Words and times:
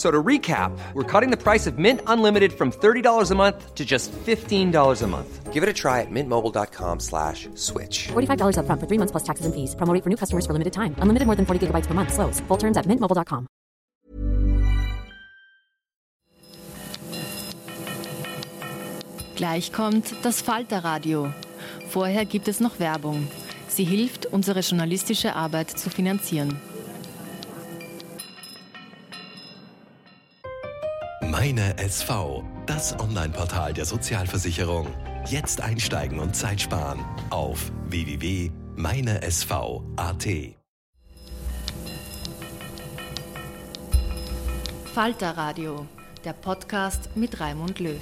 So 0.00 0.10
to 0.10 0.22
recap, 0.22 0.72
we're 0.94 1.04
cutting 1.04 1.30
the 1.30 1.36
price 1.36 1.66
of 1.66 1.76
Mint 1.76 2.00
Unlimited 2.06 2.54
from 2.54 2.72
$30 2.72 3.30
a 3.30 3.34
month 3.34 3.74
to 3.74 3.84
just 3.84 4.10
$15 4.12 5.02
a 5.02 5.06
month. 5.06 5.52
Give 5.52 5.62
it 5.62 5.68
a 5.68 5.74
try 5.74 6.00
at 6.00 6.10
mintmobile.com 6.10 7.00
slash 7.00 7.50
switch. 7.54 8.08
$45 8.08 8.60
up 8.60 8.64
front 8.64 8.80
for 8.80 8.86
three 8.86 8.96
months 8.96 9.12
plus 9.12 9.24
taxes 9.24 9.44
and 9.44 9.54
fees. 9.54 9.74
Promo 9.74 9.92
rate 9.92 10.02
for 10.02 10.08
new 10.08 10.16
customers 10.16 10.46
for 10.46 10.54
limited 10.54 10.72
time. 10.72 10.94
Unlimited 11.02 11.26
more 11.26 11.36
than 11.36 11.44
40 11.44 11.66
gigabytes 11.66 11.86
per 11.86 11.92
month. 11.92 12.14
Slows. 12.14 12.40
Full 12.48 12.56
terms 12.56 12.78
at 12.78 12.86
mintmobile.com. 12.86 13.46
Gleich 19.36 19.70
kommt 19.70 20.14
das 20.22 20.40
Falterradio. 20.40 21.30
Vorher 21.90 22.24
gibt 22.24 22.48
es 22.48 22.60
noch 22.60 22.80
Werbung. 22.80 23.28
Sie 23.68 23.84
hilft, 23.84 24.24
unsere 24.24 24.60
journalistische 24.60 25.36
Arbeit 25.36 25.68
zu 25.68 25.90
finanzieren. 25.90 26.56
Meine 31.22 31.76
SV, 31.78 32.42
das 32.66 32.98
Online-Portal 32.98 33.72
der 33.74 33.84
Sozialversicherung. 33.84 34.88
Jetzt 35.26 35.60
einsteigen 35.60 36.18
und 36.18 36.34
Zeit 36.34 36.62
sparen 36.62 37.04
auf 37.28 37.70
www.meinesv.at. 37.88 40.26
Falterradio, 44.94 45.86
der 46.24 46.32
Podcast 46.32 47.10
mit 47.14 47.38
Raimund 47.38 47.78
Löw. 47.78 48.00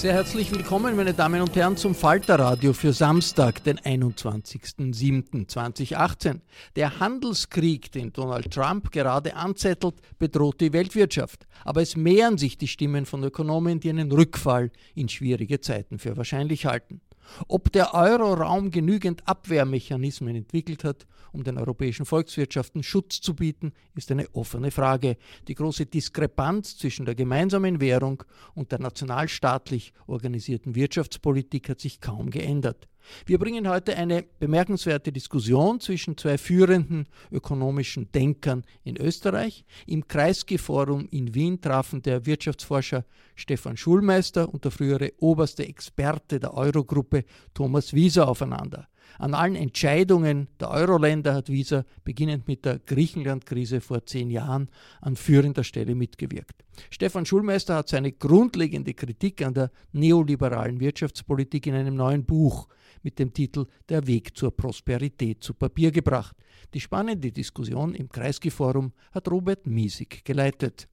Sehr 0.00 0.14
herzlich 0.14 0.50
willkommen, 0.50 0.96
meine 0.96 1.12
Damen 1.12 1.42
und 1.42 1.54
Herren, 1.54 1.76
zum 1.76 1.94
Falterradio 1.94 2.72
für 2.72 2.94
Samstag, 2.94 3.62
den 3.64 3.78
21.07.2018. 3.78 6.40
Der 6.74 7.00
Handelskrieg, 7.00 7.92
den 7.92 8.10
Donald 8.10 8.50
Trump 8.50 8.92
gerade 8.92 9.36
anzettelt, 9.36 9.96
bedroht 10.18 10.62
die 10.62 10.72
Weltwirtschaft. 10.72 11.46
Aber 11.66 11.82
es 11.82 11.96
mehren 11.96 12.38
sich 12.38 12.56
die 12.56 12.68
Stimmen 12.68 13.04
von 13.04 13.22
Ökonomen, 13.22 13.78
die 13.78 13.90
einen 13.90 14.10
Rückfall 14.10 14.70
in 14.94 15.10
schwierige 15.10 15.60
Zeiten 15.60 15.98
für 15.98 16.16
wahrscheinlich 16.16 16.64
halten. 16.64 17.02
Ob 17.48 17.72
der 17.72 17.94
Euroraum 17.94 18.70
genügend 18.70 19.26
Abwehrmechanismen 19.26 20.36
entwickelt 20.36 20.84
hat, 20.84 21.06
um 21.32 21.44
den 21.44 21.58
europäischen 21.58 22.06
Volkswirtschaften 22.06 22.82
Schutz 22.82 23.20
zu 23.20 23.34
bieten, 23.34 23.72
ist 23.94 24.10
eine 24.10 24.28
offene 24.34 24.70
Frage. 24.70 25.16
Die 25.48 25.54
große 25.54 25.86
Diskrepanz 25.86 26.76
zwischen 26.76 27.06
der 27.06 27.14
gemeinsamen 27.14 27.80
Währung 27.80 28.24
und 28.54 28.72
der 28.72 28.80
nationalstaatlich 28.80 29.92
organisierten 30.06 30.74
Wirtschaftspolitik 30.74 31.68
hat 31.68 31.80
sich 31.80 32.00
kaum 32.00 32.30
geändert. 32.30 32.89
Wir 33.26 33.38
bringen 33.38 33.68
heute 33.68 33.96
eine 33.96 34.24
bemerkenswerte 34.38 35.12
Diskussion 35.12 35.80
zwischen 35.80 36.16
zwei 36.16 36.38
führenden 36.38 37.06
ökonomischen 37.30 38.10
Denkern 38.12 38.64
in 38.84 38.96
Österreich. 38.96 39.64
Im 39.86 40.06
Kreisky-Forum 40.06 41.06
in 41.10 41.34
Wien 41.34 41.60
trafen 41.60 42.02
der 42.02 42.26
Wirtschaftsforscher 42.26 43.04
Stefan 43.34 43.76
Schulmeister 43.76 44.52
und 44.52 44.64
der 44.64 44.70
frühere 44.70 45.12
oberste 45.18 45.66
Experte 45.66 46.40
der 46.40 46.54
Eurogruppe 46.54 47.24
Thomas 47.54 47.94
Wieser 47.94 48.28
aufeinander. 48.28 48.88
An 49.18 49.34
allen 49.34 49.56
Entscheidungen 49.56 50.48
der 50.60 50.70
Euro-Länder 50.70 51.34
hat 51.34 51.48
Wieser, 51.48 51.84
beginnend 52.04 52.46
mit 52.46 52.64
der 52.64 52.78
Griechenland-Krise 52.78 53.80
vor 53.80 54.06
zehn 54.06 54.30
Jahren, 54.30 54.70
an 55.00 55.16
führender 55.16 55.64
Stelle 55.64 55.94
mitgewirkt. 55.94 56.64
Stefan 56.90 57.26
Schulmeister 57.26 57.74
hat 57.76 57.88
seine 57.88 58.12
grundlegende 58.12 58.94
Kritik 58.94 59.44
an 59.44 59.54
der 59.54 59.70
neoliberalen 59.92 60.80
Wirtschaftspolitik 60.80 61.66
in 61.66 61.74
einem 61.74 61.96
neuen 61.96 62.24
Buch 62.24 62.68
mit 63.02 63.18
dem 63.18 63.32
Titel 63.32 63.66
Der 63.88 64.06
Weg 64.06 64.36
zur 64.36 64.56
Prosperität 64.56 65.42
zu 65.42 65.54
Papier 65.54 65.90
gebracht. 65.90 66.36
Die 66.74 66.80
spannende 66.80 67.32
Diskussion 67.32 67.94
im 67.94 68.08
Kreisky-Forum 68.08 68.92
hat 69.12 69.30
Robert 69.30 69.66
Miesig 69.66 70.24
geleitet. 70.24 70.88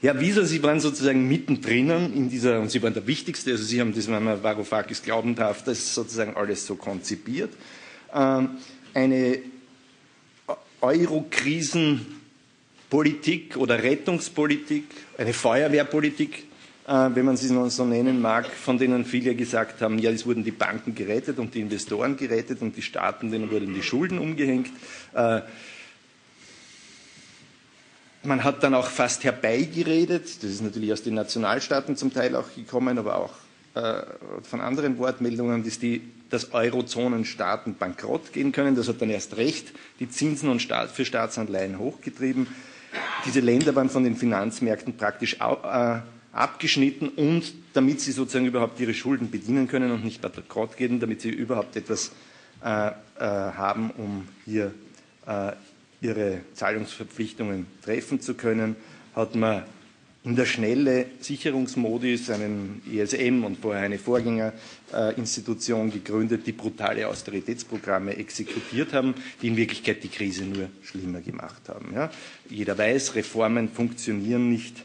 Herr 0.00 0.18
Wieser, 0.20 0.44
Sie 0.44 0.62
waren 0.62 0.80
sozusagen 0.80 1.26
mittendrin 1.26 1.88
in 2.14 2.28
dieser, 2.28 2.60
und 2.60 2.70
Sie 2.70 2.82
waren 2.82 2.92
der 2.92 3.06
Wichtigste, 3.06 3.52
also 3.52 3.64
Sie 3.64 3.80
haben 3.80 3.94
das, 3.94 4.06
wenn 4.06 4.22
man 4.22 4.42
Varoufakis 4.42 5.02
glauben 5.02 5.34
darf, 5.34 5.64
das 5.64 5.94
sozusagen 5.94 6.36
alles 6.36 6.66
so 6.66 6.76
konzipiert. 6.76 7.54
Ähm, 8.12 8.50
eine 8.92 9.38
Euro-Krisenpolitik 10.82 13.56
oder 13.56 13.82
Rettungspolitik, 13.82 14.84
eine 15.16 15.32
Feuerwehrpolitik, 15.32 16.48
wenn 16.86 17.24
man 17.24 17.36
sie 17.36 17.48
so 17.48 17.84
nennen 17.86 18.20
mag, 18.20 18.46
von 18.46 18.76
denen 18.76 19.06
viele 19.06 19.34
gesagt 19.34 19.80
haben, 19.80 19.98
ja, 19.98 20.10
es 20.10 20.26
wurden 20.26 20.44
die 20.44 20.50
Banken 20.50 20.94
gerettet 20.94 21.38
und 21.38 21.54
die 21.54 21.60
Investoren 21.60 22.16
gerettet 22.16 22.60
und 22.60 22.76
die 22.76 22.82
Staaten, 22.82 23.30
denen 23.30 23.50
wurden 23.50 23.72
die 23.72 23.82
Schulden 23.82 24.18
umgehängt. 24.18 24.68
Äh, 25.14 25.40
man 28.22 28.44
hat 28.44 28.62
dann 28.62 28.74
auch 28.74 28.88
fast 28.88 29.24
herbeigeredet, 29.24 30.42
das 30.42 30.50
ist 30.50 30.62
natürlich 30.62 30.92
aus 30.92 31.02
den 31.02 31.14
Nationalstaaten 31.14 31.96
zum 31.96 32.12
Teil 32.12 32.36
auch 32.36 32.54
gekommen, 32.54 32.98
aber 32.98 33.16
auch 33.16 33.32
äh, 33.74 34.02
von 34.42 34.60
anderen 34.60 34.98
Wortmeldungen, 34.98 35.64
dass 35.64 35.78
die 35.78 36.02
dass 36.30 36.52
Eurozonenstaaten 36.52 37.76
bankrott 37.76 38.32
gehen 38.32 38.50
können. 38.50 38.74
Das 38.74 38.88
hat 38.88 39.00
dann 39.00 39.10
erst 39.10 39.36
recht 39.36 39.72
die 40.00 40.08
Zinsen 40.08 40.48
und 40.48 40.60
Staat, 40.60 40.90
für 40.90 41.04
Staatsanleihen 41.04 41.78
hochgetrieben. 41.78 42.48
Diese 43.24 43.38
Länder 43.40 43.74
waren 43.76 43.88
von 43.88 44.02
den 44.02 44.16
Finanzmärkten 44.16 44.96
praktisch 44.96 45.34
äh, 45.34 45.98
abgeschnitten 46.34 47.08
und 47.08 47.54
damit 47.72 48.00
sie 48.00 48.12
sozusagen 48.12 48.46
überhaupt 48.46 48.78
ihre 48.80 48.94
Schulden 48.94 49.30
bedienen 49.30 49.68
können 49.68 49.90
und 49.90 50.04
nicht 50.04 50.20
bankrott 50.20 50.76
gehen, 50.76 51.00
damit 51.00 51.20
sie 51.20 51.30
überhaupt 51.30 51.76
etwas 51.76 52.12
äh, 52.62 52.88
äh, 52.88 52.92
haben, 53.18 53.90
um 53.90 54.28
hier 54.44 54.74
äh, 55.26 55.52
ihre 56.00 56.40
Zahlungsverpflichtungen 56.54 57.66
treffen 57.82 58.20
zu 58.20 58.34
können, 58.34 58.76
hat 59.14 59.34
man 59.34 59.62
in 60.24 60.36
der 60.36 60.46
Schnelle 60.46 61.06
Sicherungsmodus 61.20 62.30
einen 62.30 62.82
ESM 62.90 63.44
und 63.44 63.58
vorher 63.58 63.82
eine 63.82 63.98
Vorgängerinstitution 63.98 65.90
gegründet, 65.90 66.46
die 66.46 66.52
brutale 66.52 67.06
Austeritätsprogramme 67.06 68.16
exekutiert 68.16 68.94
haben, 68.94 69.14
die 69.42 69.48
in 69.48 69.56
Wirklichkeit 69.58 70.02
die 70.02 70.08
Krise 70.08 70.44
nur 70.44 70.70
schlimmer 70.82 71.20
gemacht 71.20 71.68
haben. 71.68 71.92
Ja? 71.94 72.10
Jeder 72.48 72.78
weiß, 72.78 73.14
Reformen 73.14 73.68
funktionieren 73.68 74.48
nicht 74.50 74.83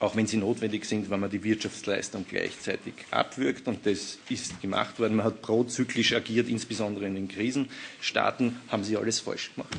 auch 0.00 0.16
wenn 0.16 0.26
sie 0.26 0.38
notwendig 0.38 0.86
sind, 0.86 1.10
wenn 1.10 1.20
man 1.20 1.30
die 1.30 1.44
Wirtschaftsleistung 1.44 2.24
gleichzeitig 2.28 2.94
abwirkt. 3.10 3.68
Und 3.68 3.84
das 3.84 4.18
ist 4.30 4.60
gemacht 4.62 4.98
worden. 4.98 5.16
Man 5.16 5.26
hat 5.26 5.42
prozyklisch 5.42 6.14
agiert, 6.14 6.48
insbesondere 6.48 7.06
in 7.06 7.14
den 7.14 7.28
Krisenstaaten, 7.28 8.56
haben 8.68 8.82
sie 8.82 8.96
alles 8.96 9.20
falsch 9.20 9.50
gemacht. 9.54 9.76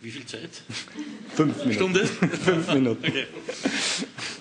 Wie 0.00 0.10
viel 0.10 0.24
Zeit? 0.26 0.50
Fünf 1.34 1.56
Minuten. 1.58 1.74
Stunde? 1.74 2.06
Fünf 2.06 2.74
Minuten. 2.74 3.06
Okay. 3.06 3.26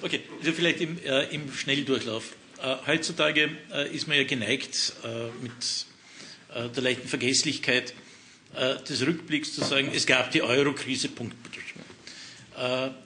Okay, 0.01 0.19
also 0.39 0.51
vielleicht 0.51 0.81
im, 0.81 0.97
äh, 1.03 1.33
im 1.33 1.51
Schnelldurchlauf. 1.51 2.33
Äh, 2.61 2.75
heutzutage 2.87 3.49
äh, 3.73 3.93
ist 3.93 4.07
man 4.07 4.17
ja 4.17 4.23
geneigt, 4.23 4.93
äh, 5.03 5.27
mit 5.41 5.85
äh, 6.53 6.69
der 6.69 6.83
leichten 6.83 7.07
Vergesslichkeit 7.07 7.93
des 8.87 9.05
Rückblicks 9.05 9.53
zu 9.53 9.63
sagen, 9.63 9.91
es 9.93 10.05
gab 10.05 10.31
die 10.31 10.41
Euro-Krise, 10.41 11.09
Punkt. 11.09 11.35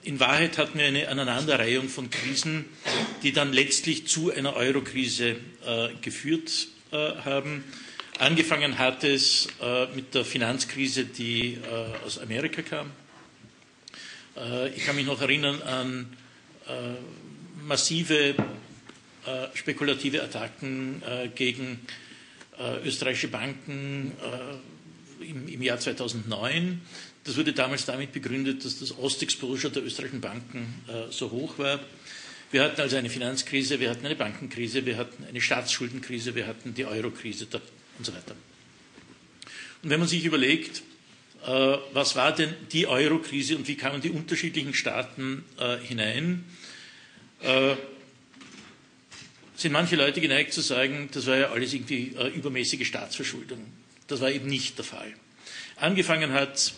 In 0.02 0.20
Wahrheit 0.20 0.58
hatten 0.58 0.78
wir 0.78 0.84
eine 0.84 1.08
Aneinanderreihung 1.08 1.88
von 1.88 2.10
Krisen, 2.10 2.66
die 3.22 3.32
dann 3.32 3.54
letztlich 3.54 4.06
zu 4.06 4.30
einer 4.30 4.54
Euro-Krise 4.54 5.36
geführt 6.02 6.68
haben. 6.92 7.64
Angefangen 8.18 8.78
hat 8.78 9.04
es 9.04 9.48
mit 9.94 10.14
der 10.14 10.26
Finanzkrise, 10.26 11.06
die 11.06 11.58
aus 12.04 12.18
Amerika 12.18 12.60
kam. 12.60 12.90
Ich 14.76 14.84
kann 14.84 14.96
mich 14.96 15.06
noch 15.06 15.22
erinnern 15.22 15.62
an 15.62 16.16
massive 17.68 18.34
äh, 19.26 19.54
spekulative 19.54 20.22
Attacken 20.22 21.02
äh, 21.02 21.28
gegen 21.28 21.80
äh, 22.58 22.86
österreichische 22.86 23.28
Banken 23.28 24.12
im, 25.20 25.48
im, 25.48 25.62
Jahr 25.62 25.78
2009. 25.78 26.80
Das 27.24 27.36
wurde 27.36 27.52
damals 27.52 27.84
damit 27.84 28.12
begründet, 28.12 28.64
dass 28.64 28.78
das 28.78 28.96
Ostexposure 28.96 29.72
der 29.72 29.84
österreichischen 29.84 30.20
Banken 30.20 30.82
so 31.10 31.30
hoch 31.30 31.58
war. 31.58 31.80
Wir 32.50 32.62
hatten 32.62 32.80
also 32.80 32.96
eine 32.96 33.10
Finanzkrise, 33.10 33.80
wir 33.80 33.90
hatten 33.90 34.06
eine 34.06 34.16
Bankenkrise, 34.16 34.86
wir 34.86 34.96
hatten 34.96 35.24
eine 35.24 35.40
Staatsschuldenkrise, 35.40 36.34
wir 36.34 36.46
hatten 36.46 36.72
die 36.72 36.86
Eurokrise 36.86 37.46
und 37.98 38.06
so 38.06 38.14
weiter. 38.14 38.34
Und 39.82 39.90
wenn 39.90 40.00
man 40.00 40.08
sich 40.08 40.24
überlegt, 40.24 40.82
was 41.92 42.16
war 42.16 42.34
denn 42.34 42.54
die 42.72 42.86
Eurokrise 42.86 43.56
und 43.56 43.68
wie 43.68 43.76
kamen 43.76 44.00
die 44.00 44.10
unterschiedlichen 44.10 44.72
Staaten 44.72 45.44
hinein, 45.82 46.44
sind 49.58 49.72
manche 49.72 49.96
Leute 49.96 50.20
geneigt 50.20 50.52
zu 50.52 50.60
sagen, 50.60 51.08
das 51.12 51.26
war 51.26 51.36
ja 51.36 51.50
alles 51.50 51.74
irgendwie 51.74 52.14
äh, 52.16 52.28
übermäßige 52.28 52.86
Staatsverschuldung. 52.86 53.58
Das 54.08 54.20
war 54.20 54.30
eben 54.30 54.48
nicht 54.48 54.76
der 54.78 54.84
Fall. 54.84 55.12
Angefangen 55.76 56.32
hat 56.32 56.72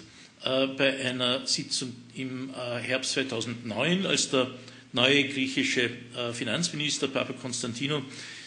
äh, 0.44 0.66
bei 0.66 0.98
einer 1.04 1.46
Sitzung 1.46 1.94
im 2.14 2.50
äh, 2.50 2.78
Herbst 2.80 3.12
2009, 3.12 4.06
als 4.06 4.30
der 4.30 4.50
neue 4.92 5.28
griechische 5.28 5.90
äh, 6.16 6.32
Finanzminister 6.32 7.08
Papa 7.08 7.32
Konstantino 7.32 8.02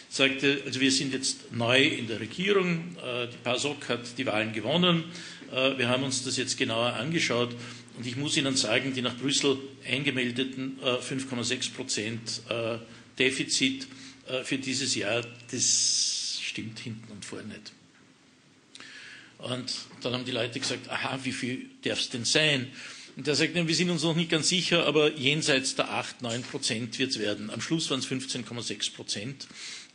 sagte, 0.08 0.62
also 0.64 0.80
wir 0.80 0.92
sind 0.92 1.12
jetzt 1.12 1.52
neu 1.52 1.82
in 1.82 2.06
der 2.06 2.20
Regierung, 2.20 2.96
äh, 3.04 3.26
die 3.26 3.36
PASOK 3.42 3.88
hat 3.88 4.18
die 4.18 4.26
Wahlen 4.26 4.52
gewonnen, 4.52 5.04
äh, 5.50 5.76
wir 5.76 5.88
haben 5.88 6.04
uns 6.04 6.22
das 6.22 6.36
jetzt 6.36 6.56
genauer 6.56 6.92
angeschaut 6.92 7.56
und 7.96 8.06
ich 8.06 8.16
muss 8.16 8.36
Ihnen 8.36 8.56
sagen, 8.56 8.92
die 8.94 9.02
nach 9.02 9.16
Brüssel 9.16 9.56
eingemeldeten 9.88 10.78
5,6 10.82 11.72
Prozent 11.74 12.42
Defizit 13.18 13.86
äh, 14.26 14.42
für 14.42 14.58
dieses 14.58 14.94
Jahr, 14.94 15.22
das 15.50 16.38
stimmt 16.42 16.78
hinten 16.78 17.12
und 17.12 17.24
vorne 17.24 17.48
nicht. 17.48 17.72
Und 19.44 19.74
dann 20.00 20.14
haben 20.14 20.24
die 20.24 20.30
Leute 20.30 20.58
gesagt, 20.58 20.88
aha, 20.88 21.18
wie 21.22 21.32
viel 21.32 21.66
darf 21.82 22.00
es 22.00 22.08
denn 22.08 22.24
sein? 22.24 22.72
Und 23.14 23.28
er 23.28 23.34
sagt, 23.34 23.54
wir 23.54 23.74
sind 23.74 23.90
uns 23.90 24.02
noch 24.02 24.16
nicht 24.16 24.30
ganz 24.30 24.48
sicher, 24.48 24.86
aber 24.86 25.12
jenseits 25.12 25.74
der 25.74 25.90
8, 25.90 26.22
9 26.22 26.42
Prozent 26.42 26.98
wird 26.98 27.10
es 27.10 27.18
werden. 27.18 27.50
Am 27.50 27.60
Schluss 27.60 27.90
waren 27.90 28.00
es 28.00 28.08
15,6 28.08 28.94
Prozent 28.94 29.46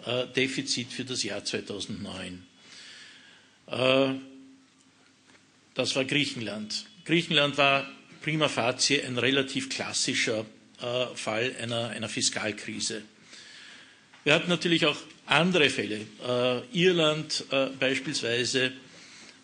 äh, 0.06 0.28
Defizit 0.28 0.94
für 0.94 1.04
das 1.04 1.24
Jahr 1.24 1.44
2009. 1.44 2.44
Äh, 3.68 4.10
das 5.74 5.96
war 5.96 6.06
Griechenland. 6.06 6.86
Griechenland 7.06 7.58
war 7.58 7.90
prima 8.22 8.50
facie 8.50 9.02
ein 9.02 9.18
relativ 9.18 9.70
klassischer 9.70 10.46
Fall 11.16 11.54
einer, 11.62 11.90
einer 11.90 12.08
Fiskalkrise. 12.08 13.02
Wir 14.24 14.34
hatten 14.34 14.48
natürlich 14.48 14.86
auch 14.86 14.96
andere 15.26 15.70
Fälle. 15.70 16.06
Äh, 16.26 16.62
Irland 16.72 17.44
äh, 17.52 17.68
beispielsweise, 17.78 18.68
äh, 18.68 18.72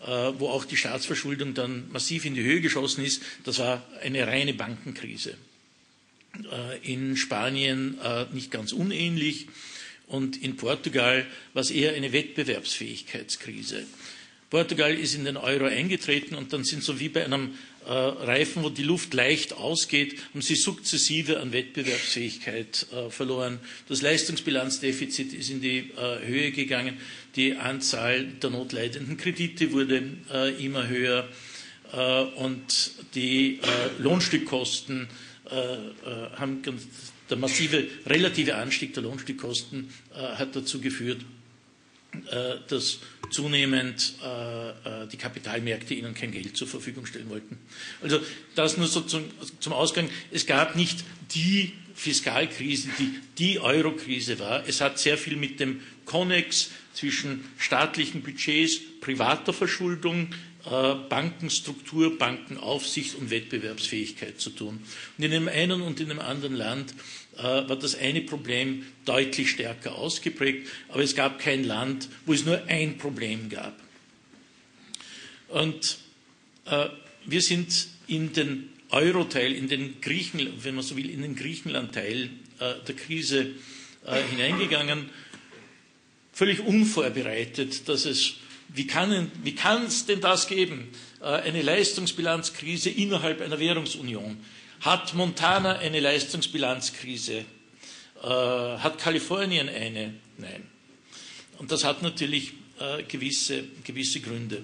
wo 0.07 0.49
auch 0.49 0.65
die 0.65 0.77
Staatsverschuldung 0.77 1.53
dann 1.53 1.89
massiv 1.91 2.25
in 2.25 2.35
die 2.35 2.43
Höhe 2.43 2.61
geschossen 2.61 3.03
ist. 3.03 3.21
Das 3.43 3.59
war 3.59 3.83
eine 4.01 4.27
reine 4.27 4.53
Bankenkrise. 4.53 5.35
Äh, 6.51 6.93
in 6.93 7.17
Spanien 7.17 7.97
äh, 8.03 8.25
nicht 8.33 8.51
ganz 8.51 8.71
unähnlich. 8.71 9.47
Und 10.07 10.41
in 10.41 10.55
Portugal 10.55 11.25
war 11.53 11.61
es 11.61 11.71
eher 11.71 11.93
eine 11.93 12.11
Wettbewerbsfähigkeitskrise. 12.11 13.85
Portugal 14.49 14.93
ist 14.93 15.15
in 15.15 15.25
den 15.25 15.37
Euro 15.37 15.65
eingetreten 15.65 16.35
und 16.35 16.53
dann 16.53 16.63
sind 16.63 16.83
so 16.83 16.99
wie 16.99 17.09
bei 17.09 17.25
einem 17.25 17.49
äh, 17.49 17.74
Reifen, 17.91 18.63
wo 18.63 18.69
die 18.69 18.83
Luft 18.83 19.13
leicht 19.13 19.53
ausgeht, 19.53 20.19
haben 20.31 20.41
sie 20.41 20.55
sukzessive 20.55 21.39
an 21.39 21.53
Wettbewerbsfähigkeit 21.53 22.87
äh, 22.91 23.09
verloren. 23.11 23.59
Das 23.87 24.01
Leistungsbilanzdefizit 24.01 25.33
ist 25.33 25.51
in 25.51 25.61
die 25.61 25.91
äh, 25.95 26.25
Höhe 26.25 26.51
gegangen. 26.51 26.97
Die 27.35 27.55
Anzahl 27.55 28.25
der 28.25 28.49
notleidenden 28.49 29.17
Kredite 29.17 29.71
wurde 29.71 30.03
äh, 30.33 30.65
immer 30.65 30.87
höher 30.87 31.27
äh, 31.93 32.21
und 32.41 32.91
die 33.13 33.59
äh, 33.59 34.01
Lohnstückkosten 34.01 35.07
haben 35.47 36.63
der 37.29 37.37
massive 37.37 37.85
relative 38.07 38.55
Anstieg 38.55 38.95
der 38.95 39.03
Lohnstückkosten 39.03 39.91
hat 40.11 40.55
dazu 40.55 40.81
geführt, 40.81 41.21
äh, 41.21 41.44
dass 42.67 42.99
zunehmend 43.29 44.13
äh, 44.23 44.69
äh, 44.69 45.07
die 45.11 45.17
Kapitalmärkte 45.17 45.93
ihnen 45.93 46.13
kein 46.13 46.31
Geld 46.31 46.55
zur 46.55 46.67
Verfügung 46.67 47.05
stellen 47.05 47.29
wollten. 47.29 47.57
Also 48.01 48.19
das 48.55 48.77
nur 48.77 48.87
so 48.87 49.01
zum, 49.01 49.23
zum 49.59 49.73
Ausgang. 49.73 50.09
Es 50.31 50.45
gab 50.45 50.75
nicht 50.75 51.03
die 51.33 51.73
Fiskalkrise, 51.95 52.89
die 52.99 53.19
die 53.37 53.59
Eurokrise 53.59 54.39
war. 54.39 54.67
Es 54.67 54.81
hat 54.81 54.99
sehr 54.99 55.17
viel 55.17 55.37
mit 55.37 55.59
dem 55.59 55.81
Konnex 56.05 56.71
zwischen 56.93 57.45
staatlichen 57.57 58.21
Budgets, 58.21 58.79
privater 59.01 59.53
Verschuldung, 59.53 60.29
Bankenstruktur, 61.09 62.17
Bankenaufsicht 62.17 63.15
und 63.15 63.29
Wettbewerbsfähigkeit 63.29 64.41
zu 64.41 64.49
tun. 64.49 64.81
Und 65.17 65.23
in 65.23 65.29
dem 65.29 65.47
einen 65.47 65.81
und 65.81 65.99
in 65.99 66.09
dem 66.09 66.19
anderen 66.19 66.55
Land 66.55 66.91
äh, 66.91 66.95
war 67.37 67.75
das 67.75 67.95
eine 67.95 68.21
Problem 68.21 68.85
deutlich 69.03 69.49
stärker 69.49 69.95
ausgeprägt, 69.95 70.69
aber 70.89 71.03
es 71.03 71.15
gab 71.15 71.39
kein 71.39 71.63
Land, 71.63 72.07
wo 72.25 72.33
es 72.33 72.45
nur 72.45 72.63
ein 72.67 72.97
Problem 72.97 73.49
gab. 73.49 73.79
Und 75.49 75.97
äh, 76.65 76.87
wir 77.25 77.41
sind 77.41 77.87
in 78.07 78.33
den 78.33 78.69
Euro-Teil, 78.89 79.53
in 79.53 79.67
den 79.67 79.99
Griechen, 80.01 80.51
wenn 80.63 80.75
man 80.75 80.83
so 80.83 80.95
will, 80.95 81.09
in 81.09 81.21
den 81.21 81.35
Griechenland-Teil 81.35 82.29
äh, 82.59 82.73
der 82.87 82.95
Krise 82.95 83.51
äh, 84.05 84.21
hineingegangen, 84.31 85.09
völlig 86.31 86.59
unvorbereitet, 86.59 87.87
dass 87.87 88.05
es, 88.05 88.35
wie 88.69 88.87
kann, 88.87 89.31
wie 89.43 89.55
kann 89.55 89.85
es 89.85 90.05
denn 90.05 90.21
das 90.21 90.47
geben? 90.47 90.89
Äh, 91.21 91.25
eine 91.25 91.61
Leistungsbilanzkrise 91.61 92.89
innerhalb 92.89 93.41
einer 93.41 93.59
Währungsunion. 93.59 94.37
Hat 94.81 95.13
Montana 95.13 95.79
eine 95.79 95.99
Leistungsbilanzkrise? 95.99 97.45
Äh, 98.23 98.27
hat 98.27 98.97
Kalifornien 98.97 99.69
eine? 99.69 100.15
Nein. 100.37 100.63
Und 101.57 101.71
das 101.71 101.83
hat 101.83 102.01
natürlich 102.01 102.53
äh, 102.79 103.03
gewisse, 103.03 103.63
gewisse 103.83 104.19
Gründe. 104.19 104.63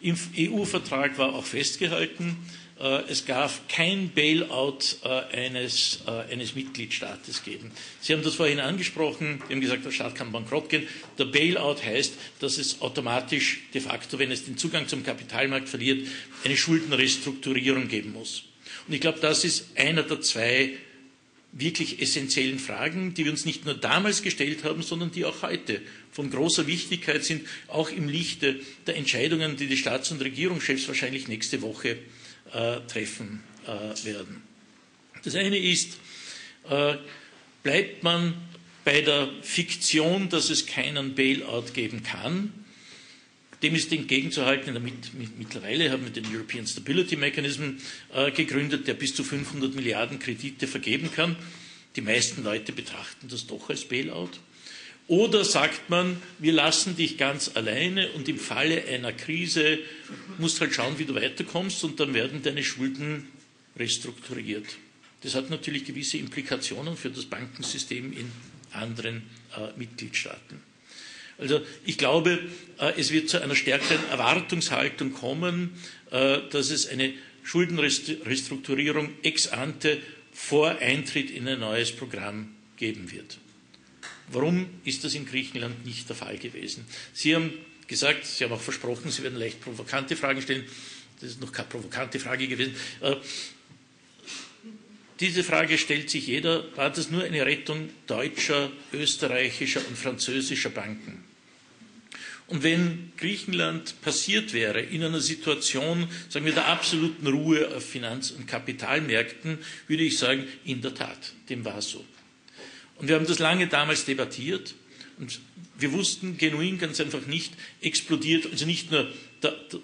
Im 0.00 0.16
EU-Vertrag 0.36 1.16
war 1.18 1.34
auch 1.34 1.44
festgehalten, 1.44 2.36
äh, 2.80 3.02
es 3.08 3.24
darf 3.24 3.62
kein 3.68 4.10
Bailout 4.10 4.78
äh, 5.04 5.08
eines, 5.08 6.02
äh, 6.06 6.32
eines 6.32 6.54
Mitgliedstaates 6.54 7.44
geben. 7.44 7.70
Sie 8.00 8.12
haben 8.12 8.22
das 8.22 8.34
vorhin 8.34 8.60
angesprochen, 8.60 9.40
Sie 9.46 9.54
haben 9.54 9.60
gesagt, 9.60 9.84
der 9.84 9.92
Staat 9.92 10.14
kann 10.16 10.32
bankrott 10.32 10.68
gehen. 10.68 10.86
Der 11.18 11.26
Bailout 11.26 11.82
heißt, 11.84 12.14
dass 12.40 12.58
es 12.58 12.80
automatisch 12.80 13.60
de 13.72 13.80
facto, 13.80 14.18
wenn 14.18 14.32
es 14.32 14.44
den 14.44 14.58
Zugang 14.58 14.88
zum 14.88 15.04
Kapitalmarkt 15.04 15.68
verliert, 15.68 16.06
eine 16.44 16.56
Schuldenrestrukturierung 16.56 17.88
geben 17.88 18.12
muss. 18.12 18.44
Und 18.86 18.94
ich 18.94 19.00
glaube, 19.00 19.20
das 19.20 19.44
ist 19.44 19.66
einer 19.76 20.02
der 20.02 20.20
zwei 20.20 20.74
wirklich 21.56 22.02
essentiellen 22.02 22.58
Fragen, 22.58 23.14
die 23.14 23.24
wir 23.24 23.30
uns 23.30 23.44
nicht 23.44 23.64
nur 23.64 23.74
damals 23.74 24.22
gestellt 24.22 24.64
haben, 24.64 24.82
sondern 24.82 25.12
die 25.12 25.24
auch 25.24 25.42
heute 25.42 25.80
von 26.10 26.30
großer 26.30 26.66
Wichtigkeit 26.66 27.24
sind, 27.24 27.46
auch 27.68 27.90
im 27.90 28.08
Lichte 28.08 28.56
der 28.86 28.96
Entscheidungen, 28.96 29.56
die 29.56 29.68
die 29.68 29.76
Staats- 29.76 30.10
und 30.10 30.20
Regierungschefs 30.20 30.88
wahrscheinlich 30.88 31.28
nächste 31.28 31.62
Woche 31.62 31.98
äh, 32.52 32.80
treffen 32.88 33.42
äh, 33.66 34.04
werden. 34.04 34.42
Das 35.22 35.36
eine 35.36 35.56
ist, 35.56 35.98
äh, 36.68 36.96
bleibt 37.62 38.02
man 38.02 38.34
bei 38.84 39.00
der 39.00 39.30
Fiktion, 39.42 40.28
dass 40.28 40.50
es 40.50 40.66
keinen 40.66 41.14
Bailout 41.14 41.66
geben 41.72 42.02
kann, 42.02 42.52
dem 43.64 43.74
ist 43.74 43.90
entgegenzuhalten, 43.92 44.74
damit, 44.74 44.92
mittlerweile 45.38 45.90
haben 45.90 46.04
wir 46.04 46.12
den 46.12 46.26
European 46.34 46.66
Stability 46.66 47.16
Mechanism 47.16 47.78
äh, 48.12 48.30
gegründet, 48.30 48.86
der 48.86 48.94
bis 48.94 49.14
zu 49.14 49.24
500 49.24 49.74
Milliarden 49.74 50.18
Kredite 50.18 50.66
vergeben 50.66 51.10
kann. 51.10 51.36
Die 51.96 52.02
meisten 52.02 52.44
Leute 52.44 52.72
betrachten 52.72 53.28
das 53.28 53.46
doch 53.46 53.70
als 53.70 53.86
Bailout. 53.86 54.30
Oder 55.06 55.44
sagt 55.44 55.88
man, 55.88 56.18
wir 56.38 56.52
lassen 56.52 56.96
dich 56.96 57.16
ganz 57.16 57.52
alleine 57.54 58.10
und 58.12 58.28
im 58.28 58.38
Falle 58.38 58.84
einer 58.84 59.12
Krise 59.12 59.78
musst 60.38 60.60
halt 60.60 60.74
schauen, 60.74 60.98
wie 60.98 61.04
du 61.04 61.14
weiterkommst 61.14 61.84
und 61.84 62.00
dann 62.00 62.12
werden 62.12 62.42
deine 62.42 62.62
Schulden 62.62 63.28
restrukturiert. 63.78 64.66
das 65.22 65.34
hat 65.34 65.48
natürlich 65.48 65.84
gewisse 65.86 66.18
Implikationen 66.18 66.96
für 66.96 67.10
das 67.10 67.24
Bankensystem 67.24 68.12
in 68.12 68.30
anderen 68.72 69.22
äh, 69.56 69.78
Mitgliedstaaten. 69.78 70.73
Also 71.38 71.60
ich 71.84 71.98
glaube, 71.98 72.38
äh, 72.78 72.92
es 72.98 73.10
wird 73.10 73.28
zu 73.28 73.42
einer 73.42 73.54
stärkeren 73.54 74.08
Erwartungshaltung 74.10 75.12
kommen, 75.12 75.74
äh, 76.10 76.38
dass 76.50 76.70
es 76.70 76.88
eine 76.88 77.12
Schuldenrestrukturierung 77.42 79.10
ex 79.22 79.48
ante 79.48 80.00
vor 80.32 80.78
Eintritt 80.78 81.30
in 81.30 81.46
ein 81.46 81.60
neues 81.60 81.92
Programm 81.92 82.54
geben 82.76 83.12
wird. 83.12 83.38
Warum 84.28 84.66
ist 84.84 85.04
das 85.04 85.14
in 85.14 85.26
Griechenland 85.26 85.84
nicht 85.84 86.08
der 86.08 86.16
Fall 86.16 86.38
gewesen? 86.38 86.86
Sie 87.12 87.34
haben 87.34 87.52
gesagt, 87.86 88.26
Sie 88.26 88.44
haben 88.44 88.52
auch 88.52 88.60
versprochen, 88.60 89.10
Sie 89.10 89.22
werden 89.22 89.38
leicht 89.38 89.60
provokante 89.60 90.16
Fragen 90.16 90.40
stellen. 90.40 90.64
Das 91.20 91.30
ist 91.30 91.40
noch 91.40 91.52
keine 91.52 91.68
provokante 91.68 92.18
Frage 92.18 92.48
gewesen. 92.48 92.74
Diese 95.20 95.44
Frage 95.44 95.78
stellt 95.78 96.10
sich 96.10 96.26
jeder, 96.26 96.64
war 96.76 96.90
das 96.90 97.10
nur 97.10 97.22
eine 97.22 97.46
Rettung 97.46 97.88
deutscher, 98.06 98.72
österreichischer 98.92 99.80
und 99.86 99.96
französischer 99.96 100.70
Banken? 100.70 101.24
Und 102.46 102.62
wenn 102.62 103.12
Griechenland 103.16 104.00
passiert 104.02 104.52
wäre 104.52 104.80
in 104.80 105.02
einer 105.02 105.20
Situation, 105.20 106.08
sagen 106.28 106.44
wir, 106.44 106.52
der 106.52 106.66
absoluten 106.66 107.26
Ruhe 107.26 107.74
auf 107.74 107.88
Finanz- 107.88 108.32
und 108.32 108.46
Kapitalmärkten, 108.46 109.58
würde 109.86 110.02
ich 110.02 110.18
sagen, 110.18 110.44
in 110.64 110.82
der 110.82 110.94
Tat, 110.94 111.32
dem 111.48 111.64
war 111.64 111.80
so. 111.80 112.04
Und 112.96 113.08
wir 113.08 113.14
haben 113.14 113.26
das 113.26 113.38
lange 113.38 113.66
damals 113.66 114.04
debattiert 114.04 114.74
und 115.18 115.40
wir 115.78 115.92
wussten 115.92 116.36
genuin 116.36 116.78
ganz 116.78 117.00
einfach 117.00 117.26
nicht, 117.26 117.54
explodiert, 117.80 118.46
also 118.50 118.66
nicht 118.66 118.90
nur 118.90 119.10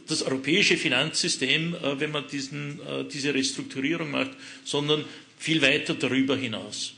das 0.06 0.22
europäische 0.22 0.76
Finanzsystem, 0.76 1.74
äh, 1.74 2.00
wenn 2.00 2.10
man 2.10 2.26
diesen, 2.28 2.80
äh, 2.80 3.04
diese 3.04 3.34
Restrukturierung 3.34 4.10
macht, 4.10 4.30
sondern 4.64 5.04
viel 5.38 5.62
weiter 5.62 5.94
darüber 5.94 6.36
hinaus. 6.36 6.94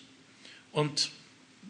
Und 0.73 1.11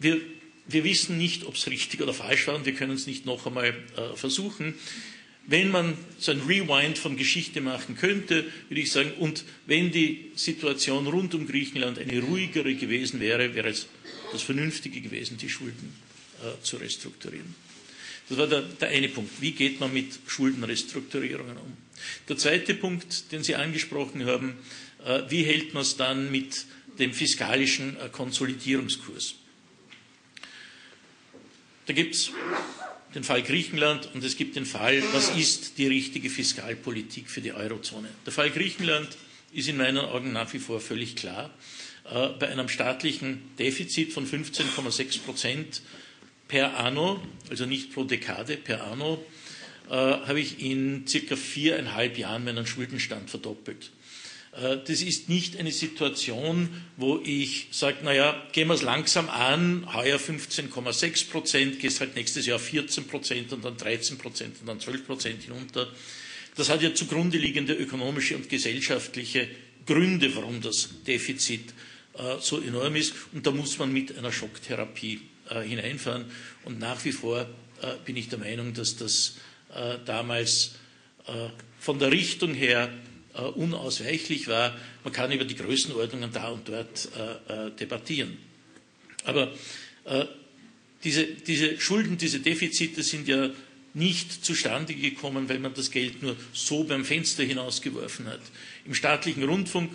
wir, 0.01 0.21
wir 0.67 0.85
wissen 0.85 1.19
nicht, 1.19 1.45
ob 1.45 1.55
es 1.55 1.69
richtig 1.69 2.01
oder 2.01 2.15
falsch 2.15 2.47
war 2.47 2.55
und 2.55 2.67
wir 2.67 2.75
können 2.75 2.93
es 2.93 3.07
nicht 3.07 3.27
noch 3.27 3.47
einmal 3.47 3.69
äh, 3.69 4.17
versuchen. 4.17 4.75
Wenn 5.45 5.71
man 5.71 5.97
so 6.19 6.31
ein 6.31 6.41
Rewind 6.41 6.99
von 6.99 7.17
Geschichte 7.17 7.61
machen 7.61 7.97
könnte, 7.97 8.45
würde 8.69 8.81
ich 8.81 8.93
sagen, 8.93 9.13
und 9.19 9.45
wenn 9.67 9.91
die 9.91 10.31
Situation 10.37 11.09
rund 11.09 11.35
um 11.35 11.49
Griechenland 11.49 11.99
eine 11.99 12.21
ruhigere 12.21 12.75
gewesen 12.75 13.19
wäre, 13.19 13.55
wäre 13.55 13.69
es 13.69 13.89
das 14.31 14.43
Vernünftige 14.43 15.01
gewesen, 15.01 15.39
die 15.39 15.49
Schulden 15.49 15.95
zu 16.63 16.77
restrukturieren. 16.77 17.55
Das 18.33 18.39
war 18.39 18.47
der, 18.47 18.63
der, 18.63 18.89
eine 18.89 19.11
Punkt. 19.11 19.43
Wie 19.43 19.51
geht 19.53 19.79
man 19.79 19.93
mit 19.93 20.19
Schuldenrestrukturierungen 20.27 21.59
um? 21.59 21.77
Der 22.31 22.39
zweite 22.39 22.73
Punkt, 22.73 23.31
den 23.31 23.43
Sie 23.43 23.57
angesprochen 23.57 24.25
haben, 24.25 24.57
äh, 25.05 25.21
wie 25.29 25.43
hält 25.43 25.75
man 25.75 25.83
es 25.83 25.99
dann 25.99 26.31
mit 26.31 26.65
dem 26.99 27.13
fiskalischen 27.13 27.95
äh, 28.01 28.09
Konsolidierungskurs? 28.09 29.35
Da 31.85 31.93
gibt 31.93 32.15
es 32.15 32.31
den 33.15 33.23
Fall 33.23 33.43
Griechenland 33.43 34.09
und 34.15 34.25
es 34.25 34.39
gibt 34.39 34.57
den 34.57 34.65
Fall, 34.65 35.03
was 35.13 35.37
ist 35.37 35.77
die 35.77 35.89
richtige 35.89 36.31
Fiskalpolitik 36.31 37.29
für 37.29 37.43
die 37.43 37.53
Eurozone? 37.53 38.09
Der 38.25 38.33
Fall 38.33 38.49
Griechenland 38.49 39.11
ist 39.53 39.69
in 39.69 39.77
meinen 39.77 39.99
Augen 39.99 40.33
nach 40.33 40.51
wie 40.55 40.59
vor 40.59 40.81
völlig 40.81 41.17
klar. 41.17 41.51
Äh, 42.07 42.29
bei 42.29 42.49
einem 42.49 42.71
staatlichen 42.71 43.55
Defizit 43.59 44.11
von 44.15 44.27
15,6 44.27 45.21
Prozent 45.21 45.83
per 46.49 46.79
anno, 46.79 47.21
also 47.51 47.67
nicht 47.67 47.93
pro 47.93 48.05
Dekade, 48.05 48.57
per 48.57 48.85
anno, 48.85 49.25
äh, 49.89 49.95
habe 49.95 50.41
ich 50.41 50.61
in 50.61 51.07
circa 51.07 51.37
viereinhalb 51.37 52.19
Jahren 52.19 52.45
meinen 52.45 52.67
Schuldenstand 52.67 53.31
verdoppelt. 53.31 53.91
Äh, 54.53 54.79
das 54.87 55.03
ist 55.03 55.29
nicht 55.29 55.59
eine 55.59 55.73
Situation, 55.73 56.69
wo 56.97 57.21
ich 57.25 57.69
sage, 57.71 58.05
naja, 58.05 58.41
gehen 58.53 58.69
wir 58.69 58.75
es 58.75 58.83
langsam 58.83 59.29
an, 59.29 59.89
heuer 59.93 60.19
15,6 60.19 61.31
Prozent, 61.31 61.81
geht 61.81 61.99
halt 62.01 62.17
nächstes 62.17 62.47
Jahr 62.47 62.59
14 62.59 63.07
Prozent 63.07 63.53
und 63.53 63.65
dann 63.65 63.77
13 63.77 64.19
Prozent 64.19 64.57
und 64.61 64.67
dann 64.67 64.81
12 64.81 65.07
Prozent 65.07 65.43
hinunter. 65.43 65.89
Das 66.55 66.69
hat 66.69 66.83
ja 66.83 66.95
zugrunde 66.95 67.39
liegende 67.39 67.73
ökonomische 67.75 68.37
und 68.37 68.49
gesellschaftliche 68.49 69.49
Gründe, 69.87 70.35
warum 70.37 70.61
das 70.61 70.91
Defizit 71.07 71.73
äh, 72.15 72.37
so 72.41 72.61
enorm 72.61 72.95
ist. 72.97 73.15
Und 73.33 73.47
da 73.47 73.51
muss 73.51 73.79
man 73.79 73.91
mit 73.93 74.17
einer 74.17 74.33
Schocktherapie 74.33 75.23
hineinfahren. 75.61 76.25
Und 76.65 76.79
nach 76.79 77.05
wie 77.05 77.13
vor 77.13 77.41
äh, 77.41 77.47
bin 78.05 78.17
ich 78.17 78.29
der 78.29 78.39
Meinung, 78.39 78.75
dass 78.75 78.97
das 78.97 79.37
äh, 79.75 79.99
damals 80.05 80.77
äh, 81.27 81.49
von 81.79 81.99
der 81.99 82.11
Richtung 82.11 82.55
her 82.55 82.91
äh, 83.35 83.43
unausweichlich 83.43 84.49
war. 84.49 84.77
Man 85.05 85.13
kann 85.13 85.33
über 85.33 85.45
die 85.45 85.57
Größenordnungen 85.57 86.33
da 86.33 86.49
und 86.49 86.69
dort 86.69 87.09
debattieren. 87.81 88.39
Aber 89.25 89.53
diese, 91.03 91.25
diese 91.25 91.81
Schulden, 91.81 92.19
diese 92.19 92.39
Defizite 92.39 93.03
sind 93.03 93.27
ja 93.27 93.51
nicht 93.95 94.45
zustande 94.45 94.95
gekommen, 94.95 95.49
weil 95.49 95.59
man 95.59 95.75
das 95.75 95.91
Geld 95.91 96.23
nur 96.23 96.37
so 96.53 96.85
beim 96.85 97.05
Fenster 97.05 97.43
hinausgeworfen 97.43 98.27
hat. 98.27 98.41
Im 98.87 98.95
staatlichen 98.95 99.43
Rundfunk 99.43 99.93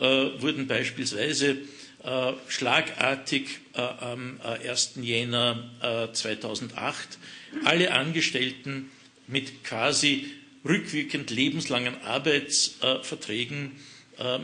äh, 0.00 0.02
wurden 0.02 0.66
beispielsweise 0.66 1.58
äh, 2.02 2.32
schlagartig 2.48 3.58
äh, 3.74 3.80
am 3.80 4.40
1. 4.40 4.94
Jänner 5.02 5.70
2008 6.12 7.18
alle 7.64 7.92
Angestellten 7.92 8.90
mit 9.26 9.64
quasi 9.64 10.26
rückwirkend 10.64 11.30
lebenslangen 11.30 12.00
Arbeitsverträgen 12.02 13.72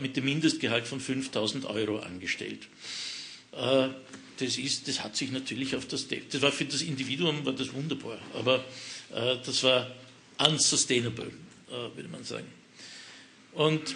mit 0.01 0.15
dem 0.15 0.25
Mindestgehalt 0.25 0.87
von 0.87 1.01
5000 1.01 1.65
Euro 1.65 1.99
angestellt. 1.99 2.67
Das, 3.51 4.57
ist, 4.57 4.87
das 4.87 5.03
hat 5.03 5.17
sich 5.17 5.31
natürlich 5.31 5.75
auf 5.75 5.85
das, 5.85 6.07
das 6.07 6.41
war 6.41 6.51
für 6.53 6.63
das 6.65 6.81
Individuum 6.81 7.45
war 7.45 7.53
das 7.53 7.73
wunderbar, 7.73 8.17
aber 8.33 8.63
das 9.09 9.63
war 9.63 9.91
unsustainable, 10.37 11.31
würde 11.93 12.09
man 12.09 12.23
sagen. 12.23 12.47
Und 13.53 13.95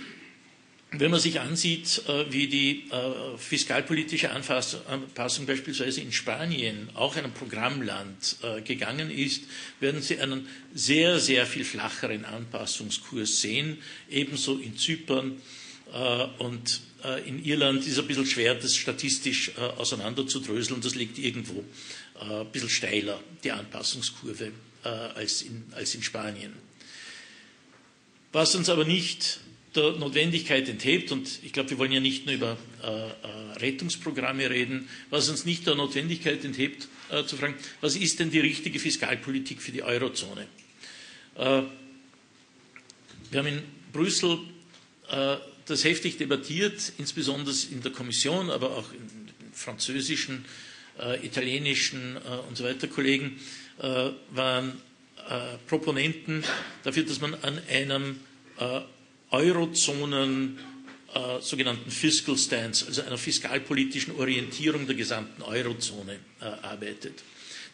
wenn 0.91 1.11
man 1.11 1.19
sich 1.19 1.39
ansieht, 1.39 2.01
äh, 2.07 2.31
wie 2.31 2.47
die 2.47 2.89
äh, 2.89 3.37
fiskalpolitische 3.37 4.31
Anpassung 4.31 5.45
beispielsweise 5.45 6.01
in 6.01 6.11
Spanien, 6.11 6.89
auch 6.95 7.15
einem 7.15 7.31
Programmland, 7.31 8.37
äh, 8.41 8.61
gegangen 8.61 9.11
ist, 9.11 9.43
werden 9.79 10.01
Sie 10.01 10.19
einen 10.19 10.47
sehr, 10.73 11.19
sehr 11.19 11.45
viel 11.45 11.63
flacheren 11.63 12.25
Anpassungskurs 12.25 13.39
sehen. 13.39 13.77
Ebenso 14.09 14.57
in 14.57 14.77
Zypern 14.77 15.41
und 16.37 16.81
in 17.25 17.43
Irland 17.43 17.79
ist 17.79 17.93
es 17.93 17.99
ein 17.99 18.05
bisschen 18.05 18.27
schwer, 18.27 18.53
das 18.53 18.75
statistisch 18.75 19.57
auseinanderzudröseln. 19.57 20.81
Das 20.81 20.93
liegt 20.93 21.17
irgendwo 21.17 21.63
ein 22.19 22.45
bisschen 22.51 22.69
steiler, 22.69 23.19
die 23.43 23.51
Anpassungskurve, 23.51 24.51
als 25.15 25.41
in, 25.41 25.63
als 25.71 25.95
in 25.95 26.03
Spanien. 26.03 26.53
Was 28.31 28.53
uns 28.53 28.69
aber 28.69 28.85
nicht 28.85 29.39
der 29.75 29.93
Notwendigkeit 29.93 30.67
enthebt, 30.67 31.11
und 31.11 31.39
ich 31.43 31.53
glaube, 31.53 31.69
wir 31.69 31.77
wollen 31.77 31.91
ja 31.91 31.99
nicht 31.99 32.25
nur 32.25 32.35
über 32.35 32.57
äh, 32.83 32.87
äh, 32.87 33.57
Rettungsprogramme 33.59 34.49
reden, 34.49 34.89
was 35.09 35.29
uns 35.29 35.45
nicht 35.45 35.67
der 35.67 35.75
Notwendigkeit 35.75 36.43
enthebt, 36.43 36.87
äh, 37.09 37.23
zu 37.23 37.37
fragen, 37.37 37.55
was 37.81 37.95
ist 37.95 38.19
denn 38.19 38.31
die 38.31 38.39
richtige 38.39 38.79
Fiskalpolitik 38.79 39.61
für 39.61 39.71
die 39.71 39.83
Eurozone? 39.83 40.47
Äh, 41.35 41.63
wir 43.31 43.39
haben 43.39 43.47
in 43.47 43.63
Brüssel 43.93 44.39
äh, 45.09 45.37
das 45.65 45.83
heftig 45.83 46.17
debattiert, 46.17 46.93
insbesondere 46.97 47.55
in 47.71 47.81
der 47.81 47.91
Kommission, 47.91 48.49
aber 48.49 48.75
auch 48.75 48.91
in 48.91 49.29
französischen, 49.53 50.45
äh, 50.99 51.23
italienischen 51.25 52.17
und 52.47 52.57
so 52.57 52.63
weiter 52.63 52.87
Kollegen 52.87 53.39
waren 54.31 54.73
Proponenten 55.67 56.43
dafür, 56.83 57.03
dass 57.03 57.21
man 57.21 57.35
an 57.35 57.61
einem 57.69 58.19
Eurozonen 59.31 60.57
äh, 61.13 61.41
sogenannten 61.41 61.91
Fiscal 61.91 62.37
Stance, 62.37 62.85
also 62.87 63.01
einer 63.01 63.17
fiskalpolitischen 63.17 64.15
Orientierung 64.15 64.85
der 64.85 64.95
gesamten 64.95 65.41
Eurozone 65.41 66.19
äh, 66.41 66.45
arbeitet. 66.45 67.23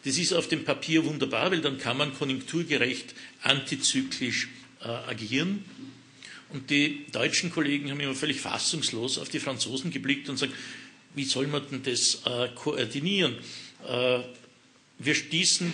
Das 0.03 0.17
ist 0.17 0.33
auf 0.33 0.47
dem 0.47 0.63
Papier 0.63 1.03
wunderbar, 1.05 1.51
weil 1.51 1.61
dann 1.61 1.77
kann 1.77 1.97
man 1.97 2.13
konjunkturgerecht 2.13 3.15
antizyklisch 3.41 4.49
äh, 4.81 4.87
agieren. 4.87 5.65
Und 6.49 6.69
die 6.69 7.05
deutschen 7.11 7.51
Kollegen 7.51 7.89
haben 7.89 7.99
immer 7.99 8.13
völlig 8.13 8.39
fassungslos 8.39 9.17
auf 9.17 9.29
die 9.29 9.39
Franzosen 9.39 9.91
geblickt 9.91 10.29
und 10.29 10.37
sagen, 10.37 10.53
wie 11.15 11.25
soll 11.25 11.47
man 11.47 11.63
denn 11.69 11.83
das 11.83 12.21
äh, 12.25 12.49
koordinieren? 12.53 13.35
Äh, 13.87 14.19
wir 14.99 15.15
stießen 15.15 15.73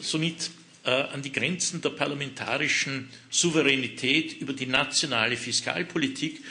somit 0.00 0.50
an 0.88 1.22
die 1.22 1.32
Grenzen 1.32 1.82
der 1.82 1.90
parlamentarischen 1.90 3.10
Souveränität 3.28 4.40
über 4.40 4.52
die 4.52 4.66
nationale 4.66 5.36
Fiskalpolitik, 5.36 6.42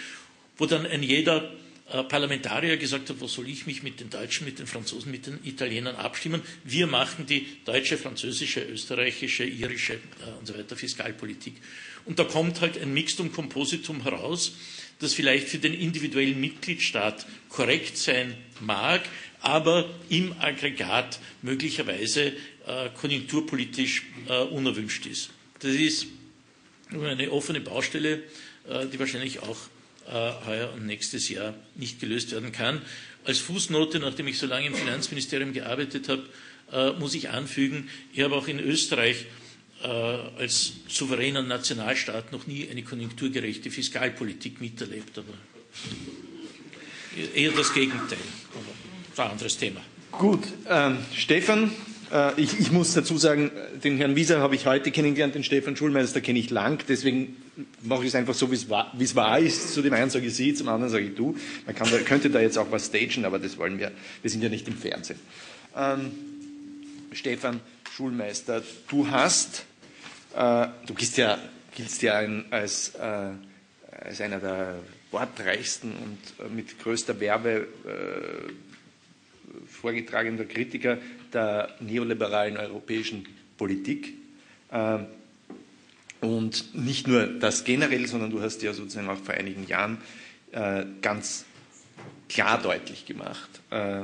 wo 0.58 0.66
dann 0.66 0.86
ein 0.86 1.02
jeder 1.02 1.52
äh, 1.92 2.04
Parlamentarier 2.04 2.78
gesagt 2.78 3.10
hat, 3.10 3.20
was 3.20 3.34
soll 3.34 3.50
ich 3.50 3.66
mich 3.66 3.82
mit 3.82 4.00
den 4.00 4.12
Deutschen, 4.12 4.46
mit 4.46 4.60
den 4.60 4.68
Franzosen, 4.68 5.12
mit 5.12 5.26
den 5.26 5.40
Italienern 5.44 5.96
abstimmen? 5.96 6.44
Wir 6.64 6.86
machen 6.86 7.26
die 7.26 7.48
deutsche, 7.66 7.98
französische, 7.98 8.62
österreichische, 8.62 9.44
irische 9.44 9.94
äh, 9.94 10.40
und 10.40 10.46
so 10.46 10.56
weiter 10.56 10.76
Fiskalpolitik. 10.76 11.56
Und 12.06 12.20
da 12.20 12.26
kommt 12.26 12.62
halt 12.62 12.80
ein 12.80 12.94
Mixtum 12.94 13.32
Compositum 13.32 14.04
heraus, 14.04 14.54
das 15.00 15.14
vielleicht 15.14 15.48
für 15.48 15.58
den 15.58 15.74
individuellen 15.74 16.40
Mitgliedstaat 16.40 17.26
korrekt 17.48 17.98
sein 17.98 18.36
mag, 18.60 19.02
aber 19.42 19.90
im 20.10 20.34
Aggregat 20.40 21.20
möglicherweise 21.42 22.28
äh, 22.28 22.34
konjunkturpolitisch 23.00 24.04
äh, 24.28 24.42
unerwünscht 24.44 25.06
ist. 25.06 25.30
Das 25.60 25.74
ist 25.74 26.08
eine 26.92 27.32
offene 27.32 27.62
Baustelle, 27.62 28.24
äh, 28.68 28.86
die 28.92 29.00
wahrscheinlich 29.00 29.42
auch 29.42 29.58
äh, 30.08 30.32
heuer 30.46 30.74
und 30.74 30.86
nächstes 30.86 31.30
Jahr 31.30 31.54
nicht 31.76 32.00
gelöst 32.00 32.32
werden 32.32 32.52
kann. 32.52 32.82
Als 33.26 33.40
Fußnote, 33.40 34.00
nachdem 34.00 34.28
ich 34.28 34.40
so 34.40 34.48
lange 34.48 34.68
im 34.68 34.76
Finanzministerium 34.76 35.54
gearbeitet 35.54 36.10
habe, 36.10 36.26
äh, 36.72 36.92
muss 37.00 37.14
ich 37.14 37.30
anfügen, 37.30 37.90
ich 38.14 38.22
habe 38.22 38.36
auch 38.36 38.48
in 38.48 38.60
Österreich 38.60 39.26
äh, 39.84 39.88
als 39.88 40.74
souveräner 40.88 41.42
Nationalstaat 41.42 42.32
noch 42.32 42.48
nie 42.48 42.68
eine 42.70 42.84
konjunkturgerechte 42.84 43.72
Fiskalpolitik 43.72 44.62
miterlebt, 44.62 45.18
aber 45.18 45.34
eher 47.36 47.52
das 47.52 47.74
Gegenteil. 47.74 48.18
Aber 48.54 48.66
das 49.04 49.14
ist 49.14 49.20
ein 49.20 49.32
anderes 49.32 49.58
Thema. 49.58 49.82
Gut, 50.12 50.44
ähm, 50.68 50.98
Stefan, 51.16 51.66
äh, 51.66 51.89
ich, 52.38 52.60
ich, 52.60 52.72
muss 52.72 52.94
dazu 52.94 53.18
sagen, 53.18 53.52
den 53.84 53.98
Herrn 53.98 54.16
Wieser 54.16 54.40
habe 54.40 54.56
ich 54.56 54.66
heute 54.66 54.90
kennengelernt, 54.92 55.36
den 55.36 55.44
Stefan 55.44 55.76
Schulmeister 55.76 56.22
kenne 56.22 56.40
ich 56.40 56.50
lang, 56.50 56.84
deswegen 56.88 57.38
mache 57.84 58.02
ich 58.02 58.10
es 58.10 58.16
einfach 58.16 58.34
so, 58.34 58.50
wie 58.52 58.56
es 58.56 58.70
wahr, 58.70 58.92
wahr 59.14 59.40
ist. 59.40 59.74
Zu 59.74 59.82
dem 59.82 59.94
einen 59.94 60.10
sage 60.10 60.26
ich 60.26 60.36
Sie, 60.36 60.54
zum 60.54 60.70
anderen 60.70 60.92
sage 60.92 61.06
ich 61.06 61.16
du. 61.16 61.38
Man 61.66 61.76
kann, 61.76 61.88
könnte 62.06 62.30
da 62.30 62.40
jetzt 62.40 62.58
auch 62.58 62.72
was 62.72 62.88
stagen, 62.88 63.26
aber 63.26 63.40
das 63.40 63.58
wollen 63.58 63.80
wir. 63.80 63.92
Wir 64.22 64.32
sind 64.32 64.44
ja 64.44 64.50
nicht 64.50 64.68
im 64.68 64.78
Fernsehen. 64.78 65.20
Ähm, 65.76 66.12
Stefan 67.12 67.60
Schulmeister, 67.92 68.64
du 68.88 69.10
hast, 69.10 69.66
äh, 70.36 70.68
du 70.86 70.94
giltst 70.94 71.18
ja, 71.18 71.38
giltst 71.76 72.02
ja 72.02 72.18
ein, 72.18 72.46
als, 72.50 72.94
äh, 72.96 73.32
als 74.06 74.22
einer 74.22 74.40
der 74.40 74.76
wortreichsten 75.12 75.92
und 75.92 76.46
äh, 76.46 76.50
mit 76.50 76.80
größter 76.80 77.20
Werbe 77.20 77.68
äh, 77.86 78.52
vorgetragener 79.68 80.46
Kritiker 80.46 80.98
der 81.34 81.76
neoliberalen 81.80 82.58
europäischen 82.58 83.26
Politik. 83.58 84.14
Ähm, 84.72 85.06
und 86.22 86.76
nicht 86.76 87.08
nur 87.08 87.28
das 87.28 87.64
generell, 87.64 88.06
sondern 88.08 88.30
du 88.30 88.42
hast 88.42 88.62
ja 88.62 88.74
sozusagen 88.74 89.10
auch 89.10 89.18
vor 89.18 89.36
einigen 89.36 89.66
Jahren 89.68 90.00
äh, 90.52 90.86
ganz 91.02 91.46
klar 92.28 92.62
deutlich 92.62 93.06
gemacht, 93.06 93.50
äh, 93.70 94.02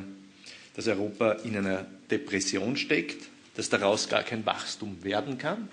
dass 0.75 0.87
Europa 0.87 1.33
in 1.43 1.57
einer 1.57 1.85
Depression 2.09 2.77
steckt, 2.77 3.29
dass 3.55 3.69
daraus 3.69 4.09
gar 4.09 4.23
kein 4.23 4.45
Wachstum 4.45 5.03
werden 5.03 5.37
kann. 5.37 5.67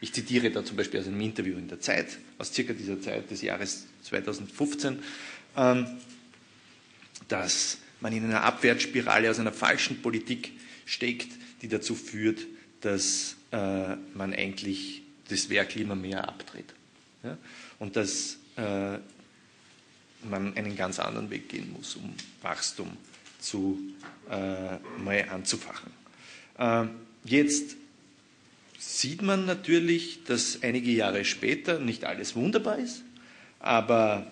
Ich 0.00 0.12
zitiere 0.12 0.50
da 0.50 0.64
zum 0.64 0.76
Beispiel 0.76 1.00
aus 1.00 1.06
einem 1.06 1.20
Interview 1.20 1.58
in 1.58 1.68
der 1.68 1.80
Zeit, 1.80 2.18
aus 2.38 2.52
circa 2.52 2.72
dieser 2.72 3.00
Zeit 3.00 3.30
des 3.30 3.42
Jahres 3.42 3.86
2015, 4.02 4.98
ähm, 5.56 5.86
dass 7.28 7.78
man 8.00 8.12
in 8.12 8.24
einer 8.24 8.42
Abwärtsspirale 8.42 9.30
aus 9.30 9.38
einer 9.38 9.52
falschen 9.52 10.00
Politik 10.00 10.52
steckt, 10.90 11.28
die 11.62 11.68
dazu 11.68 11.94
führt, 11.94 12.40
dass 12.80 13.36
äh, 13.52 13.94
man 14.14 14.34
eigentlich 14.34 15.02
das 15.28 15.48
Werk 15.48 15.76
immer 15.76 15.94
mehr 15.94 16.28
abdreht. 16.28 16.74
Ja? 17.22 17.38
Und 17.78 17.94
dass 17.94 18.38
äh, 18.56 18.98
man 20.28 20.56
einen 20.56 20.76
ganz 20.76 20.98
anderen 20.98 21.30
Weg 21.30 21.48
gehen 21.48 21.72
muss, 21.72 21.94
um 21.94 22.12
Wachstum 22.42 22.90
zu, 23.38 23.78
äh, 24.28 24.78
mal 24.98 25.28
anzufachen. 25.30 25.92
Äh, 26.58 26.86
jetzt 27.24 27.76
sieht 28.78 29.22
man 29.22 29.46
natürlich, 29.46 30.24
dass 30.24 30.62
einige 30.62 30.90
Jahre 30.90 31.24
später 31.24 31.78
nicht 31.78 32.04
alles 32.04 32.34
wunderbar 32.34 32.78
ist, 32.78 33.02
aber 33.60 34.26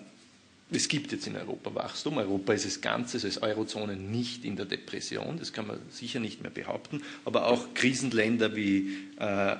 es 0.71 0.87
gibt 0.87 1.11
jetzt 1.11 1.25
in 1.27 1.35
Europa 1.35 1.73
Wachstum. 1.73 2.17
Europa 2.17 2.53
ist 2.53 2.65
als 2.65 2.81
Ganzes, 2.81 3.25
als 3.25 3.41
Eurozone 3.41 3.95
nicht 3.95 4.45
in 4.45 4.55
der 4.55 4.65
Depression, 4.65 5.37
das 5.39 5.53
kann 5.53 5.67
man 5.67 5.79
sicher 5.89 6.19
nicht 6.19 6.41
mehr 6.41 6.51
behaupten. 6.51 7.01
Aber 7.25 7.47
auch 7.47 7.73
Krisenländer 7.73 8.55
wie 8.55 8.97
äh, 9.19 9.55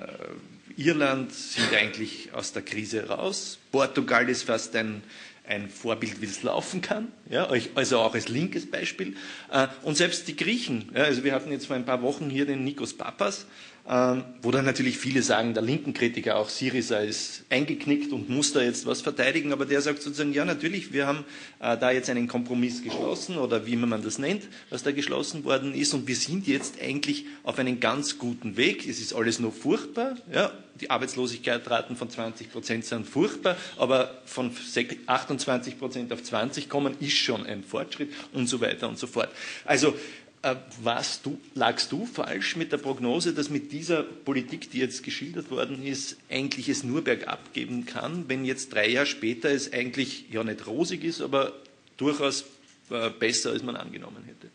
Irland 0.78 1.34
sind 1.34 1.74
eigentlich 1.74 2.30
aus 2.34 2.54
der 2.54 2.62
Krise 2.62 3.08
raus. 3.08 3.60
Portugal 3.72 4.30
ist 4.30 4.44
fast 4.44 4.76
ein, 4.76 5.02
ein 5.48 5.68
Vorbild, 5.68 6.22
wie 6.22 6.26
es 6.26 6.44
laufen 6.44 6.82
kann, 6.82 7.08
ja, 7.30 7.50
also 7.74 8.00
auch 8.00 8.14
als 8.14 8.30
linkes 8.30 8.70
Beispiel. 8.70 9.16
Äh, 9.52 9.68
und 9.82 9.98
selbst 9.98 10.28
die 10.28 10.36
Griechen, 10.36 10.92
ja, 10.94 11.04
also 11.04 11.24
wir 11.24 11.34
hatten 11.34 11.52
jetzt 11.52 11.66
vor 11.66 11.76
ein 11.76 11.86
paar 11.86 12.04
Wochen 12.04 12.30
hier 12.30 12.46
den 12.46 12.64
Nikos 12.64 12.94
Papas, 12.94 13.48
wo 14.44 14.52
dann 14.52 14.66
natürlich 14.66 15.00
viele 15.00 15.24
sagen, 15.24 15.56
der 15.56 15.64
linken 15.64 15.96
Kritiker, 15.96 16.36
auch 16.36 16.50
Syriza 16.50 17.00
ist 17.00 17.44
eingeknickt 17.50 18.14
und 18.14 18.30
muss 18.30 18.54
da 18.54 18.62
jetzt 18.62 18.86
was 18.86 19.02
verteidigen, 19.02 19.52
aber 19.52 19.66
der 19.66 19.82
sagt 19.82 20.04
sozusagen, 20.04 20.32
ja 20.32 20.46
natürlich, 20.46 20.94
wir 20.94 21.08
haben 21.08 21.26
äh, 21.60 21.76
da 21.76 21.90
jetzt 21.90 22.08
einen 22.08 22.28
Kompromiss 22.28 22.84
geschlossen 22.84 23.40
oder 23.40 23.66
wie 23.66 23.76
man 23.76 24.04
das 24.04 24.20
nennt, 24.20 24.44
was 24.70 24.84
da 24.84 24.92
geschlossen 24.92 25.44
worden 25.44 25.74
ist 25.74 25.96
und 25.96 26.08
wir 26.08 26.16
sind 26.16 26.46
jetzt 26.46 26.80
eigentlich 26.80 27.26
auf 27.42 27.58
einem 27.58 27.80
ganz 27.80 28.20
guten 28.20 28.58
Weg. 28.58 28.88
Es 28.88 29.00
ist 29.00 29.12
alles 29.12 29.40
noch 29.40 29.54
furchtbar, 29.54 30.18
ja, 30.32 30.52
die 30.80 30.92
Arbeitslosigkeitsraten 30.92 31.96
von 31.96 32.12
20 32.12 32.52
Prozent 32.52 32.86
sind 32.86 33.08
furchtbar, 33.08 33.58
aber 33.76 34.22
von 34.26 34.52
28 35.08 35.80
Prozent 35.80 36.14
auf 36.14 36.22
20 36.22 36.70
kommen 36.70 36.96
ist 37.00 37.18
schon 37.18 37.44
ein 37.44 37.64
Fortschritt 37.64 38.14
und 38.34 38.48
so 38.48 38.62
weiter 38.62 38.88
und 38.88 39.00
so 39.00 39.08
fort. 39.08 39.30
Also 39.66 39.96
äh, 40.42 40.56
was 40.82 41.22
du, 41.22 41.38
lagst 41.54 41.92
du 41.92 42.06
falsch 42.06 42.56
mit 42.56 42.72
der 42.72 42.78
Prognose, 42.78 43.34
dass 43.34 43.50
mit 43.50 43.74
dieser 43.74 44.04
Politik, 44.04 44.72
die 44.72 44.80
jetzt 44.80 45.04
geschildert 45.04 45.52
worden 45.52 45.86
ist, 45.86 46.16
eigentlich 46.30 46.70
es 46.70 46.84
nur 46.84 47.04
bergab 47.04 47.54
geben 47.54 47.86
kann, 47.86 48.26
wenn 48.30 48.46
jetzt 48.46 48.74
drei 48.74 48.90
Jahre 48.90 49.06
später 49.06 49.50
es 49.50 49.74
eigentlich 49.74 50.26
ja 50.32 50.44
nicht 50.46 50.66
rosig 50.66 51.04
ist, 51.04 51.20
aber 51.20 51.54
durchaus 51.98 52.46
äh, 52.90 53.10
besser, 53.10 53.52
als 53.52 53.64
man 53.64 53.76
angenommen 53.76 54.24
hätte? 54.26 54.48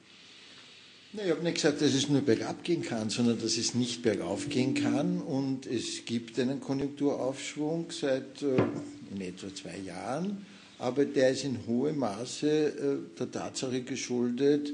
ich 1.22 1.30
habe 1.30 1.44
nicht 1.44 1.56
gesagt, 1.56 1.80
dass 1.80 1.94
es 1.94 2.08
nur 2.08 2.22
bergab 2.22 2.64
gehen 2.64 2.82
kann, 2.82 3.08
sondern 3.08 3.38
dass 3.38 3.56
es 3.56 3.74
nicht 3.74 4.02
bergauf 4.02 4.48
gehen 4.48 4.74
kann. 4.74 5.20
Und 5.20 5.64
es 5.64 6.04
gibt 6.06 6.40
einen 6.40 6.60
Konjunkturaufschwung 6.60 7.90
seit 7.90 8.42
äh, 8.42 8.56
in 9.14 9.20
etwa 9.20 9.54
zwei 9.54 9.78
Jahren, 9.78 10.46
aber 10.78 11.04
der 11.04 11.30
ist 11.30 11.44
in 11.44 11.58
hohem 11.66 11.98
Maße 11.98 13.02
der 13.16 13.30
Tatsache 13.30 13.82
geschuldet, 13.82 14.72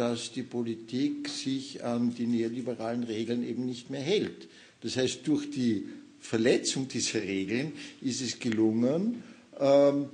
dass 0.00 0.32
die 0.32 0.42
Politik 0.44 1.28
sich 1.28 1.84
an 1.84 2.14
die 2.14 2.26
neoliberalen 2.26 3.02
Regeln 3.02 3.46
eben 3.46 3.66
nicht 3.66 3.90
mehr 3.90 4.00
hält. 4.00 4.48
Das 4.80 4.96
heißt, 4.96 5.20
durch 5.28 5.50
die 5.50 5.84
Verletzung 6.20 6.88
dieser 6.88 7.20
Regeln 7.20 7.72
ist 8.00 8.22
es 8.22 8.38
gelungen, 8.38 9.22
ähm, 9.60 10.06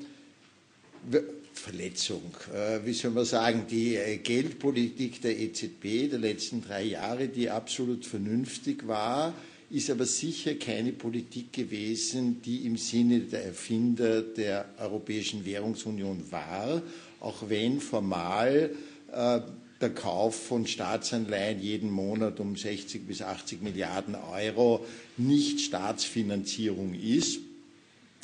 Verletzung, 1.52 2.34
äh, 2.52 2.80
wie 2.84 2.94
soll 2.94 3.12
man 3.12 3.24
sagen, 3.24 3.66
die 3.70 3.94
äh, 3.94 4.16
Geldpolitik 4.16 5.20
der 5.22 5.38
EZB 5.38 6.10
der 6.10 6.18
letzten 6.18 6.62
drei 6.62 6.82
Jahre, 6.82 7.28
die 7.28 7.48
absolut 7.48 8.04
vernünftig 8.04 8.88
war, 8.88 9.34
ist 9.70 9.88
aber 9.88 10.04
sicher 10.04 10.54
keine 10.54 10.90
Politik 10.94 11.52
gewesen, 11.52 12.42
die 12.42 12.66
im 12.66 12.76
Sinne 12.76 13.20
der 13.20 13.44
Erfinder 13.44 14.22
der 14.22 14.64
Europäischen 14.80 15.44
Währungsunion 15.46 16.24
war, 16.32 16.82
auch 17.20 17.48
wenn 17.48 17.78
formal 17.80 18.70
äh, 19.12 19.40
der 19.80 19.90
Kauf 19.90 20.46
von 20.46 20.66
Staatsanleihen 20.66 21.60
jeden 21.60 21.90
Monat 21.90 22.40
um 22.40 22.56
60 22.56 23.06
bis 23.06 23.22
80 23.22 23.62
Milliarden 23.62 24.14
Euro 24.14 24.84
nicht 25.16 25.60
Staatsfinanzierung 25.60 26.94
ist, 26.94 27.40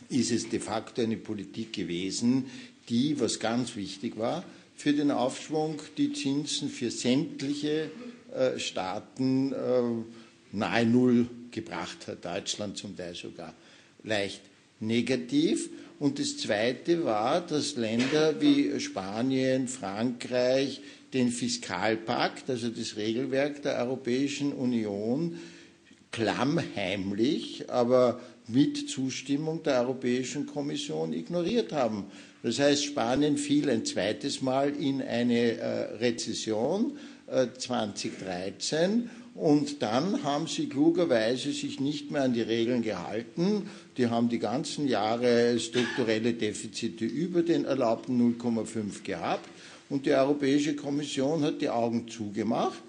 ist 0.09 0.31
es 0.31 0.49
de 0.49 0.61
facto 0.61 1.03
eine 1.03 1.17
Politik 1.17 1.73
gewesen, 1.73 2.47
die, 2.88 3.19
was 3.21 3.38
ganz 3.38 3.77
wichtig 3.77 4.19
war, 4.19 4.45
für 4.77 4.93
den 4.93 5.11
Aufschwung 5.11 5.81
die 5.97 6.12
Zinsen 6.12 6.69
für 6.69 6.91
sämtliche 6.91 7.91
äh, 8.35 8.59
Staaten 8.59 9.53
äh, 9.53 9.83
nahe 10.53 10.87
Null 10.87 11.29
gebracht 11.51 12.09
hat, 12.09 12.25
Deutschland 12.25 12.77
zum 12.79 12.97
Teil 12.97 13.15
sogar 13.15 13.55
leicht 14.03 14.41
negativ. 14.81 15.71
Und 15.99 16.19
das 16.19 16.37
Zweite 16.38 17.05
war, 17.05 17.41
dass 17.41 17.77
Länder 17.77 18.41
wie 18.41 18.81
Spanien, 18.81 19.69
Frankreich, 19.69 20.81
den 21.14 21.31
Fiskalpakt, 21.31 22.48
also 22.48 22.68
das 22.68 22.96
Regelwerk 22.96 23.62
der 23.62 23.79
Europäischen 23.79 24.53
Union, 24.53 25.38
klammheimlich, 26.11 27.70
aber 27.70 28.20
mit 28.48 28.88
Zustimmung 28.90 29.62
der 29.62 29.81
Europäischen 29.81 30.46
Kommission 30.46 31.12
ignoriert 31.12 31.72
haben. 31.72 32.05
Das 32.42 32.59
heißt, 32.59 32.85
Spanien 32.85 33.38
fiel 33.38 33.70
ein 33.70 33.85
zweites 33.85 34.42
Mal 34.42 34.70
in 34.70 35.01
eine 35.01 35.53
äh, 35.53 35.96
Rezession 35.96 36.98
äh, 37.29 37.46
2013 37.57 39.09
Und 39.35 39.81
dann 39.81 40.25
haben 40.25 40.46
sie 40.46 40.68
klugerweise 40.68 41.53
sich 41.53 41.81
nicht 41.81 42.11
mehr 42.11 42.22
an 42.22 42.35
die 42.35 42.42
Regeln 42.42 42.83
gehalten. 42.83 43.70
Die 43.96 44.09
haben 44.09 44.29
die 44.29 44.38
ganzen 44.38 44.87
Jahre 44.87 45.59
strukturelle 45.59 46.35
Defizite 46.35 47.07
über 47.07 47.42
den 47.42 47.64
erlaubten 47.64 48.20
0,5 48.38 49.03
gehabt. 49.03 49.48
Und 49.88 50.07
die 50.07 50.12
Europäische 50.12 50.75
Kommission 50.75 51.42
hat 51.42 51.61
die 51.61 51.68
Augen 51.68 52.09
zugemacht 52.09 52.83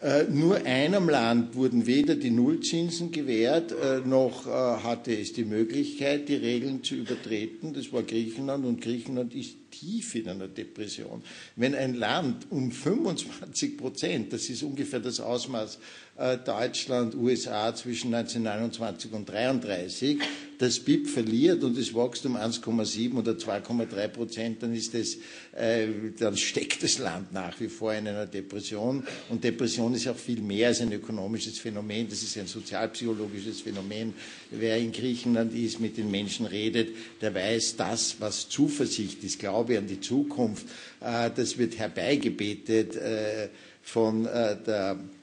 äh, 0.00 0.24
nur 0.30 0.64
einem 0.64 1.08
Land 1.08 1.56
wurden 1.56 1.86
weder 1.86 2.14
die 2.14 2.30
Nullzinsen 2.30 3.10
gewährt, 3.10 3.72
äh, 3.72 3.98
noch 3.98 4.46
äh, 4.46 4.50
hatte 4.50 5.12
es 5.12 5.32
die 5.32 5.44
Möglichkeit, 5.44 6.28
die 6.28 6.36
Regeln 6.36 6.84
zu 6.84 6.94
übertreten. 6.94 7.74
Das 7.74 7.92
war 7.92 8.04
Griechenland 8.04 8.64
und 8.64 8.80
Griechenland 8.80 9.34
ist 9.34 9.56
tief 9.72 10.14
in 10.14 10.28
einer 10.28 10.46
Depression. 10.46 11.22
Wenn 11.56 11.74
ein 11.74 11.94
Land 11.94 12.46
um 12.50 12.70
25 12.70 13.76
Prozent, 13.76 14.32
das 14.32 14.48
ist 14.48 14.62
ungefähr 14.62 15.00
das 15.00 15.18
Ausmaß 15.18 15.80
Deutschland, 16.18 17.14
USA 17.14 17.72
zwischen 17.76 18.12
1929 18.12 19.12
und 19.12 19.30
1933, 19.30 20.18
das 20.58 20.80
BIP 20.80 21.08
verliert 21.08 21.62
und 21.62 21.78
es 21.78 21.94
wächst 21.94 22.26
um 22.26 22.36
1,7 22.36 23.14
oder 23.14 23.32
2,3 23.32 24.08
Prozent, 24.08 24.62
dann 24.62 24.74
ist 24.74 24.94
das, 24.94 25.16
äh, 25.56 25.86
dann 26.18 26.36
steckt 26.36 26.82
das 26.82 26.98
Land 26.98 27.32
nach 27.32 27.60
wie 27.60 27.68
vor 27.68 27.94
in 27.94 28.08
einer 28.08 28.26
Depression. 28.26 29.06
Und 29.28 29.44
Depression 29.44 29.94
ist 29.94 30.08
auch 30.08 30.16
viel 30.16 30.40
mehr 30.40 30.68
als 30.68 30.80
ein 30.80 30.92
ökonomisches 30.92 31.58
Phänomen, 31.58 32.08
das 32.08 32.22
ist 32.22 32.36
ein 32.36 32.48
sozialpsychologisches 32.48 33.60
Phänomen. 33.60 34.12
Wer 34.50 34.78
in 34.78 34.90
Griechenland 34.90 35.54
ist, 35.54 35.78
mit 35.78 35.96
den 35.96 36.10
Menschen 36.10 36.46
redet, 36.46 36.88
der 37.20 37.32
weiß, 37.32 37.76
das, 37.76 38.16
was 38.18 38.48
Zuversicht 38.48 39.22
ist, 39.22 39.38
Glaube 39.38 39.78
an 39.78 39.86
die 39.86 40.00
Zukunft, 40.00 40.66
äh, 41.00 41.30
das 41.34 41.56
wird 41.58 41.78
herbeigebetet 41.78 42.96
äh, 42.96 43.48
von 43.82 44.26
äh, 44.26 44.56
der 44.66 44.98
äh, 45.00 45.17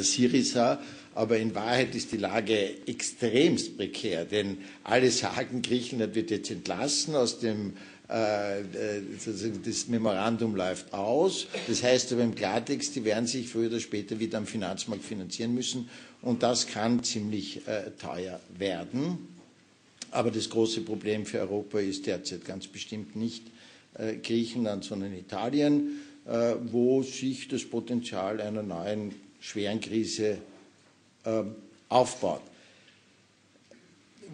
Syriza 0.00 0.80
aber 1.14 1.38
in 1.38 1.54
Wahrheit 1.54 1.94
ist 1.94 2.12
die 2.12 2.16
Lage 2.16 2.86
extremst 2.86 3.76
prekär, 3.76 4.24
denn 4.24 4.58
alle 4.82 5.10
sagen, 5.10 5.60
Griechenland 5.62 6.14
wird 6.14 6.30
jetzt 6.30 6.50
entlassen 6.50 7.14
aus 7.14 7.38
dem 7.38 7.74
äh, 8.08 8.60
äh, 8.60 8.64
das 9.64 9.88
Memorandum 9.88 10.54
läuft 10.54 10.92
aus. 10.92 11.46
Das 11.66 11.82
heißt 11.82 12.12
aber 12.12 12.22
im 12.22 12.34
Klartext, 12.34 12.94
die 12.96 13.04
werden 13.04 13.26
sich 13.26 13.48
früher 13.48 13.68
oder 13.68 13.80
später 13.80 14.18
wieder 14.18 14.38
am 14.38 14.46
Finanzmarkt 14.46 15.04
finanzieren 15.04 15.54
müssen. 15.54 15.88
Und 16.20 16.42
das 16.42 16.66
kann 16.66 17.02
ziemlich 17.04 17.66
äh, 17.66 17.90
teuer 18.00 18.40
werden. 18.58 19.18
Aber 20.10 20.30
das 20.30 20.50
große 20.50 20.82
Problem 20.82 21.24
für 21.24 21.40
Europa 21.40 21.78
ist 21.78 22.06
derzeit 22.06 22.44
ganz 22.44 22.66
bestimmt 22.66 23.16
nicht 23.16 23.44
Griechenland, 24.22 24.84
sondern 24.84 25.14
Italien, 25.14 26.00
wo 26.70 27.02
sich 27.02 27.48
das 27.48 27.64
Potenzial 27.64 28.40
einer 28.42 28.62
neuen 28.62 29.14
schweren 29.42 29.80
Krise 29.80 30.38
ähm, 31.26 31.54
aufbaut. 31.88 32.40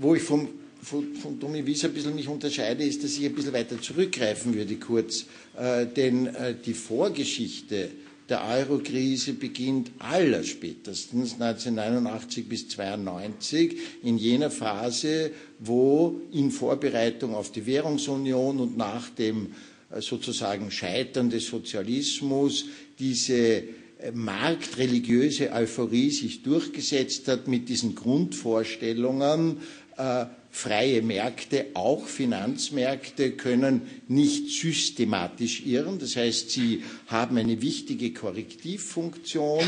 Wo 0.00 0.14
ich 0.14 0.22
vom, 0.22 0.48
von, 0.82 1.14
von 1.16 1.40
Tommy 1.40 1.66
Wies 1.66 1.84
ein 1.84 1.92
bisschen 1.92 2.14
mich 2.14 2.28
unterscheide, 2.28 2.84
ist, 2.84 3.02
dass 3.02 3.16
ich 3.16 3.24
ein 3.24 3.34
bisschen 3.34 3.52
weiter 3.54 3.80
zurückgreifen 3.80 4.54
würde, 4.54 4.76
kurz. 4.76 5.24
Äh, 5.56 5.86
denn 5.86 6.26
äh, 6.26 6.54
die 6.54 6.74
Vorgeschichte 6.74 7.90
der 8.28 8.44
Euro-Krise 8.44 9.32
beginnt 9.32 9.90
allerspätestens 9.98 11.32
1989 11.40 12.46
bis 12.46 12.64
1992 12.64 13.76
in 14.02 14.18
jener 14.18 14.50
Phase, 14.50 15.30
wo 15.58 16.20
in 16.32 16.50
Vorbereitung 16.50 17.34
auf 17.34 17.50
die 17.50 17.64
Währungsunion 17.64 18.60
und 18.60 18.76
nach 18.76 19.08
dem 19.08 19.54
äh, 19.90 20.02
sozusagen 20.02 20.70
Scheitern 20.70 21.30
des 21.30 21.46
Sozialismus 21.46 22.66
diese 22.98 23.64
marktreligiöse 24.12 25.52
Euphorie 25.52 26.10
sich 26.10 26.42
durchgesetzt 26.42 27.28
hat 27.28 27.48
mit 27.48 27.68
diesen 27.68 27.94
Grundvorstellungen, 27.94 29.58
äh, 29.96 30.26
freie 30.50 31.02
Märkte, 31.02 31.66
auch 31.74 32.06
Finanzmärkte 32.06 33.32
können 33.32 33.82
nicht 34.08 34.48
systematisch 34.50 35.64
irren. 35.66 35.98
Das 35.98 36.16
heißt, 36.16 36.50
sie 36.50 36.82
haben 37.06 37.36
eine 37.36 37.60
wichtige 37.60 38.12
Korrektivfunktion 38.12 39.64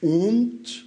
und 0.00 0.84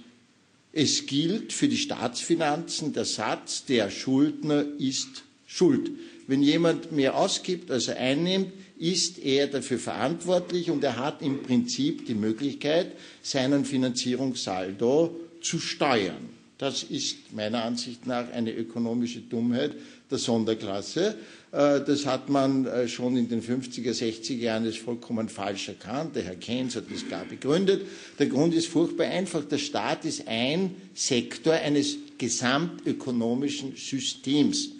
es 0.72 1.06
gilt 1.06 1.52
für 1.52 1.68
die 1.68 1.76
Staatsfinanzen 1.76 2.92
der 2.92 3.04
Satz, 3.04 3.64
der 3.64 3.90
Schuldner 3.90 4.64
ist 4.78 5.24
schuld. 5.46 5.90
Wenn 6.26 6.42
jemand 6.42 6.92
mehr 6.92 7.16
ausgibt, 7.16 7.70
als 7.70 7.88
er 7.88 7.96
einnimmt, 7.96 8.52
ist 8.78 9.18
er 9.18 9.46
dafür 9.46 9.78
verantwortlich 9.78 10.70
und 10.70 10.82
er 10.84 10.96
hat 10.96 11.22
im 11.22 11.42
Prinzip 11.42 12.06
die 12.06 12.14
Möglichkeit, 12.14 12.92
seinen 13.22 13.64
Finanzierungssaldo 13.64 15.14
zu 15.40 15.58
steuern. 15.58 16.38
Das 16.58 16.82
ist 16.82 17.32
meiner 17.32 17.62
Ansicht 17.62 18.06
nach 18.06 18.32
eine 18.32 18.52
ökonomische 18.52 19.20
Dummheit 19.20 19.76
der 20.10 20.18
Sonderklasse. 20.18 21.16
Äh, 21.52 21.80
das 21.84 22.04
hat 22.04 22.28
man 22.28 22.66
äh, 22.66 22.88
schon 22.88 23.16
in 23.16 23.28
den 23.28 23.42
50er, 23.42 23.92
60er 23.92 24.34
Jahren 24.34 24.64
als 24.64 24.76
vollkommen 24.76 25.28
falsch 25.28 25.68
erkannt. 25.68 26.16
Der 26.16 26.24
Herr 26.24 26.34
Keynes 26.34 26.74
hat 26.74 26.84
das 26.92 27.06
klar 27.06 27.24
begründet. 27.24 27.82
Der 28.18 28.26
Grund 28.26 28.54
ist 28.54 28.66
furchtbar 28.66 29.06
einfach. 29.06 29.44
Der 29.44 29.58
Staat 29.58 30.04
ist 30.04 30.26
ein 30.26 30.74
Sektor 30.94 31.54
eines 31.54 31.96
gesamtökonomischen 32.18 33.76
Systems. 33.76 34.70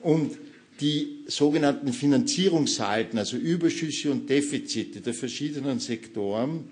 Und 0.00 0.36
die 0.80 1.24
sogenannten 1.26 1.92
Finanzierungssalden, 1.92 3.18
also 3.18 3.36
Überschüsse 3.36 4.10
und 4.10 4.28
Defizite 4.28 5.00
der 5.00 5.14
verschiedenen 5.14 5.78
Sektoren, 5.78 6.68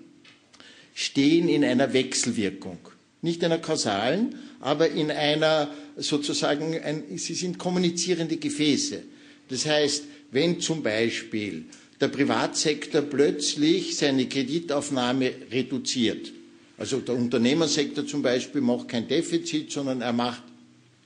stehen 0.93 1.49
in 1.49 1.63
einer 1.63 1.93
Wechselwirkung. 1.93 2.79
Nicht 3.21 3.43
einer 3.43 3.59
kausalen, 3.59 4.35
aber 4.59 4.89
in 4.89 5.09
einer 5.09 5.73
sozusagen, 5.95 6.77
ein, 6.79 7.17
sie 7.17 7.33
sind 7.33 7.57
kommunizierende 7.57 8.37
Gefäße. 8.37 9.03
Das 9.49 9.65
heißt, 9.65 10.03
wenn 10.31 10.59
zum 10.59 10.83
Beispiel 10.83 11.65
der 12.01 12.09
Privatsektor 12.09 13.01
plötzlich 13.01 13.95
seine 13.95 14.27
Kreditaufnahme 14.27 15.31
reduziert, 15.51 16.31
also 16.77 16.99
der 16.99 17.15
Unternehmersektor 17.15 18.05
zum 18.05 18.21
Beispiel 18.21 18.61
macht 18.61 18.89
kein 18.89 19.07
Defizit, 19.07 19.71
sondern 19.71 20.01
er 20.01 20.11
macht 20.11 20.43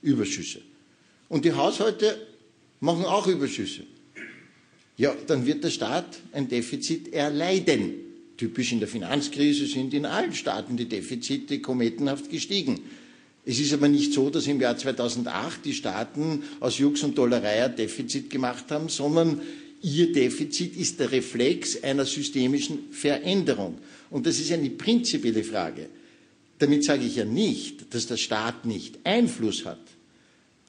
Überschüsse. 0.02 0.60
Und 1.28 1.44
die 1.44 1.52
Haushalte 1.52 2.27
machen 2.80 3.04
auch 3.04 3.26
Überschüsse. 3.26 3.82
Ja, 4.96 5.14
dann 5.26 5.46
wird 5.46 5.62
der 5.62 5.70
Staat 5.70 6.18
ein 6.32 6.48
Defizit 6.48 7.12
erleiden. 7.12 7.94
Typisch 8.36 8.72
in 8.72 8.80
der 8.80 8.88
Finanzkrise 8.88 9.66
sind 9.66 9.94
in 9.94 10.06
allen 10.06 10.34
Staaten 10.34 10.76
die 10.76 10.88
Defizite 10.88 11.60
kometenhaft 11.60 12.30
gestiegen. 12.30 12.80
Es 13.44 13.58
ist 13.58 13.72
aber 13.72 13.88
nicht 13.88 14.12
so, 14.12 14.28
dass 14.28 14.46
im 14.46 14.60
Jahr 14.60 14.76
2008 14.76 15.64
die 15.64 15.72
Staaten 15.72 16.42
aus 16.60 16.78
Jux 16.78 17.02
und 17.02 17.16
Dollerei 17.16 17.64
ein 17.64 17.76
Defizit 17.76 18.28
gemacht 18.28 18.70
haben, 18.70 18.88
sondern 18.88 19.40
ihr 19.82 20.12
Defizit 20.12 20.76
ist 20.76 21.00
der 21.00 21.10
Reflex 21.12 21.82
einer 21.82 22.04
systemischen 22.04 22.90
Veränderung. 22.90 23.78
Und 24.10 24.26
das 24.26 24.38
ist 24.38 24.52
eine 24.52 24.70
prinzipielle 24.70 25.44
Frage. 25.44 25.88
Damit 26.58 26.84
sage 26.84 27.04
ich 27.06 27.16
ja 27.16 27.24
nicht, 27.24 27.94
dass 27.94 28.06
der 28.06 28.16
Staat 28.16 28.66
nicht 28.66 28.98
Einfluss 29.04 29.64
hat. 29.64 29.80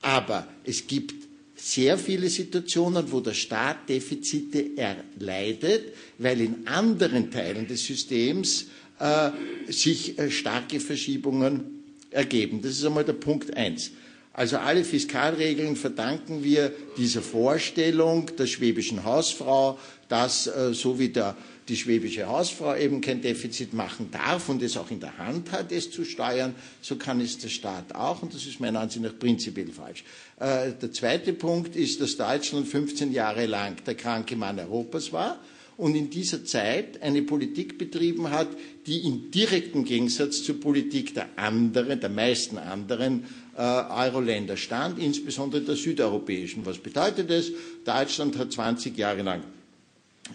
Aber 0.02 0.48
es 0.63 0.88
gibt 0.88 1.19
sehr 1.62 1.98
viele 1.98 2.30
Situationen, 2.30 3.12
wo 3.12 3.19
der 3.19 3.34
Staat 3.34 3.89
Defizite 3.89 4.78
erleidet, 4.78 5.93
weil 6.17 6.41
in 6.41 6.67
anderen 6.67 7.32
Teilen 7.32 7.67
des 7.67 7.86
Systems 7.86 8.67
äh, 9.00 9.32
sich 9.67 10.17
äh, 10.17 10.32
starke 10.32 10.80
Verschiebungen 10.80 11.84
ergeben. 12.12 12.62
Das 12.62 12.72
ist 12.72 12.86
einmal 12.86 13.04
der 13.06 13.13
Punkt 13.13 13.56
eins. 13.56 13.91
Also 14.32 14.58
alle 14.58 14.86
Fiskalregeln 14.86 15.76
verdanken 15.76 16.43
wir 16.43 16.72
dieser 16.98 17.22
Vorstellung 17.22 18.32
der 18.38 18.45
schwäbischen 18.48 19.04
Hausfrau, 19.04 19.78
dass 20.08 20.48
äh, 20.48 20.74
so 20.74 20.98
wie 20.98 21.10
der 21.10 21.36
die 21.70 21.78
schwäbische 21.78 22.28
Hausfrau 22.28 22.76
eben 22.76 23.00
kein 23.00 23.22
Defizit 23.22 23.74
machen 23.74 24.10
darf 24.12 24.50
und 24.50 24.62
es 24.62 24.76
auch 24.76 24.90
in 24.92 25.00
der 25.00 25.18
Hand 25.18 25.52
hat, 25.52 25.72
es 25.72 25.92
zu 25.92 26.04
steuern, 26.04 26.56
so 26.82 26.96
kann 26.96 27.22
es 27.22 27.38
der 27.38 27.50
Staat 27.50 27.96
auch. 27.96 28.22
Und 28.24 28.34
das 28.34 28.46
ist 28.46 28.60
meiner 28.60 28.80
Ansicht 28.82 29.04
nach 29.04 29.18
prinzipiell 29.18 29.70
falsch. 29.72 30.04
Äh, 30.40 30.72
der 30.82 30.92
zweite 30.92 31.34
Punkt 31.34 31.76
ist, 31.76 32.02
dass 32.02 32.18
Deutschland 32.18 32.68
15 32.68 33.12
Jahre 33.14 33.46
lang 33.46 33.76
der 33.86 33.96
kranke 33.96 34.36
Mann 34.36 34.60
Europas 34.60 35.14
war 35.14 35.40
und 35.78 35.96
in 35.96 36.10
dieser 36.10 36.44
Zeit 36.44 37.02
eine 37.02 37.22
Politik 37.22 37.78
betrieben 37.78 38.32
hat, 38.32 38.50
die 38.88 39.00
in 39.06 39.32
direktem 39.32 39.86
Gegensatz 39.86 40.44
zur 40.44 40.60
Politik 40.60 41.14
der 41.14 41.28
anderen, 41.38 42.00
der 42.02 42.10
meisten 42.10 42.58
anderen 42.58 43.26
äh, 43.56 43.62
Euro-Länder 43.62 44.58
stand, 44.58 44.98
insbesondere 45.00 45.62
der 45.62 45.76
südeuropäischen. 45.76 46.66
Was 46.66 46.80
bedeutet 46.80 47.30
das? 47.30 47.52
Deutschland 47.86 48.38
hat 48.38 48.52
20 48.52 48.98
Jahre 48.98 49.22
lang 49.22 49.44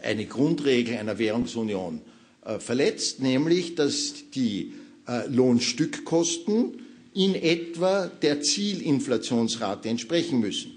eine 0.02 0.26
Grundregel 0.26 0.96
einer 0.96 1.18
Währungsunion 1.18 2.00
äh, 2.44 2.58
verletzt, 2.58 3.20
nämlich 3.20 3.74
dass 3.74 4.30
die 4.34 4.74
äh, 5.06 5.26
Lohnstückkosten 5.28 6.80
in 7.14 7.34
etwa 7.34 8.06
der 8.06 8.40
Zielinflationsrate 8.40 9.88
entsprechen 9.88 10.40
müssen. 10.40 10.72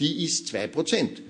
Die 0.00 0.24
ist 0.24 0.48
zwei 0.48 0.66
Prozent. 0.66 1.22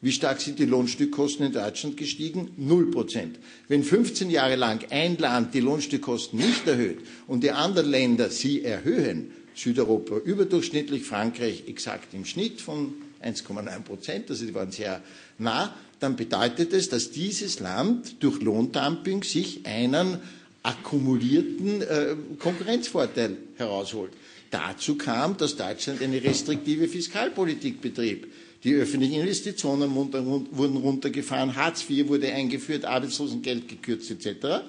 Wie 0.00 0.12
stark 0.12 0.40
sind 0.40 0.58
die 0.58 0.64
Lohnstückkosten 0.64 1.46
in 1.46 1.52
Deutschland 1.52 1.96
gestiegen? 1.96 2.50
Null 2.56 2.90
Prozent. 2.90 3.38
Wenn 3.68 3.84
15 3.84 4.30
Jahre 4.30 4.56
lang 4.56 4.84
ein 4.90 5.16
Land 5.16 5.54
die 5.54 5.60
Lohnstückkosten 5.60 6.40
nicht 6.40 6.66
erhöht 6.66 6.98
und 7.28 7.44
die 7.44 7.52
anderen 7.52 7.88
Länder 7.88 8.28
sie 8.28 8.64
erhöhen, 8.64 9.30
Südeuropa 9.54 10.16
überdurchschnittlich, 10.16 11.04
Frankreich 11.04 11.64
exakt 11.68 12.14
im 12.14 12.24
Schnitt 12.24 12.60
von 12.60 12.94
1,9 13.22 13.80
Prozent, 13.82 14.30
also 14.30 14.44
die 14.44 14.54
waren 14.54 14.72
sehr 14.72 15.02
nah, 15.38 15.74
dann 16.02 16.16
bedeutet 16.16 16.72
es, 16.72 16.88
dass 16.88 17.12
dieses 17.12 17.60
Land 17.60 18.22
durch 18.22 18.40
Lohndumping 18.40 19.22
sich 19.22 19.64
einen 19.64 20.18
akkumulierten 20.64 21.82
äh, 21.82 22.16
Konkurrenzvorteil 22.38 23.36
herausholt. 23.56 24.12
Dazu 24.50 24.96
kam, 24.96 25.36
dass 25.36 25.56
Deutschland 25.56 26.02
eine 26.02 26.22
restriktive 26.22 26.88
Fiskalpolitik 26.88 27.80
betrieb. 27.80 28.32
Die 28.64 28.74
öffentlichen 28.74 29.20
Investitionen 29.20 29.94
wurden 29.94 30.76
runtergefahren, 30.76 31.54
Hartz 31.56 31.88
IV 31.88 32.08
wurde 32.08 32.32
eingeführt, 32.32 32.84
Arbeitslosengeld 32.84 33.68
gekürzt 33.68 34.10
etc. 34.10 34.64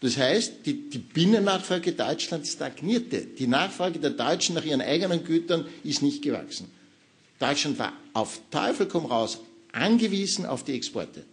Das 0.00 0.16
heißt, 0.16 0.66
die, 0.66 0.90
die 0.90 0.98
Binnennachfrage 0.98 1.92
Deutschlands 1.92 2.52
stagnierte. 2.52 3.20
Die 3.20 3.46
Nachfrage 3.46 3.98
der 3.98 4.10
Deutschen 4.10 4.54
nach 4.54 4.64
ihren 4.64 4.80
eigenen 4.80 5.24
Gütern 5.24 5.66
ist 5.84 6.02
nicht 6.02 6.22
gewachsen. 6.22 6.70
Deutschland 7.38 7.78
war 7.78 7.92
auf 8.12 8.40
Teufel 8.50 8.86
komm 8.86 9.06
raus 9.06 9.38
angewiesen 9.72 10.46
auf 10.46 10.64
die 10.64 10.74
Exporte. 10.74 11.24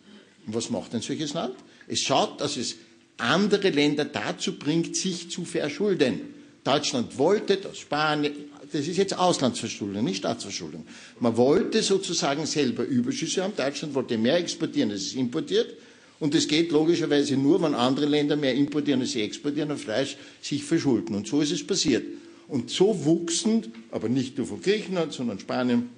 Und 0.47 0.55
was 0.55 0.69
macht 0.69 0.95
ein 0.95 1.01
solches 1.01 1.33
Land? 1.33 1.55
Es 1.87 1.99
schaut, 1.99 2.41
dass 2.41 2.57
es 2.57 2.75
andere 3.17 3.69
Länder 3.69 4.05
dazu 4.05 4.57
bringt, 4.57 4.95
sich 4.95 5.29
zu 5.29 5.45
verschulden. 5.45 6.21
Deutschland 6.63 7.17
wollte, 7.17 7.57
das 7.57 7.79
Spanien, 7.79 8.33
das 8.71 8.87
ist 8.87 8.97
jetzt 8.97 9.17
Auslandsverschuldung, 9.17 10.03
nicht 10.03 10.17
Staatsverschuldung. 10.17 10.85
Man 11.19 11.35
wollte 11.37 11.81
sozusagen 11.81 12.45
selber 12.45 12.83
Überschüsse 12.83 13.43
haben. 13.43 13.53
Deutschland 13.55 13.93
wollte 13.95 14.17
mehr 14.17 14.37
exportieren, 14.37 14.91
als 14.91 15.01
es 15.01 15.13
importiert. 15.13 15.73
Und 16.19 16.33
das 16.33 16.47
geht 16.47 16.71
logischerweise 16.71 17.37
nur, 17.37 17.61
wenn 17.61 17.73
andere 17.73 18.05
Länder 18.05 18.35
mehr 18.35 18.53
importieren, 18.53 19.01
als 19.01 19.11
sie 19.11 19.21
exportieren 19.21 19.71
und 19.71 19.79
Fleisch 19.79 20.17
sich 20.41 20.63
verschulden. 20.63 21.15
Und 21.15 21.27
so 21.27 21.41
ist 21.41 21.51
es 21.51 21.65
passiert. 21.65 22.03
Und 22.47 22.69
so 22.69 23.05
wuchsen, 23.05 23.71
aber 23.91 24.09
nicht 24.09 24.37
nur 24.37 24.47
von 24.47 24.61
Griechenland, 24.61 25.13
sondern 25.13 25.39
Spanien, 25.39 25.89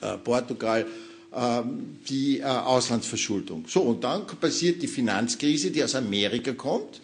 äh, 0.00 0.18
Portugal, 0.18 0.86
die 2.08 2.40
äh, 2.40 2.44
Auslandsverschuldung. 2.44 3.64
So, 3.68 3.82
und 3.82 4.04
dann 4.04 4.26
passiert 4.26 4.80
die 4.82 4.86
Finanzkrise, 4.88 5.70
die 5.70 5.84
aus 5.84 5.94
Amerika 5.94 6.52
kommt 6.52 7.00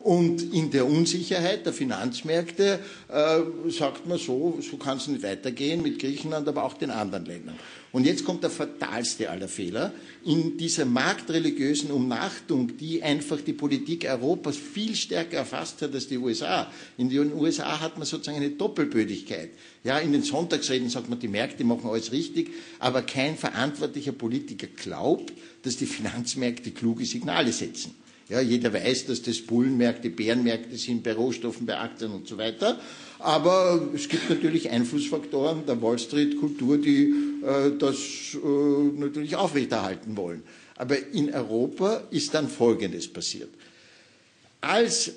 und 0.00 0.54
in 0.54 0.70
der 0.70 0.86
Unsicherheit 0.86 1.66
der 1.66 1.74
Finanzmärkte 1.74 2.78
äh, 3.08 3.70
sagt 3.70 4.06
man 4.06 4.18
so, 4.18 4.58
so 4.60 4.78
kann 4.78 4.96
es 4.96 5.08
nicht 5.08 5.22
weitergehen 5.22 5.82
mit 5.82 5.98
Griechenland, 5.98 6.48
aber 6.48 6.64
auch 6.64 6.74
den 6.74 6.90
anderen 6.90 7.26
Ländern. 7.26 7.58
Und 7.92 8.06
jetzt 8.06 8.24
kommt 8.24 8.42
der 8.42 8.50
fatalste 8.50 9.28
aller 9.28 9.48
Fehler. 9.48 9.92
In 10.24 10.56
dieser 10.56 10.86
marktreligiösen 10.86 11.90
Umnachtung, 11.90 12.76
die 12.78 13.02
einfach 13.02 13.40
die 13.40 13.52
Politik 13.52 14.06
Europas 14.06 14.56
viel 14.56 14.94
stärker 14.94 15.38
erfasst 15.38 15.82
hat 15.82 15.92
als 15.92 16.08
die 16.08 16.16
USA. 16.16 16.70
In 16.96 17.10
den 17.10 17.34
USA 17.34 17.80
hat 17.80 17.98
man 17.98 18.06
sozusagen 18.06 18.38
eine 18.38 18.50
Doppelbödigkeit. 18.50 19.50
Ja, 19.84 19.98
in 19.98 20.12
den 20.12 20.22
Sonntagsreden 20.22 20.88
sagt 20.88 21.10
man, 21.10 21.18
die 21.18 21.28
Märkte 21.28 21.64
machen 21.64 21.90
alles 21.90 22.12
richtig, 22.12 22.52
aber 22.78 23.02
kein 23.02 23.36
verantwortlicher 23.36 24.12
Politiker 24.12 24.68
glaubt, 24.68 25.32
dass 25.62 25.76
die 25.76 25.86
Finanzmärkte 25.86 26.70
kluge 26.70 27.04
Signale 27.04 27.52
setzen. 27.52 27.99
Ja, 28.30 28.40
jeder 28.40 28.72
weiß, 28.72 29.06
dass 29.06 29.22
das 29.22 29.40
Bullenmärkte, 29.40 30.08
Bärenmärkte 30.08 30.76
sind 30.76 31.02
bei 31.02 31.14
Rohstoffen, 31.14 31.66
bei 31.66 31.76
Aktien 31.76 32.12
und 32.12 32.28
so 32.28 32.38
weiter. 32.38 32.78
Aber 33.18 33.88
es 33.92 34.08
gibt 34.08 34.30
natürlich 34.30 34.70
Einflussfaktoren 34.70 35.66
der 35.66 35.82
Wall 35.82 35.98
Street-Kultur, 35.98 36.78
die 36.78 37.12
äh, 37.42 37.76
das 37.76 37.96
äh, 38.34 38.98
natürlich 38.98 39.34
aufrechterhalten 39.34 40.16
wollen. 40.16 40.44
Aber 40.76 40.96
in 41.12 41.34
Europa 41.34 42.04
ist 42.12 42.32
dann 42.32 42.48
Folgendes 42.48 43.08
passiert. 43.08 43.50
Als 44.60 45.10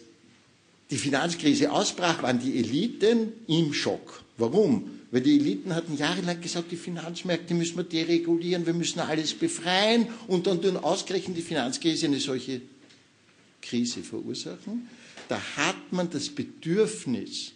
die 0.90 0.98
Finanzkrise 0.98 1.72
ausbrach, 1.72 2.24
waren 2.24 2.40
die 2.40 2.58
Eliten 2.58 3.32
im 3.48 3.74
Schock. 3.74 4.24
Warum? 4.38 4.90
Weil 5.12 5.22
die 5.22 5.38
Eliten 5.38 5.76
hatten 5.76 5.96
jahrelang 5.96 6.42
gesagt, 6.42 6.72
die 6.72 6.76
Finanzmärkte 6.76 7.54
müssen 7.54 7.78
wir 7.78 7.84
deregulieren, 7.84 8.66
wir 8.66 8.74
müssen 8.74 9.00
alles 9.00 9.36
befreien 9.36 10.08
und 10.28 10.48
dann 10.48 10.64
tun 10.64 10.78
ausgerechnet 10.78 11.38
die 11.38 11.44
Finanzkrise 11.44 12.08
eine 12.08 12.20
solche 12.20 12.62
Krise 13.64 14.04
verursachen, 14.04 14.90
da 15.30 15.42
hat 15.56 15.92
man 15.92 16.10
das 16.10 16.30
Bedürfnis 16.30 17.54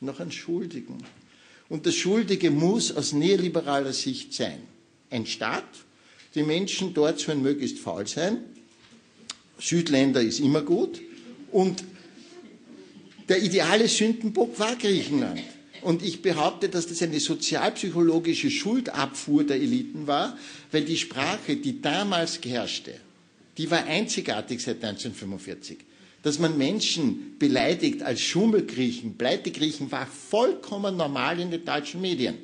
nach 0.00 0.20
einem 0.20 0.32
Schuldigen. 0.32 0.98
Und 1.68 1.86
der 1.86 1.92
Schuldige 1.92 2.50
muss 2.50 2.92
aus 2.92 3.12
neoliberaler 3.12 3.92
Sicht 3.92 4.34
sein. 4.34 4.60
Ein 5.10 5.26
Staat, 5.26 5.64
die 6.34 6.42
Menschen 6.42 6.94
dort 6.94 7.20
sollen 7.20 7.42
möglichst 7.42 7.78
faul 7.78 8.06
sein, 8.06 8.38
Südländer 9.58 10.20
ist 10.20 10.40
immer 10.40 10.62
gut 10.62 11.00
und 11.52 11.84
der 13.28 13.42
ideale 13.42 13.88
Sündenbock 13.88 14.58
war 14.58 14.76
Griechenland. 14.76 15.40
Und 15.80 16.02
ich 16.02 16.22
behaupte, 16.22 16.68
dass 16.68 16.86
das 16.86 17.02
eine 17.02 17.20
sozialpsychologische 17.20 18.50
Schuldabfuhr 18.50 19.44
der 19.44 19.56
Eliten 19.56 20.06
war, 20.06 20.36
weil 20.72 20.84
die 20.84 20.96
Sprache, 20.96 21.56
die 21.56 21.80
damals 21.80 22.40
geherrschte, 22.40 22.94
die 23.58 23.70
war 23.70 23.84
einzigartig 23.84 24.60
seit 24.60 24.76
1945. 24.84 25.78
Dass 26.22 26.38
man 26.38 26.56
Menschen 26.56 27.36
beleidigt 27.38 28.02
als 28.02 28.20
Schummelgriechen, 28.20 29.16
Pleitegriechen, 29.16 29.92
war 29.92 30.06
vollkommen 30.06 30.96
normal 30.96 31.38
in 31.40 31.50
den 31.50 31.64
deutschen 31.64 32.00
Medien. 32.00 32.36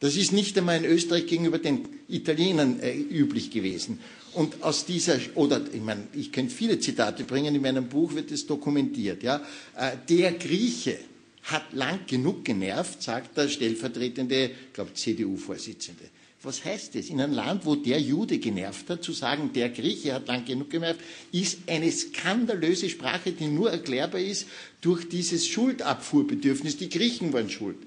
Das 0.00 0.16
ist 0.16 0.32
nicht 0.32 0.58
einmal 0.58 0.78
in 0.78 0.84
Österreich 0.84 1.26
gegenüber 1.26 1.58
den 1.58 1.88
Italienern 2.08 2.80
äh, 2.80 2.94
üblich 2.94 3.50
gewesen. 3.50 4.00
Und 4.34 4.62
aus 4.62 4.84
dieser, 4.84 5.18
oder 5.36 5.62
ich 5.72 5.80
meine, 5.80 6.08
ich 6.12 6.32
könnte 6.32 6.52
viele 6.52 6.78
Zitate 6.80 7.24
bringen, 7.24 7.54
in 7.54 7.62
meinem 7.62 7.88
Buch 7.88 8.14
wird 8.14 8.32
es 8.32 8.46
dokumentiert. 8.46 9.22
Ja, 9.22 9.40
äh, 9.76 9.92
der 10.08 10.32
Grieche 10.32 10.98
hat 11.44 11.72
lang 11.72 12.00
genug 12.06 12.44
genervt, 12.44 13.02
sagt 13.02 13.36
der 13.36 13.48
stellvertretende, 13.48 14.46
ich 14.46 14.72
glaube 14.72 14.92
CDU-Vorsitzende. 14.94 16.04
Was 16.44 16.62
heißt 16.62 16.94
das? 16.94 17.08
In 17.08 17.20
einem 17.22 17.32
Land, 17.32 17.64
wo 17.64 17.74
der 17.74 17.98
Jude 17.98 18.38
genervt 18.38 18.90
hat, 18.90 19.02
zu 19.02 19.12
sagen, 19.12 19.52
der 19.54 19.70
Grieche 19.70 20.12
hat 20.12 20.28
lang 20.28 20.44
genug 20.44 20.68
genervt, 20.68 21.00
ist 21.32 21.60
eine 21.66 21.90
skandalöse 21.90 22.90
Sprache, 22.90 23.32
die 23.32 23.46
nur 23.46 23.70
erklärbar 23.70 24.20
ist 24.20 24.46
durch 24.82 25.08
dieses 25.08 25.46
Schuldabfuhrbedürfnis. 25.46 26.76
Die 26.76 26.90
Griechen 26.90 27.32
waren 27.32 27.48
schuld. 27.48 27.78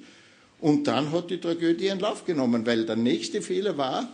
Und 0.60 0.88
dann 0.88 1.12
hat 1.12 1.30
die 1.30 1.40
Tragödie 1.40 1.92
einen 1.92 2.00
Lauf 2.00 2.26
genommen, 2.26 2.66
weil 2.66 2.88
der 2.88 2.96
nächste 2.96 3.44
Fehler 3.44 3.78
war, 3.78 4.12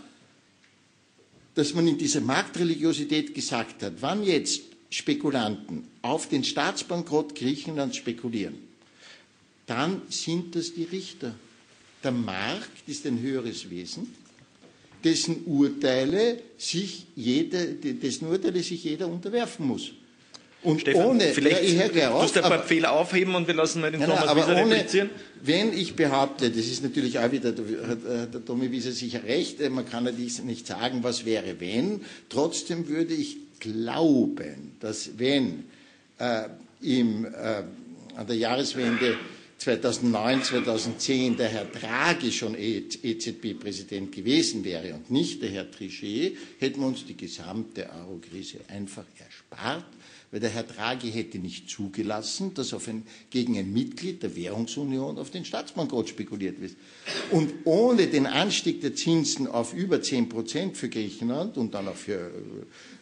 dass 1.56 1.74
man 1.74 1.88
in 1.88 1.98
dieser 1.98 2.20
Marktreligiosität 2.20 3.34
gesagt 3.34 3.82
hat, 3.82 3.94
wann 4.02 4.24
jetzt 4.24 4.62
Spekulanten 4.90 5.88
auf 6.02 6.28
den 6.28 6.44
Staatsbankrott 6.44 7.36
Griechenlands 7.36 7.96
spekulieren, 7.96 8.56
dann 9.68 10.02
sind 10.10 10.56
das 10.56 10.74
die 10.74 10.84
Richter. 10.84 11.34
Der 12.04 12.12
Markt 12.12 12.90
ist 12.90 13.06
ein 13.06 13.22
höheres 13.22 13.70
Wesen 13.70 14.23
dessen 15.04 15.46
Urteile 15.46 16.38
sich 16.58 17.06
jeder, 17.16 17.66
dessen 17.66 18.28
Urteile 18.28 18.64
sich 18.64 18.84
jeder 18.84 19.08
unterwerfen 19.08 19.68
muss. 19.68 19.92
Und 20.64 20.80
Stefan, 20.80 21.08
ohne, 21.08 21.24
vielleicht 21.34 21.62
ja, 21.94 22.24
ich 22.24 22.36
ein 22.36 22.42
paar 22.42 22.64
Fehler 22.64 22.94
aufheben 22.94 23.36
und 23.36 23.48
wir 23.48 23.54
lassen 23.54 23.82
mal 23.82 23.92
den 23.92 24.00
nein, 24.00 24.10
Thomas 24.10 24.36
Wieser 24.36 24.64
ohne, 24.64 25.10
Wenn 25.42 25.74
ich 25.74 25.96
behaupte, 25.96 26.50
das 26.50 26.66
ist 26.68 26.84
natürlich 26.84 27.20
auch 27.20 27.32
wieder, 27.32 27.50
hat 27.50 28.34
der 28.34 28.46
Tommy 28.46 28.72
Wieser 28.72 28.94
sicher 28.94 29.24
recht, 29.26 29.60
äh, 29.60 29.70
man 29.70 29.86
kann 29.86 30.06
natürlich 30.06 30.42
nicht 30.44 30.66
sagen, 30.66 31.00
was 31.02 31.26
wäre 31.26 31.60
wenn, 31.60 32.02
trotzdem 32.30 32.88
würde 32.88 33.14
ich 33.14 33.38
glauben, 33.60 34.78
dass 34.80 35.12
wenn 35.18 35.66
äh, 36.18 36.44
im, 36.82 37.26
äh, 37.26 37.64
an 38.16 38.28
der 38.28 38.38
Jahreswende 38.38 39.18
2009, 39.64 40.44
2010 40.44 41.38
der 41.38 41.48
Herr 41.48 41.64
Draghi 41.64 42.34
schon 42.34 42.54
EZB-Präsident 42.54 44.12
gewesen 44.12 44.66
wäre 44.66 44.94
und 44.94 45.10
nicht 45.10 45.42
der 45.42 45.52
Herr 45.52 45.72
Trichet, 45.72 46.36
hätten 46.60 46.82
wir 46.82 46.88
uns 46.88 47.06
die 47.06 47.16
gesamte 47.16 47.90
Euro-Krise 47.90 48.60
einfach 48.68 49.06
erspart, 49.18 49.86
weil 50.32 50.42
der 50.42 50.50
Herr 50.50 50.64
Draghi 50.64 51.12
hätte 51.12 51.40
nicht 51.40 51.70
zugelassen, 51.70 52.54
dass 52.56 52.74
ein, 52.90 53.04
gegen 53.30 53.58
ein 53.58 53.72
Mitglied 53.72 54.22
der 54.22 54.36
Währungsunion 54.36 55.18
auf 55.18 55.30
den 55.30 55.46
Staatsbankrott 55.46 56.10
spekuliert 56.10 56.60
wird. 56.60 56.76
Und 57.32 57.54
ohne 57.64 58.08
den 58.08 58.26
Anstieg 58.26 58.82
der 58.82 58.96
Zinsen 58.96 59.48
auf 59.48 59.74
über 59.74 60.02
10 60.02 60.28
Prozent 60.28 60.76
für 60.76 60.90
Griechenland 60.90 61.56
und 61.56 61.74
dann 61.74 61.88
auch 61.88 61.96
für 61.96 62.32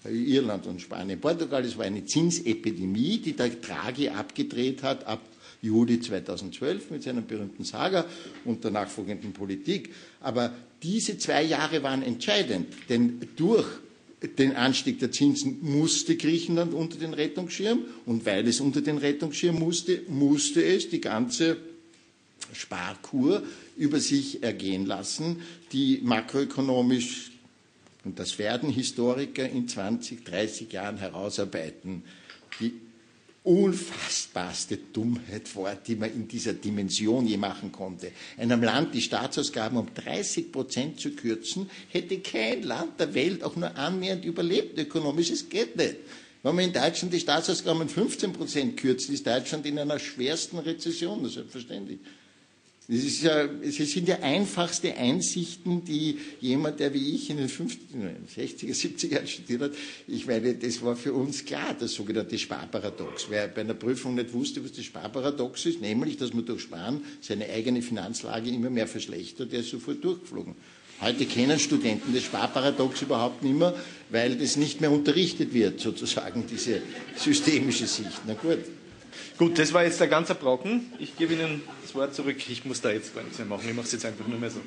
äh, 0.06 0.14
Irland 0.14 0.68
und 0.68 0.80
Spanien, 0.80 1.20
Portugal, 1.20 1.66
es 1.66 1.76
war 1.76 1.86
eine 1.86 2.06
Zinsepidemie, 2.06 3.18
die 3.18 3.34
der 3.34 3.50
Draghi 3.50 4.10
abgedreht 4.10 4.84
hat 4.84 5.08
ab 5.08 5.31
Juli 5.62 6.00
2012 6.00 6.90
mit 6.92 7.04
seiner 7.04 7.22
berühmten 7.22 7.64
Saga 7.64 8.06
und 8.46 8.64
der 8.64 8.72
nachfolgenden 8.72 9.32
Politik. 9.34 9.90
Aber 10.20 10.54
diese 10.82 11.18
zwei 11.18 11.44
Jahre 11.44 11.84
waren 11.84 12.02
entscheidend, 12.02 12.68
denn 12.90 13.20
durch 13.36 13.68
den 14.38 14.56
Anstieg 14.56 15.00
der 15.00 15.12
Zinsen 15.12 15.60
musste 15.62 16.16
Griechenland 16.16 16.74
unter 16.74 16.98
den 16.98 17.14
Rettungsschirm 17.14 17.80
und 18.06 18.26
weil 18.26 18.48
es 18.48 18.60
unter 18.60 18.82
den 18.82 18.98
Rettungsschirm 18.98 19.58
musste, 19.58 20.02
musste 20.08 20.64
es 20.64 20.90
die 20.90 21.02
ganze 21.02 21.58
Sparkur 22.54 23.44
über 23.78 24.00
sich 24.00 24.44
ergehen 24.44 24.86
lassen, 24.86 25.38
die 25.72 26.02
makroökonomisch, 26.04 27.32
und 28.04 28.20
das 28.20 28.38
werden 28.40 28.70
Historiker 28.70 29.48
in 29.48 29.68
20, 29.68 30.24
30 30.24 30.72
Jahren 30.72 30.98
herausarbeiten, 30.98 32.04
die 32.60 32.74
unfassbarste 33.44 34.78
Dummheit 34.78 35.56
war, 35.56 35.76
die 35.76 35.96
man 35.96 36.14
in 36.14 36.28
dieser 36.28 36.54
Dimension 36.54 37.26
je 37.26 37.38
machen 37.38 37.72
konnte. 37.72 38.12
Einem 38.38 38.62
Land 38.62 38.94
die 38.94 39.02
Staatsausgaben 39.02 39.78
um 39.78 39.88
30 39.94 40.52
Prozent 40.52 41.00
zu 41.00 41.12
kürzen, 41.12 41.70
hätte 41.90 42.20
kein 42.20 42.64
Land 42.64 43.00
der 43.00 43.14
Welt 43.16 43.44
auch 43.44 43.56
nur 43.56 43.76
annähernd 43.76 44.26
überlebt 44.26 44.78
ökonomisch. 44.78 45.32
Es 45.32 45.50
geht 45.50 45.76
nicht. 45.76 45.96
Wenn 46.44 46.56
man 46.56 46.66
in 46.66 46.74
Deutschland 46.74 47.14
die 47.14 47.20
Staatsausgaben 47.20 47.82
um 47.82 47.90
15 47.90 48.34
Prozent 48.34 48.78
kürzt, 48.78 49.10
ist 49.10 49.26
Deutschland 49.26 49.66
in 49.66 49.78
einer 49.78 50.00
schwersten 50.00 50.60
Rezession, 50.60 51.20
das 51.20 51.30
ist 51.30 51.36
selbstverständlich. 51.36 52.00
Es, 52.88 53.22
ja, 53.22 53.46
es, 53.62 53.78
sind 53.78 54.08
ja 54.08 54.20
einfachste 54.20 54.96
Einsichten, 54.96 55.86
die 55.86 56.18
jemand, 56.42 56.80
der 56.80 56.94
wie 56.94 57.16
ich 57.16 57.30
in 57.30 57.38
den 57.38 57.48
50, 57.48 57.80
60er, 58.36 58.74
70er 58.74 59.14
Jahren 59.14 59.28
studiert 59.28 59.62
hat, 59.62 59.72
ich 60.08 60.26
meine, 60.26 60.56
das 60.56 60.82
war 60.82 60.96
für 60.96 61.14
uns 61.14 61.46
klar, 61.46 61.76
das 61.80 61.94
sogenannte 61.94 62.38
Sparparadox. 62.38 63.28
Wer 63.30 63.48
bei 63.48 63.62
einer 63.62 63.76
Prüfung 63.76 64.16
nicht 64.16 64.34
wusste, 64.34 64.64
was 64.64 64.74
das 64.74 64.84
Sparparadox 64.86 65.68
ist, 65.68 65.80
nämlich, 65.80 66.18
dass 66.18 66.34
man 66.34 66.46
durch 66.46 66.64
Sparen 66.64 67.02
seine 67.22 67.48
eigene 67.50 67.82
Finanzlage 67.82 68.50
immer 68.50 68.72
mehr 68.72 68.88
verschlechtert, 68.88 69.52
der 69.52 69.60
ist 69.60 69.70
sofort 69.70 70.04
durchgeflogen. 70.04 70.56
Heute 71.02 71.26
kennen 71.26 71.60
Studenten 71.60 72.14
das 72.14 72.24
Sparparadox 72.24 73.04
überhaupt 73.04 73.44
nicht 73.44 73.58
mehr, 73.58 73.76
weil 74.10 74.36
das 74.36 74.58
nicht 74.58 74.82
mehr 74.82 74.92
unterrichtet 74.92 75.54
wird, 75.54 75.80
sozusagen, 75.80 76.46
diese 76.50 76.82
systemische 77.16 77.88
Sicht. 77.88 78.22
Na 78.26 78.34
gut. 78.34 78.60
Gut, 79.42 79.58
das 79.58 79.74
war 79.74 79.84
jetzt 79.84 80.00
der 80.00 80.08
ganze 80.08 80.36
Brocken. 80.36 80.94
Ich 81.00 81.18
gebe 81.18 81.34
Ihnen 81.34 81.64
das 81.82 81.96
Wort 81.96 82.14
zurück. 82.14 82.38
Ich 82.48 82.64
muss 82.64 82.80
da 82.80 82.92
jetzt 82.92 83.16
gar 83.16 83.24
nichts 83.24 83.40
mehr 83.40 83.48
machen. 83.48 83.68
Ich 83.68 83.74
mache 83.74 83.88
es 83.88 83.92
jetzt 83.92 84.06
einfach 84.06 84.28
nur 84.28 84.38
mehr 84.38 84.52
so. 84.52 84.60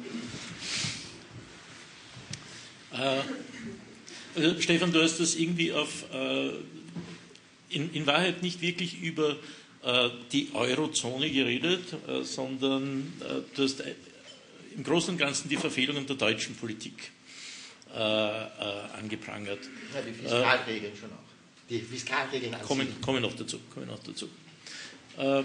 Äh, 2.93 3.21
also 4.35 4.61
Stefan, 4.61 4.91
du 4.91 5.01
hast 5.01 5.21
das 5.21 5.37
irgendwie 5.37 5.73
auf, 5.73 6.13
äh, 6.13 6.49
in, 7.69 7.93
in, 7.93 8.05
Wahrheit 8.09 8.43
nicht 8.43 8.63
wirklich 8.63 9.01
über 9.01 9.37
äh, 9.85 10.09
die 10.33 10.49
Eurozone 10.55 11.31
geredet, 11.31 11.85
äh, 12.09 12.25
sondern 12.25 13.13
äh, 13.21 13.43
du 13.55 13.63
hast 13.63 13.79
äh, 13.79 13.95
im 14.75 14.83
Großen 14.83 15.11
und 15.11 15.19
Ganzen 15.19 15.49
die 15.49 15.57
Verfehlungen 15.57 16.05
der 16.09 16.17
deutschen 16.17 16.57
Politik 16.57 17.13
angeprangert. 17.93 19.61
Ja, 19.95 20.03
die 20.03 20.13
Fiskalregeln 20.15 20.97
schon 20.97 21.11
auch. 21.11 21.69
Die 21.71 21.79
Fiskalregeln 21.79 22.57
kommen, 22.63 23.01
kommen 23.01 23.23
noch 23.23 23.37
dazu. 23.37 23.61
Kommen 23.73 23.87
noch 23.87 24.03
dazu. 24.03 24.29
Äh, 25.19 25.43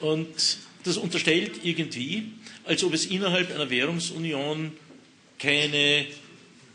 und 0.00 0.58
das 0.84 0.96
unterstellt 0.96 1.60
irgendwie, 1.62 2.32
als 2.64 2.82
ob 2.84 2.94
es 2.94 3.06
innerhalb 3.06 3.54
einer 3.54 3.68
Währungsunion 3.68 4.72
keine 5.38 6.06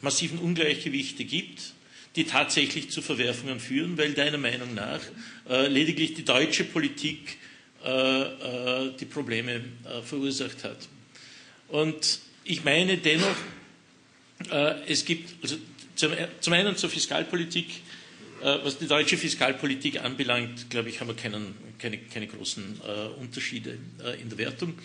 massiven 0.02 0.40
Ungleichgewichte 0.40 1.26
gibt, 1.26 1.74
die 2.16 2.26
tatsächlich 2.26 2.92
zu 2.92 3.02
Verwerfungen 3.02 3.60
führen, 3.60 3.98
weil 3.98 4.14
deiner 4.14 4.38
Meinung 4.38 4.74
nach 4.74 5.02
äh, 5.50 5.68
lediglich 5.68 6.14
die 6.14 6.24
deutsche 6.24 6.64
Politik 6.64 7.38
äh, 7.84 8.90
die 9.00 9.06
Probleme 9.06 9.62
verursacht 10.04 10.64
hat. 10.64 10.88
Und 11.68 12.20
ich 12.44 12.64
meine 12.64 12.98
dennoch, 12.98 13.36
es 14.88 15.06
gibt, 15.06 15.34
also 15.42 15.58
zum 15.96 16.54
einen 16.54 16.76
zur 16.76 16.90
Fiskalpolitik, 16.90 17.68
was 18.64 18.78
die 18.78 18.88
deutsche 18.88 19.18
Fiskalpolitik 19.18 20.04
anbelangt, 20.04 20.70
glaube 20.70 20.90
ich, 20.90 21.00
haben 21.00 21.08
wir 21.08 21.16
keinen, 21.16 21.56
keine, 21.80 21.98
keine, 21.98 22.28
großen 22.28 22.80
äh, 22.86 23.20
Unterschiede 23.20 23.78
äh, 24.04 24.22
in 24.22 24.30
der 24.30 24.38
Wertung. 24.38 24.76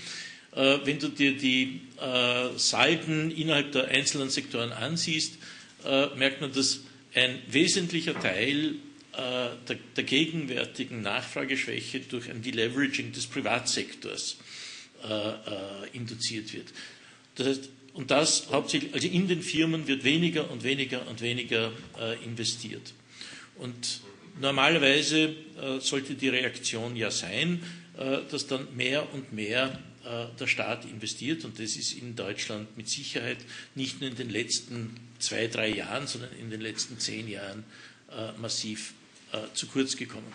Äh, 0.53 0.79
wenn 0.85 0.99
du 0.99 1.09
dir 1.09 1.37
die 1.37 1.83
äh, 2.01 2.49
Salden 2.57 3.31
innerhalb 3.31 3.73
der 3.73 3.88
einzelnen 3.88 4.31
Sektoren 4.31 4.73
ansiehst, 4.73 5.35
äh, 5.85 6.07
merkt 6.16 6.40
man, 6.40 6.53
dass 6.53 6.81
ein 7.14 7.38
wesentlicher 7.49 8.18
Teil 8.18 8.77
der, 9.12 9.77
der, 9.96 10.05
gegenwärtigen 10.05 11.03
Nachfrageschwäche 11.03 11.99
durch 11.99 12.31
ein 12.31 12.42
Deleveraging 12.42 13.11
des 13.11 13.27
Privatsektors 13.27 14.37
induziert 15.92 16.55
wird. 16.55 16.68
Das 17.35 17.49
heißt, 17.49 17.68
und 17.94 18.12
das 18.12 18.46
hauptsächlich, 18.53 18.94
also 18.94 19.09
in 19.09 19.27
den 19.27 19.42
Firmen 19.42 19.88
wird 19.88 20.05
weniger 20.05 20.49
und 20.49 20.62
weniger 20.62 21.07
und 21.09 21.20
weniger 21.20 21.73
investiert. 22.25 22.94
Und 23.61 24.01
normalerweise 24.40 25.37
äh, 25.61 25.81
sollte 25.81 26.14
die 26.14 26.29
Reaktion 26.29 26.96
ja 26.96 27.11
sein, 27.11 27.62
äh, 27.99 28.18
dass 28.31 28.46
dann 28.46 28.75
mehr 28.75 29.12
und 29.12 29.35
mehr 29.35 29.79
äh, 30.05 30.27
der 30.38 30.46
Staat 30.46 30.87
investiert. 30.87 31.44
Und 31.44 31.59
das 31.59 31.77
ist 31.77 31.92
in 31.92 32.16
Deutschland 32.16 32.75
mit 32.79 32.88
Sicherheit 32.88 33.38
nicht 33.75 34.01
nur 34.01 34.09
in 34.09 34.16
den 34.16 34.31
letzten 34.31 34.96
zwei, 35.18 35.46
drei 35.46 35.68
Jahren, 35.68 36.07
sondern 36.07 36.33
in 36.40 36.51
den 36.51 36.61
letzten 36.61 36.99
zehn 36.99 37.29
Jahren 37.29 37.64
massiv 38.38 38.94
zu 39.55 39.68
kurz 39.68 39.96
gekommen. 39.96 40.33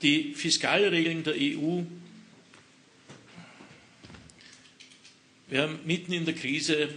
Die 0.00 0.32
Fiskalregeln 0.32 1.22
der 1.22 1.34
EU 1.36 1.82
Wir 5.50 5.62
haben 5.62 5.78
mitten 5.86 6.12
in 6.12 6.26
der 6.26 6.34
Krise 6.34 6.82
äh, 6.82 6.88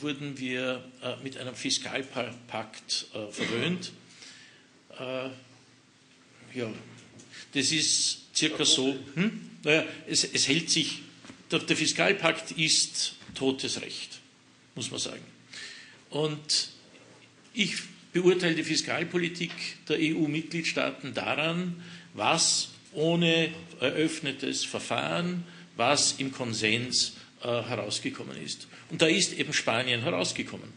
wurden 0.00 0.38
wir 0.38 0.84
äh, 1.02 1.16
mit 1.24 1.36
einem 1.36 1.56
Fiskalpakt 1.56 3.06
äh, 3.12 3.32
verwöhnt. 3.32 3.90
Äh, 4.96 5.30
ja, 6.56 6.72
das 7.52 7.72
ist 7.72 8.36
circa 8.36 8.64
so. 8.64 8.96
Hm? 9.14 9.40
Naja, 9.64 9.84
es, 10.06 10.22
es 10.22 10.46
hält 10.46 10.70
sich. 10.70 11.02
Der, 11.50 11.58
der 11.58 11.76
Fiskalpakt 11.76 12.52
ist 12.52 13.16
totes 13.34 13.80
Recht, 13.80 14.20
muss 14.76 14.92
man 14.92 15.00
sagen. 15.00 15.24
Und 16.10 16.68
ich 17.54 17.74
beurteile 18.12 18.54
die 18.54 18.62
Fiskalpolitik 18.62 19.50
der 19.88 19.96
EU-Mitgliedstaaten 19.98 21.12
daran, 21.12 21.82
was 22.14 22.68
ohne 22.92 23.52
eröffnetes 23.80 24.64
Verfahren, 24.64 25.42
was 25.76 26.14
im 26.18 26.30
Konsens 26.30 27.14
herausgekommen 27.42 28.36
ist. 28.42 28.68
Und 28.90 29.02
da 29.02 29.06
ist 29.06 29.32
eben 29.38 29.52
Spanien 29.52 30.02
herausgekommen. 30.02 30.68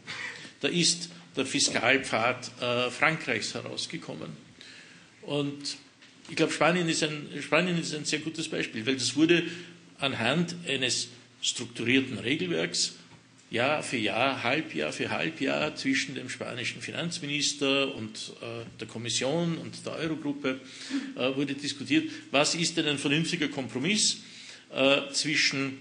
Da 0.62 0.68
ist 0.70 1.10
der 1.36 1.46
Fiskalpfad 1.46 2.52
äh, 2.62 2.90
Frankreichs 2.90 3.54
herausgekommen. 3.54 4.30
Und 5.24 5.78
ich 6.30 6.36
glaube, 6.36 6.54
Spanien 6.54 6.88
ist, 6.88 7.04
ein, 7.04 7.28
Spanien 7.42 7.80
ist 7.80 7.94
ein 7.94 8.06
sehr 8.06 8.20
gutes 8.20 8.48
Beispiel, 8.48 8.86
weil 8.86 8.96
das 8.96 9.16
wurde 9.16 9.44
anhand 10.00 10.56
eines 10.68 11.10
strukturierten 11.42 12.18
Regelwerks 12.18 12.96
Jahr 13.50 13.84
für 13.84 13.98
Jahr, 13.98 14.42
Halbjahr 14.42 14.92
für 14.92 15.12
Halbjahr 15.12 15.76
zwischen 15.76 16.16
dem 16.16 16.28
spanischen 16.28 16.82
Finanzminister 16.82 17.94
und 17.94 18.34
äh, 18.42 18.66
der 18.80 18.88
Kommission 18.88 19.60
und 19.60 19.86
der 19.86 19.94
Eurogruppe 19.94 20.60
äh, 21.16 21.36
wurde 21.36 21.54
diskutiert, 21.54 22.10
was 22.32 22.56
ist 22.56 22.78
denn 22.78 22.88
ein 22.88 22.98
vernünftiger 22.98 23.50
Kompromiss 23.50 24.22
äh, 24.72 25.02
zwischen 25.12 25.78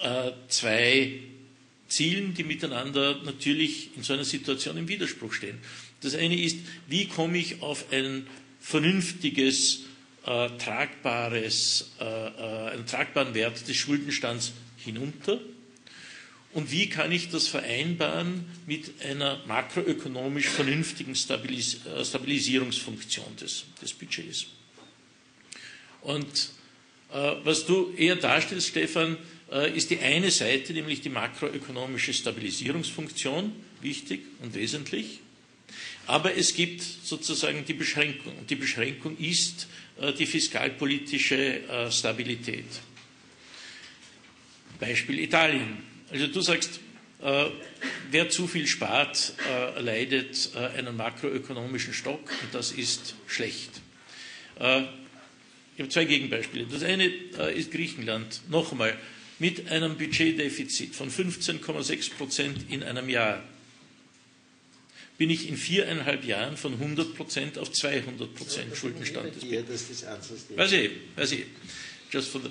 äh, 0.00 0.32
zwei 0.48 1.20
Zielen, 1.88 2.34
die 2.34 2.44
miteinander 2.44 3.22
natürlich 3.24 3.90
in 3.96 4.02
so 4.02 4.12
einer 4.14 4.24
Situation 4.24 4.76
im 4.76 4.88
Widerspruch 4.88 5.32
stehen. 5.32 5.58
Das 6.00 6.14
eine 6.14 6.38
ist, 6.38 6.58
wie 6.88 7.06
komme 7.06 7.38
ich 7.38 7.62
auf 7.62 7.92
ein 7.92 8.26
vernünftiges, 8.60 9.84
äh, 10.26 10.48
tragbares, 10.58 11.92
äh, 12.00 12.04
äh, 12.04 12.70
einen 12.72 12.86
tragbaren 12.86 13.34
Wert 13.34 13.66
des 13.68 13.76
Schuldenstands 13.76 14.52
hinunter? 14.76 15.40
Und 16.52 16.70
wie 16.70 16.88
kann 16.88 17.10
ich 17.10 17.30
das 17.30 17.48
vereinbaren 17.48 18.44
mit 18.66 19.00
einer 19.04 19.40
makroökonomisch 19.46 20.48
vernünftigen 20.48 21.14
Stabilis 21.14 21.84
äh, 21.84 22.04
Stabilisierungsfunktion 22.04 23.36
des, 23.40 23.64
des 23.82 23.92
Budgets? 23.92 24.46
Und 26.00 26.50
äh, 27.12 27.32
was 27.44 27.66
du 27.66 27.92
eher 27.96 28.16
darstellst, 28.16 28.68
Stefan, 28.68 29.16
ist 29.74 29.90
die 29.90 29.98
eine 30.00 30.30
Seite, 30.30 30.72
nämlich 30.72 31.00
die 31.00 31.10
makroökonomische 31.10 32.12
Stabilisierungsfunktion, 32.12 33.52
wichtig 33.82 34.22
und 34.42 34.54
wesentlich. 34.54 35.20
Aber 36.06 36.36
es 36.36 36.54
gibt 36.54 36.82
sozusagen 36.82 37.64
die 37.64 37.74
Beschränkung. 37.74 38.36
Und 38.38 38.50
die 38.50 38.56
Beschränkung 38.56 39.16
ist 39.18 39.68
äh, 40.00 40.12
die 40.12 40.26
fiskalpolitische 40.26 41.60
äh, 41.68 41.90
Stabilität. 41.90 42.66
Beispiel 44.78 45.20
Italien. 45.20 45.78
Also 46.10 46.26
du 46.26 46.40
sagst, 46.40 46.80
wer 48.10 48.28
zu 48.28 48.46
viel 48.46 48.66
spart, 48.66 49.34
leidet 49.78 50.50
einen 50.76 50.96
makroökonomischen 50.96 51.94
Stock 51.94 52.20
und 52.42 52.52
das 52.52 52.72
ist 52.72 53.14
schlecht. 53.26 53.70
Ich 54.56 54.60
habe 54.60 55.88
zwei 55.88 56.04
Gegenbeispiele. 56.04 56.66
Das 56.66 56.82
eine 56.82 57.06
ist 57.06 57.70
Griechenland. 57.70 58.42
Noch 58.50 58.72
einmal, 58.72 58.98
mit 59.38 59.68
einem 59.68 59.96
Budgetdefizit 59.96 60.94
von 60.94 61.10
15,6 61.10 62.14
Prozent 62.14 62.70
in 62.70 62.82
einem 62.82 63.08
Jahr 63.08 63.42
bin 65.16 65.30
ich 65.30 65.48
in 65.48 65.56
viereinhalb 65.56 66.24
Jahren 66.24 66.56
von 66.56 66.74
100 66.74 67.14
Prozent 67.14 67.58
auf 67.58 67.70
200 67.70 68.34
Prozent 68.34 68.76
Schuldenstand. 68.76 69.32
Das 69.68 69.88
das 69.88 70.56
weiß 70.56 70.72
ich, 70.72 70.90
weiß 71.16 71.32
ich. 71.32 71.44
just 72.14 72.28
for 72.28 72.40
the, 72.40 72.48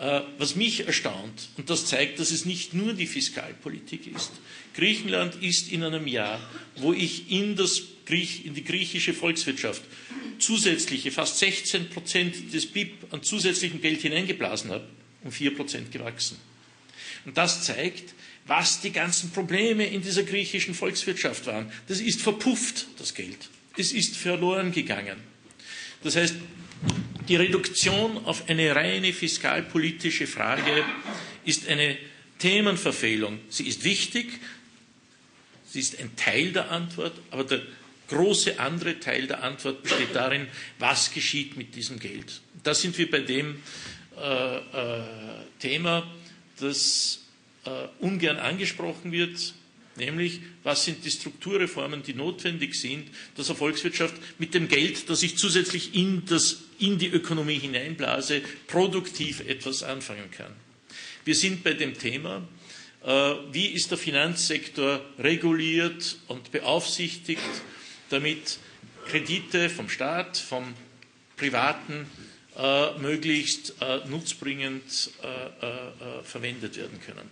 äh, 0.00 0.22
was 0.38 0.56
mich 0.56 0.86
erstaunt, 0.86 1.50
und 1.56 1.68
das 1.68 1.86
zeigt, 1.86 2.18
dass 2.18 2.30
es 2.30 2.44
nicht 2.44 2.72
nur 2.72 2.94
die 2.94 3.06
Fiskalpolitik 3.06 4.06
ist. 4.14 4.32
Griechenland 4.74 5.42
ist 5.42 5.70
in 5.70 5.82
einem 5.82 6.06
Jahr, 6.06 6.40
wo 6.76 6.92
ich 6.92 7.30
in, 7.30 7.56
das 7.56 7.82
Griech, 8.06 8.46
in 8.46 8.54
die 8.54 8.64
griechische 8.64 9.12
Volkswirtschaft 9.12 9.82
zusätzliche, 10.38 11.10
fast 11.10 11.38
16 11.38 11.90
Prozent 11.90 12.54
des 12.54 12.66
BIP 12.66 13.12
an 13.12 13.22
zusätzlichem 13.22 13.80
Geld 13.80 14.00
hineingeblasen 14.00 14.70
habe, 14.70 14.86
um 15.24 15.32
4 15.32 15.56
Prozent 15.56 15.92
gewachsen. 15.92 16.38
Und 17.24 17.36
das 17.36 17.62
zeigt, 17.64 18.14
was 18.46 18.80
die 18.80 18.90
ganzen 18.90 19.30
Probleme 19.30 19.86
in 19.86 20.02
dieser 20.02 20.24
griechischen 20.24 20.74
Volkswirtschaft 20.74 21.46
waren. 21.46 21.70
Das 21.88 22.00
ist 22.00 22.20
verpufft, 22.20 22.86
das 22.98 23.14
Geld. 23.14 23.48
Es 23.76 23.92
ist 23.92 24.16
verloren 24.16 24.72
gegangen. 24.72 25.16
Das 26.02 26.16
heißt, 26.16 26.34
die 27.28 27.36
Reduktion 27.36 28.24
auf 28.24 28.48
eine 28.48 28.74
reine 28.74 29.12
fiskalpolitische 29.12 30.26
Frage 30.26 30.84
ist 31.44 31.68
eine 31.68 31.96
Themenverfehlung. 32.38 33.38
Sie 33.48 33.68
ist 33.68 33.84
wichtig, 33.84 34.40
sie 35.68 35.78
ist 35.78 36.00
ein 36.00 36.16
Teil 36.16 36.52
der 36.52 36.72
Antwort, 36.72 37.14
aber 37.30 37.44
der 37.44 37.62
große 38.08 38.58
andere 38.58 38.98
Teil 38.98 39.28
der 39.28 39.42
Antwort 39.44 39.84
besteht 39.84 40.14
darin, 40.14 40.48
was 40.78 41.12
geschieht 41.12 41.56
mit 41.56 41.76
diesem 41.76 41.98
Geld. 42.00 42.40
Da 42.62 42.74
sind 42.74 42.98
wir 42.98 43.10
bei 43.10 43.20
dem 43.20 43.62
äh, 44.18 44.56
äh, 44.56 45.02
Thema, 45.58 46.06
das 46.58 47.20
äh, 47.64 47.70
ungern 48.00 48.38
angesprochen 48.38 49.12
wird, 49.12 49.54
nämlich 49.96 50.40
was 50.62 50.84
sind 50.84 51.04
die 51.04 51.10
Strukturreformen, 51.10 52.02
die 52.02 52.14
notwendig 52.14 52.74
sind, 52.74 53.08
dass 53.36 53.48
eine 53.48 53.58
Volkswirtschaft 53.58 54.14
mit 54.38 54.54
dem 54.54 54.68
Geld, 54.68 55.08
das 55.10 55.22
ich 55.22 55.36
zusätzlich 55.36 55.94
in, 55.94 56.24
das, 56.26 56.62
in 56.78 56.98
die 56.98 57.08
Ökonomie 57.08 57.58
hineinblase, 57.58 58.42
produktiv 58.66 59.40
etwas 59.40 59.82
anfangen 59.82 60.30
kann. 60.30 60.52
Wir 61.24 61.34
sind 61.34 61.62
bei 61.62 61.74
dem 61.74 61.96
Thema, 61.98 62.46
äh, 63.04 63.34
wie 63.52 63.66
ist 63.66 63.90
der 63.90 63.98
Finanzsektor 63.98 65.04
reguliert 65.18 66.18
und 66.28 66.50
beaufsichtigt, 66.52 67.40
damit 68.10 68.58
Kredite 69.06 69.68
vom 69.68 69.88
Staat, 69.88 70.36
vom 70.36 70.74
Privaten 71.36 72.06
äh, 72.56 72.98
möglichst 72.98 73.74
äh, 73.80 74.00
nutzbringend 74.08 75.10
äh, 75.22 75.26
äh, 75.26 76.22
verwendet 76.22 76.76
werden 76.76 77.00
können. 77.00 77.30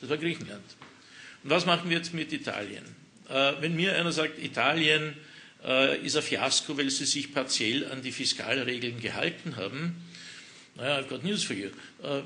Das 0.00 0.10
war 0.10 0.16
Griechenland. 0.16 0.64
Und 1.42 1.50
was 1.50 1.66
machen 1.66 1.90
wir 1.90 1.96
jetzt 1.96 2.14
mit 2.14 2.32
Italien? 2.32 2.84
Äh, 3.28 3.54
wenn 3.60 3.74
mir 3.74 3.96
einer 3.96 4.12
sagt, 4.12 4.38
Italien 4.42 5.16
ist 6.02 6.16
ein 6.16 6.22
Fiasko, 6.22 6.78
weil 6.78 6.88
sie 6.88 7.04
sich 7.04 7.34
partiell 7.34 7.84
an 7.92 8.00
die 8.00 8.12
Fiskalregeln 8.12 8.98
gehalten 8.98 9.56
haben, 9.56 9.94
naja, 10.74 10.98
I've 10.98 11.08
got 11.08 11.22
news 11.22 11.44
for 11.44 11.54
you. 11.54 11.68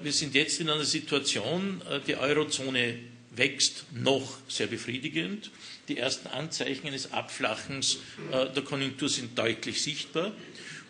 wir 0.05 0.13
sind 0.13 0.37
jetzt 0.37 0.61
in 0.61 0.71
einer 0.71 0.85
Situation, 0.85 1.83
die 2.07 2.15
Eurozone 2.15 3.01
wächst 3.35 3.87
noch 3.93 4.39
sehr 4.47 4.69
befriedigend. 4.69 5.51
Die 5.89 5.99
ersten 5.99 6.29
Anzeichen 6.29 6.87
eines 6.87 7.13
Abflachens 7.13 7.99
der 8.31 8.63
Konjunktur 8.63 9.09
sind 9.09 9.37
deutlich 9.37 9.83
sichtbar. 9.83 10.31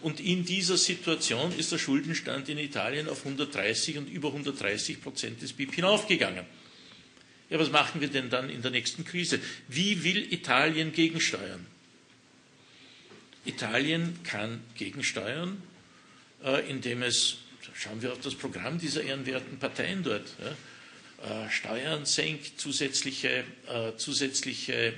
Und 0.04 0.20
in 0.20 0.44
dieser 0.44 0.76
Situation 0.76 1.58
ist 1.58 1.72
der 1.72 1.78
Schuldenstand 1.78 2.50
in 2.50 2.58
Italien 2.58 3.08
auf 3.08 3.20
130 3.24 3.96
und 3.96 4.10
über 4.10 4.28
130 4.28 5.00
Prozent 5.00 5.40
des 5.40 5.54
BIP 5.54 5.76
hinaufgegangen. 5.76 6.44
Ja, 7.48 7.58
was 7.58 7.70
machen 7.70 8.02
wir 8.02 8.08
denn 8.08 8.28
dann 8.28 8.50
in 8.50 8.60
der 8.60 8.70
nächsten 8.70 9.06
Krise? 9.06 9.40
Wie 9.66 10.04
will 10.04 10.30
Italien 10.30 10.92
gegensteuern? 10.92 11.64
Italien 13.46 14.18
kann 14.24 14.60
gegensteuern, 14.76 15.62
äh, 16.44 16.68
indem 16.68 17.02
es, 17.02 17.38
schauen 17.72 18.02
wir 18.02 18.12
auf 18.12 18.20
das 18.20 18.34
Programm 18.34 18.78
dieser 18.78 19.04
ehrenwerten 19.04 19.58
Parteien 19.58 20.02
dort, 20.02 20.26
äh, 20.38 21.48
Steuern 21.48 22.04
senkt, 22.04 22.60
zusätzliche, 22.60 23.44
äh, 23.68 23.96
zusätzliche 23.96 24.92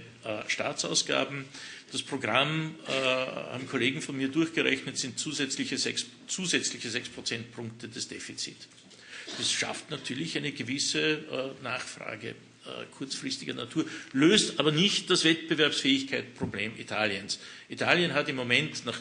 Staatsausgaben. 0.48 1.44
Das 1.92 2.02
Programm, 2.02 2.74
äh, 2.88 2.90
haben 2.90 3.68
Kollegen 3.68 4.02
von 4.02 4.16
mir 4.16 4.28
durchgerechnet, 4.28 4.98
sind 4.98 5.18
zusätzliche 5.18 5.78
sechs, 5.78 6.06
zusätzliche 6.26 6.90
sechs 6.90 7.08
Prozentpunkte 7.08 7.88
des 7.88 8.08
Defizits. 8.08 8.68
Das 9.38 9.52
schafft 9.52 9.90
natürlich 9.90 10.36
eine 10.36 10.52
gewisse 10.52 11.00
äh, 11.00 11.62
Nachfrage 11.62 12.30
äh, 12.30 12.86
kurzfristiger 12.96 13.54
Natur, 13.54 13.84
löst 14.12 14.58
aber 14.58 14.72
nicht 14.72 15.10
das 15.10 15.24
Wettbewerbsfähigkeitsproblem 15.24 16.76
Italiens. 16.78 17.38
Italien 17.68 18.14
hat 18.14 18.28
im 18.28 18.36
Moment 18.36 18.84
nach 18.84 19.00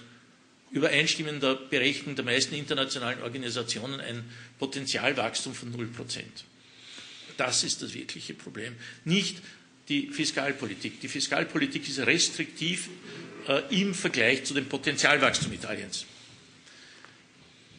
übereinstimmender 0.71 1.55
Berechnung 1.55 2.15
der 2.15 2.25
meisten 2.25 2.53
internationalen 2.53 3.21
Organisationen 3.23 3.99
ein 3.99 4.23
Potenzialwachstum 4.59 5.55
von 5.55 5.71
0 5.71 5.87
Prozent. 5.87 6.43
Das 7.37 7.63
ist 7.63 7.81
das 7.81 7.93
wirkliche 7.93 8.33
Problem. 8.33 8.75
Nicht 9.03 9.37
die 9.89 10.07
Fiskalpolitik. 10.07 10.99
Die 11.01 11.07
Fiskalpolitik 11.07 11.87
ist 11.87 11.99
restriktiv 11.99 12.89
äh, 13.47 13.61
im 13.81 13.93
Vergleich 13.93 14.43
zu 14.43 14.53
dem 14.53 14.65
Potenzialwachstum 14.65 15.53
Italiens. 15.53 16.05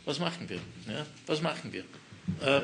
Was 0.04 0.18
machen 0.20 0.48
wir? 0.48 0.60
Ja, 0.88 1.06
was 1.26 1.42
machen 1.42 1.72
wir? 1.72 1.84
Äh, 2.40 2.62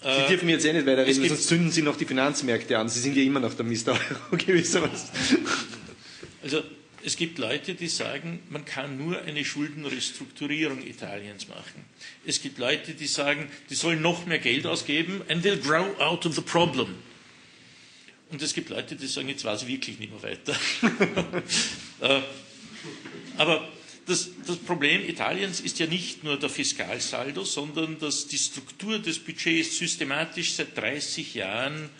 Sie 0.00 0.28
dürfen 0.28 0.48
jetzt 0.48 0.64
eh 0.64 0.72
nicht 0.72 0.86
weiterreden, 0.86 1.28
sonst 1.28 1.48
zünden 1.48 1.70
Sie 1.72 1.82
noch 1.82 1.96
die 1.96 2.04
Finanzmärkte 2.04 2.78
an. 2.78 2.88
Sie 2.88 3.00
sind 3.00 3.16
ja 3.16 3.22
immer 3.22 3.40
noch 3.40 3.54
der 3.54 3.64
Mr. 3.64 3.88
Euro 3.88 4.36
gewissermaßen. 4.36 5.08
Also 6.42 6.62
es 7.04 7.16
gibt 7.16 7.38
Leute, 7.38 7.74
die 7.74 7.88
sagen, 7.88 8.40
man 8.48 8.64
kann 8.64 8.96
nur 8.96 9.20
eine 9.22 9.44
Schuldenrestrukturierung 9.44 10.86
Italiens 10.86 11.48
machen. 11.48 11.84
Es 12.26 12.42
gibt 12.42 12.58
Leute, 12.58 12.94
die 12.94 13.06
sagen, 13.06 13.48
die 13.70 13.74
sollen 13.74 14.02
noch 14.02 14.26
mehr 14.26 14.38
Geld 14.38 14.66
ausgeben 14.66 15.22
and 15.28 15.44
they'll 15.44 15.60
grow 15.60 15.98
out 16.00 16.26
of 16.26 16.34
the 16.34 16.42
problem. 16.42 16.94
Und 18.30 18.42
es 18.42 18.52
gibt 18.52 18.68
Leute, 18.68 18.94
die 18.94 19.06
sagen, 19.06 19.28
jetzt 19.28 19.44
weiß 19.44 19.62
ich 19.62 19.68
wirklich 19.68 19.98
nicht 19.98 20.12
mehr 20.12 20.22
weiter. 20.22 20.54
Äh, 22.00 22.20
aber 23.36 23.68
das, 24.06 24.30
das, 24.46 24.56
Problem 24.58 25.02
Italiens 25.08 25.58
ist 25.58 25.80
ja 25.80 25.86
nicht 25.88 26.22
nur 26.22 26.38
der 26.38 26.48
Fiskalsaldo, 26.48 27.42
sondern 27.42 27.98
dass 27.98 28.28
die 28.28 28.38
Struktur 28.38 29.00
des 29.00 29.18
Budgets 29.18 29.76
systematisch 29.76 30.52
seit 30.52 30.76
30 30.76 31.34
Jahren 31.34 31.90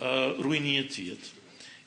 äh, 0.00 0.04
ruiniert 0.04 0.96
wird, 0.96 1.18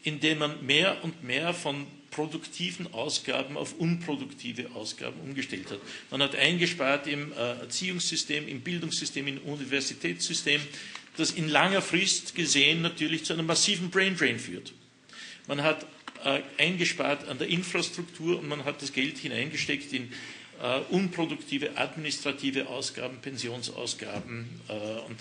indem 0.03 0.37
man 0.37 0.63
mehr 0.63 1.03
und 1.03 1.23
mehr 1.23 1.51
von 1.55 1.87
produktiven 2.11 2.93
Ausgaben 2.93 3.57
auf 3.57 3.73
unproduktive 3.79 4.69
Ausgaben 4.75 5.19
umgestellt 5.21 5.71
hat. 5.71 5.79
Man 6.11 6.21
hat 6.21 6.35
eingespart 6.35 7.07
im 7.07 7.31
äh, 7.31 7.35
Erziehungssystem, 7.35 8.47
im 8.47 8.61
Bildungssystem, 8.61 9.27
im 9.27 9.37
Universitätssystem, 9.39 10.61
das 11.17 11.31
in 11.31 11.49
langer 11.49 11.81
Frist 11.81 12.35
gesehen 12.35 12.81
natürlich 12.81 13.25
zu 13.25 13.33
einem 13.33 13.45
massiven 13.45 13.89
Braindrain 13.89 14.39
führt. 14.39 14.73
Man 15.47 15.63
hat 15.63 15.85
äh, 16.23 16.41
eingespart 16.57 17.27
an 17.27 17.37
der 17.37 17.47
Infrastruktur 17.47 18.39
und 18.39 18.47
man 18.47 18.63
hat 18.63 18.81
das 18.81 18.93
Geld 18.93 19.17
hineingesteckt 19.17 19.91
in 19.93 20.11
äh, 20.61 20.79
unproduktive 20.89 21.77
administrative 21.77 22.67
Ausgaben, 22.67 23.17
Pensionsausgaben 23.21 24.47
äh, 24.67 24.73
und 25.07 25.19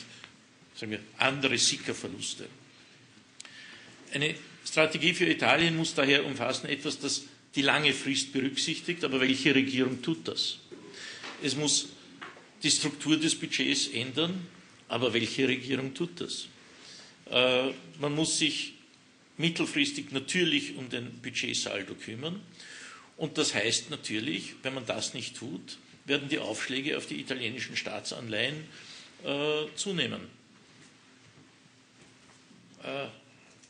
sagen 0.75 0.93
wir, 0.93 1.01
andere 1.19 1.59
Sickerverluste. 1.59 2.47
Eine 4.13 4.35
Strategie 4.65 5.15
für 5.15 5.27
Italien 5.27 5.77
muss 5.77 5.95
daher 5.95 6.25
umfassen 6.27 6.69
etwas, 6.69 6.99
das 6.99 7.23
die 7.55 7.63
lange 7.63 7.93
Frist 7.93 8.33
berücksichtigt, 8.33 9.03
aber 9.05 9.21
welche 9.21 9.55
Regierung 9.55 10.03
tut 10.03 10.29
das? 10.29 10.59
Es 11.43 11.57
muss 11.57 11.89
die 12.63 12.71
Struktur 12.71 13.17
des 13.19 13.35
Budgets 13.35 13.89
ändern, 13.89 14.47
aber 14.91 15.15
welche 15.15 15.47
Regierung 15.47 15.95
tut 15.95 16.21
das? 16.21 16.49
Äh, 17.31 17.71
man 18.01 18.13
muss 18.13 18.39
sich 18.39 18.75
mittelfristig 19.39 20.11
natürlich 20.11 20.77
um 20.77 20.91
den 20.91 21.13
Budgetsaldo 21.23 21.95
kümmern. 21.95 22.41
Und 23.17 23.39
das 23.39 23.55
heißt 23.55 23.91
natürlich, 23.91 24.55
wenn 24.63 24.75
man 24.75 24.85
das 24.87 25.15
nicht 25.15 25.37
tut, 25.37 25.79
werden 26.07 26.29
die 26.29 26.41
Aufschläge 26.41 26.97
auf 26.97 27.07
die 27.07 27.21
italienischen 27.21 27.77
Staatsanleihen 27.77 28.65
äh, 29.25 29.67
zunehmen. 29.77 30.23
Äh, 32.83 33.07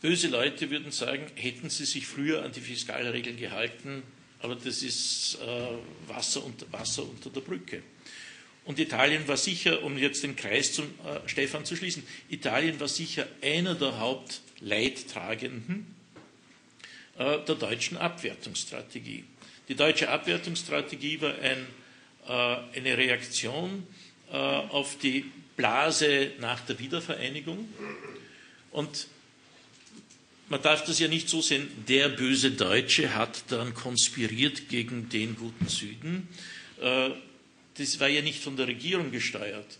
böse 0.00 0.28
Leute 0.28 0.70
würden 0.70 0.90
sagen, 0.90 1.26
hätten 1.34 1.68
sie 1.68 1.84
sich 1.84 2.06
früher 2.06 2.42
an 2.42 2.52
die 2.52 2.60
Fiskalregeln 2.60 3.36
gehalten, 3.36 4.02
aber 4.38 4.54
das 4.54 4.82
ist 4.82 5.38
Wasser, 6.06 6.42
unter, 6.42 6.72
Wasser 6.72 7.02
unter 7.02 7.28
der 7.28 7.42
Brücke. 7.42 7.82
Und 8.70 8.78
Italien 8.78 9.26
war 9.26 9.36
sicher, 9.36 9.82
um 9.82 9.98
jetzt 9.98 10.22
den 10.22 10.36
Kreis 10.36 10.72
zum 10.72 10.84
äh, 10.84 11.28
Stefan 11.28 11.64
zu 11.64 11.74
schließen, 11.74 12.04
Italien 12.28 12.78
war 12.78 12.86
sicher 12.86 13.26
einer 13.42 13.74
der 13.74 13.98
Hauptleidtragenden 13.98 15.92
äh, 17.18 17.38
der 17.44 17.56
deutschen 17.56 17.96
Abwertungsstrategie. 17.96 19.24
Die 19.68 19.74
deutsche 19.74 20.08
Abwertungsstrategie 20.08 21.20
war 21.20 21.34
ein, 21.40 21.66
äh, 22.28 22.78
eine 22.78 22.96
Reaktion 22.96 23.88
äh, 24.30 24.36
auf 24.36 24.96
die 24.98 25.24
Blase 25.56 26.30
nach 26.38 26.60
der 26.60 26.78
Wiedervereinigung. 26.78 27.68
Und 28.70 29.08
man 30.48 30.62
darf 30.62 30.84
das 30.84 31.00
ja 31.00 31.08
nicht 31.08 31.28
so 31.28 31.42
sehen, 31.42 31.66
der 31.88 32.08
böse 32.08 32.52
Deutsche 32.52 33.16
hat 33.16 33.42
dann 33.48 33.74
konspiriert 33.74 34.68
gegen 34.68 35.08
den 35.08 35.34
guten 35.34 35.66
Süden, 35.66 36.28
das 37.74 38.00
war 38.00 38.08
ja 38.08 38.22
nicht 38.22 38.42
von 38.42 38.56
der 38.56 38.66
Regierung 38.66 39.10
gesteuert. 39.10 39.78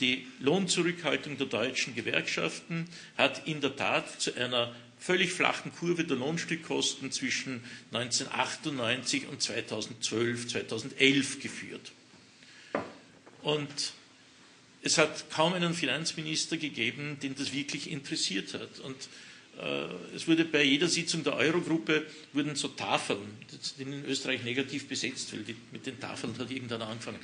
Die 0.00 0.26
Lohnzurückhaltung 0.40 1.38
der 1.38 1.46
deutschen 1.46 1.94
Gewerkschaften 1.94 2.88
hat 3.16 3.46
in 3.46 3.60
der 3.60 3.76
Tat 3.76 4.20
zu 4.20 4.34
einer 4.34 4.74
völlig 4.98 5.32
flachen 5.32 5.72
Kurve 5.72 6.04
der 6.04 6.16
Lohnstückkosten 6.16 7.12
zwischen 7.12 7.62
1998 7.92 9.28
und 9.28 9.40
2012, 9.40 10.48
2011 10.48 11.40
geführt. 11.40 11.92
Und 13.42 13.92
es 14.82 14.98
hat 14.98 15.30
kaum 15.30 15.52
einen 15.52 15.74
Finanzminister 15.74 16.56
gegeben, 16.56 17.18
den 17.22 17.36
das 17.36 17.52
wirklich 17.52 17.90
interessiert 17.90 18.54
hat. 18.54 18.80
Und 18.80 18.96
äh, 18.96 19.31
es 20.14 20.26
wurde 20.26 20.44
bei 20.44 20.64
jeder 20.64 20.88
Sitzung 20.88 21.22
der 21.24 21.36
Eurogruppe 21.36 22.06
wurden 22.32 22.56
so 22.56 22.68
Tafeln, 22.68 23.20
die 23.78 23.82
in 23.82 24.04
Österreich 24.06 24.42
negativ 24.42 24.88
besetzt, 24.88 25.32
weil 25.32 25.40
die, 25.40 25.54
mit 25.70 25.86
den 25.86 26.00
Tafeln 26.00 26.36
hat 26.38 26.50
irgendeiner 26.50 26.88
angefangen, 26.88 27.18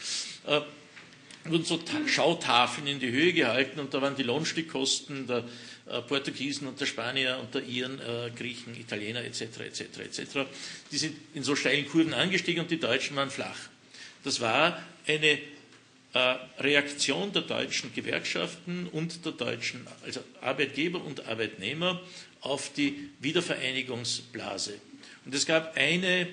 äh, 0.46 0.60
wurden 1.44 1.64
so 1.64 1.80
Schautafeln 2.06 2.86
in 2.86 3.00
die 3.00 3.10
Höhe 3.10 3.32
gehalten 3.32 3.80
und 3.80 3.94
da 3.94 4.02
waren 4.02 4.16
die 4.16 4.22
Lohnstückkosten 4.22 5.26
der 5.26 5.44
äh, 5.86 6.02
Portugiesen 6.02 6.68
und 6.68 6.80
der 6.80 6.86
Spanier 6.86 7.38
und 7.40 7.54
der 7.54 7.64
Iren, 7.64 7.98
äh, 7.98 8.30
Griechen, 8.36 8.78
Italiener 8.78 9.24
etc. 9.24 9.60
etc. 9.60 9.80
etc. 10.00 10.20
Die 10.92 10.98
sind 10.98 11.16
in 11.34 11.42
so 11.42 11.56
steilen 11.56 11.88
Kurven 11.88 12.14
angestiegen 12.14 12.62
und 12.62 12.70
die 12.70 12.80
Deutschen 12.80 13.16
waren 13.16 13.30
flach. 13.30 13.58
Das 14.24 14.40
war 14.40 14.82
eine 15.06 15.26
äh, 15.26 15.38
Reaktion 16.58 17.32
der 17.32 17.42
deutschen 17.42 17.94
Gewerkschaften 17.94 18.88
und 18.88 19.24
der 19.24 19.32
deutschen 19.32 19.86
also 20.04 20.20
Arbeitgeber 20.40 21.04
und 21.04 21.26
Arbeitnehmer 21.26 22.00
auf 22.40 22.72
die 22.72 23.10
Wiedervereinigungsblase. 23.20 24.80
Und 25.24 25.34
es 25.34 25.46
gab 25.46 25.76
eine, 25.76 26.28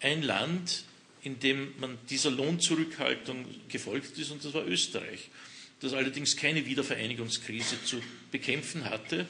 ein 0.00 0.22
Land, 0.22 0.84
in 1.22 1.38
dem 1.40 1.74
man 1.78 1.98
dieser 2.10 2.30
Lohnzurückhaltung 2.30 3.46
gefolgt 3.68 4.18
ist, 4.18 4.30
und 4.30 4.44
das 4.44 4.54
war 4.54 4.66
Österreich, 4.66 5.28
das 5.80 5.92
allerdings 5.92 6.36
keine 6.36 6.66
Wiedervereinigungskrise 6.66 7.82
zu 7.84 8.00
bekämpfen 8.30 8.84
hatte. 8.84 9.26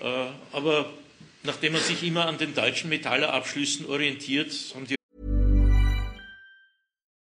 Äh, 0.00 0.04
aber 0.52 0.92
nachdem 1.42 1.74
man 1.74 1.82
sich 1.82 2.02
immer 2.02 2.26
an 2.26 2.38
den 2.38 2.54
deutschen 2.54 2.90
Metallerabschlüssen 2.90 3.86
orientiert, 3.86 4.52
haben 4.74 4.86
die 4.86 4.96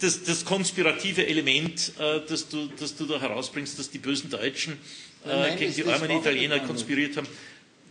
das, 0.00 0.22
das 0.24 0.44
konspirative 0.44 1.26
Element, 1.26 1.92
äh, 1.98 2.20
das, 2.28 2.48
du, 2.48 2.68
das 2.78 2.96
du 2.96 3.06
da 3.06 3.20
herausbringst, 3.20 3.78
dass 3.78 3.90
die 3.90 3.98
bösen 3.98 4.30
Deutschen 4.30 4.74
äh, 5.24 5.28
Nein, 5.28 5.58
gegen 5.58 5.74
die 5.74 5.84
armen 5.84 6.10
Italiener 6.10 6.60
konspiriert 6.60 7.16
haben, 7.16 7.26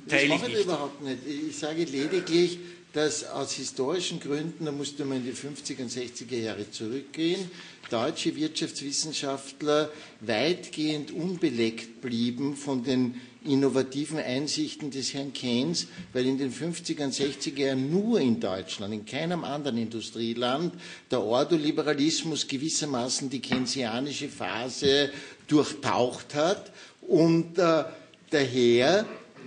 teile 0.07 0.35
ich 0.35 0.41
nicht. 0.47 0.63
überhaupt 0.65 1.01
nicht. 1.01 1.19
Ich 1.49 1.57
sage 1.57 1.83
lediglich, 1.85 2.59
dass 2.93 3.25
aus 3.25 3.53
historischen 3.53 4.19
Gründen, 4.19 4.65
da 4.65 4.71
musste 4.71 5.03
man 5.03 5.17
in 5.17 5.25
die 5.25 5.33
50er 5.33 5.81
und 5.81 5.91
60er 5.91 6.37
Jahre 6.37 6.69
zurückgehen, 6.69 7.49
deutsche 7.89 8.35
Wirtschaftswissenschaftler 8.35 9.91
weitgehend 10.21 11.11
unbeleckt 11.11 12.01
blieben 12.01 12.55
von 12.55 12.83
den 12.83 13.19
innovativen 13.45 14.17
Einsichten 14.19 14.91
des 14.91 15.13
Herrn 15.13 15.33
Keynes, 15.33 15.87
weil 16.13 16.25
in 16.25 16.37
den 16.37 16.53
50er 16.53 17.03
und 17.03 17.13
60er 17.13 17.59
Jahren 17.59 17.91
nur 17.91 18.19
in 18.19 18.39
Deutschland, 18.39 18.93
in 18.93 19.05
keinem 19.05 19.43
anderen 19.43 19.77
Industrieland, 19.77 20.73
der 21.11 21.21
Ordoliberalismus 21.21 22.47
gewissermaßen 22.47 23.29
die 23.29 23.41
keynesianische 23.41 24.29
Phase 24.29 25.09
durchtaucht 25.47 26.33
hat 26.35 26.71
und 27.01 27.57
äh, 27.57 27.83
daher 28.29 29.05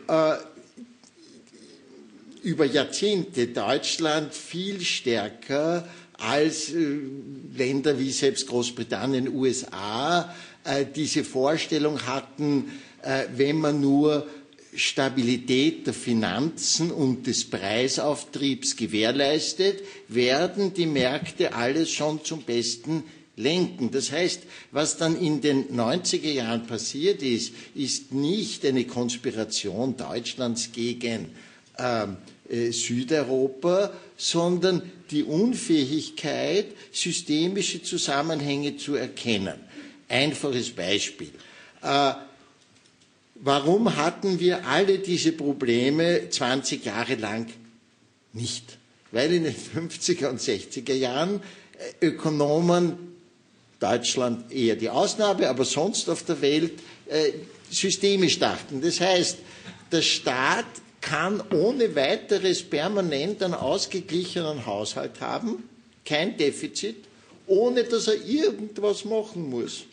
äh, 0.08 0.32
über 2.42 2.64
Jahrzehnte 2.64 3.48
Deutschland 3.48 4.32
viel 4.32 4.80
stärker 4.82 5.88
als 6.18 6.70
äh, 6.72 6.98
Länder 7.56 7.98
wie 7.98 8.10
selbst 8.10 8.46
Großbritannien, 8.46 9.34
USA 9.34 10.34
äh, 10.64 10.84
diese 10.86 11.24
Vorstellung 11.24 12.06
hatten, 12.06 12.70
wenn 13.36 13.56
man 13.60 13.80
nur 13.80 14.26
Stabilität 14.74 15.86
der 15.86 15.94
Finanzen 15.94 16.90
und 16.90 17.26
des 17.26 17.48
Preisauftriebs 17.48 18.76
gewährleistet, 18.76 19.80
werden 20.08 20.74
die 20.74 20.86
Märkte 20.86 21.54
alles 21.54 21.90
schon 21.90 22.22
zum 22.24 22.42
Besten 22.42 23.04
lenken. 23.36 23.90
Das 23.90 24.12
heißt, 24.12 24.42
was 24.72 24.96
dann 24.98 25.18
in 25.18 25.40
den 25.40 25.68
90er 25.76 26.30
Jahren 26.30 26.66
passiert 26.66 27.22
ist, 27.22 27.52
ist 27.74 28.12
nicht 28.12 28.64
eine 28.66 28.84
Konspiration 28.84 29.96
Deutschlands 29.96 30.70
gegen 30.72 31.28
ähm, 31.78 32.16
äh, 32.50 32.70
Südeuropa, 32.70 33.92
sondern 34.16 34.82
die 35.10 35.22
Unfähigkeit, 35.22 36.66
systemische 36.92 37.82
Zusammenhänge 37.82 38.76
zu 38.76 38.94
erkennen. 38.94 39.54
Einfaches 40.08 40.70
Beispiel. 40.70 41.30
Äh, 41.82 42.12
Warum 43.40 43.96
hatten 43.96 44.40
wir 44.40 44.66
alle 44.66 44.98
diese 44.98 45.32
Probleme 45.32 46.28
20 46.30 46.84
Jahre 46.84 47.14
lang 47.16 47.46
nicht? 48.32 48.78
Weil 49.12 49.32
in 49.32 49.44
den 49.44 49.54
50er 49.54 50.28
und 50.28 50.40
60er 50.40 50.94
Jahren 50.94 51.40
äh, 52.00 52.06
Ökonomen, 52.06 52.96
Deutschland 53.78 54.50
eher 54.52 54.76
die 54.76 54.88
Ausnahme, 54.88 55.48
aber 55.48 55.64
sonst 55.64 56.08
auf 56.08 56.22
der 56.24 56.40
Welt 56.40 56.72
äh, 57.08 57.32
systemisch 57.70 58.38
dachten. 58.38 58.80
Das 58.80 59.00
heißt, 59.00 59.38
der 59.92 60.02
Staat 60.02 60.64
kann 61.00 61.42
ohne 61.52 61.94
weiteres 61.94 62.62
permanent 62.62 63.42
einen 63.42 63.54
ausgeglichenen 63.54 64.66
Haushalt 64.66 65.20
haben, 65.20 65.68
kein 66.04 66.36
Defizit, 66.36 66.96
ohne 67.46 67.84
dass 67.84 68.08
er 68.08 68.24
irgendwas 68.24 69.04
machen 69.04 69.48
muss 69.50 69.84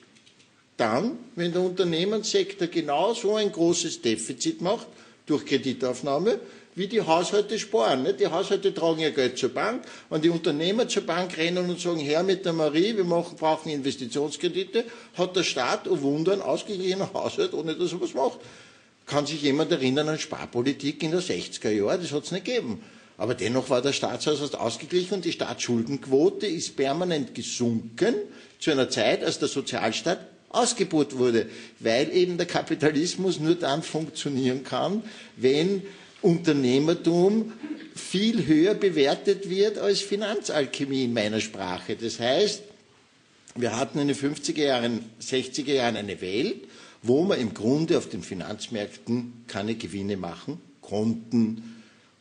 dann, 0.77 1.17
wenn 1.35 1.51
der 1.51 1.61
Unternehmenssektor 1.61 2.67
genauso 2.67 3.35
ein 3.35 3.51
großes 3.51 4.01
Defizit 4.01 4.61
macht, 4.61 4.87
durch 5.25 5.45
Kreditaufnahme, 5.45 6.39
wie 6.75 6.87
die 6.87 7.01
Haushalte 7.01 7.59
sparen. 7.59 8.07
Die 8.19 8.27
Haushalte 8.27 8.73
tragen 8.73 8.99
ihr 8.99 9.11
Geld 9.11 9.37
zur 9.37 9.49
Bank, 9.49 9.83
und 10.09 10.23
die 10.23 10.29
Unternehmer 10.29 10.87
zur 10.87 11.03
Bank 11.03 11.37
rennen 11.37 11.69
und 11.69 11.79
sagen, 11.79 11.99
Herr 11.99 12.23
mit 12.23 12.45
der 12.45 12.53
Marie, 12.53 12.95
wir 12.95 13.03
machen, 13.03 13.37
brauchen 13.37 13.69
Investitionskredite, 13.69 14.85
hat 15.15 15.35
der 15.35 15.43
Staat, 15.43 15.87
oh 15.87 16.01
Wunder, 16.01 16.33
einen 16.33 16.41
ausgeglichenen 16.41 17.13
Haushalt, 17.13 17.53
ohne 17.53 17.75
dass 17.75 17.93
er 17.93 18.01
was 18.01 18.13
macht. 18.13 18.39
Kann 19.05 19.25
sich 19.25 19.41
jemand 19.41 19.71
erinnern 19.71 20.09
an 20.09 20.17
Sparpolitik 20.17 21.03
in 21.03 21.11
den 21.11 21.19
60er 21.19 21.69
Jahren? 21.69 22.01
Das 22.01 22.11
hat 22.11 22.23
es 22.23 22.31
nicht 22.31 22.45
gegeben. 22.45 22.81
Aber 23.17 23.35
dennoch 23.35 23.69
war 23.69 23.81
der 23.81 23.93
Staatshaushalt 23.93 24.55
ausgeglichen 24.55 25.15
und 25.15 25.25
die 25.25 25.33
Staatsschuldenquote 25.33 26.47
ist 26.47 26.75
permanent 26.75 27.35
gesunken 27.35 28.15
zu 28.59 28.71
einer 28.71 28.89
Zeit, 28.89 29.23
als 29.23 29.39
der 29.39 29.49
Sozialstaat 29.49 30.19
ausgebaut 30.53 31.17
wurde, 31.17 31.47
weil 31.79 32.15
eben 32.15 32.37
der 32.37 32.45
Kapitalismus 32.45 33.39
nur 33.39 33.55
dann 33.55 33.83
funktionieren 33.83 34.63
kann, 34.63 35.03
wenn 35.35 35.83
Unternehmertum 36.21 37.51
viel 37.95 38.45
höher 38.47 38.73
bewertet 38.73 39.49
wird 39.49 39.77
als 39.77 40.01
Finanzalchemie 40.01 41.03
in 41.03 41.13
meiner 41.13 41.41
Sprache. 41.41 41.95
Das 41.95 42.19
heißt, 42.19 42.63
wir 43.55 43.75
hatten 43.77 43.99
in 43.99 44.07
den 44.07 44.15
50er 44.15 44.63
Jahren, 44.63 45.03
60er 45.21 45.73
Jahren 45.73 45.97
eine 45.97 46.21
Welt, 46.21 46.63
wo 47.03 47.23
man 47.23 47.39
im 47.39 47.53
Grunde 47.53 47.97
auf 47.97 48.09
den 48.09 48.23
Finanzmärkten 48.23 49.43
keine 49.47 49.75
Gewinne 49.75 50.17
machen 50.17 50.59
konnten. 50.81 51.73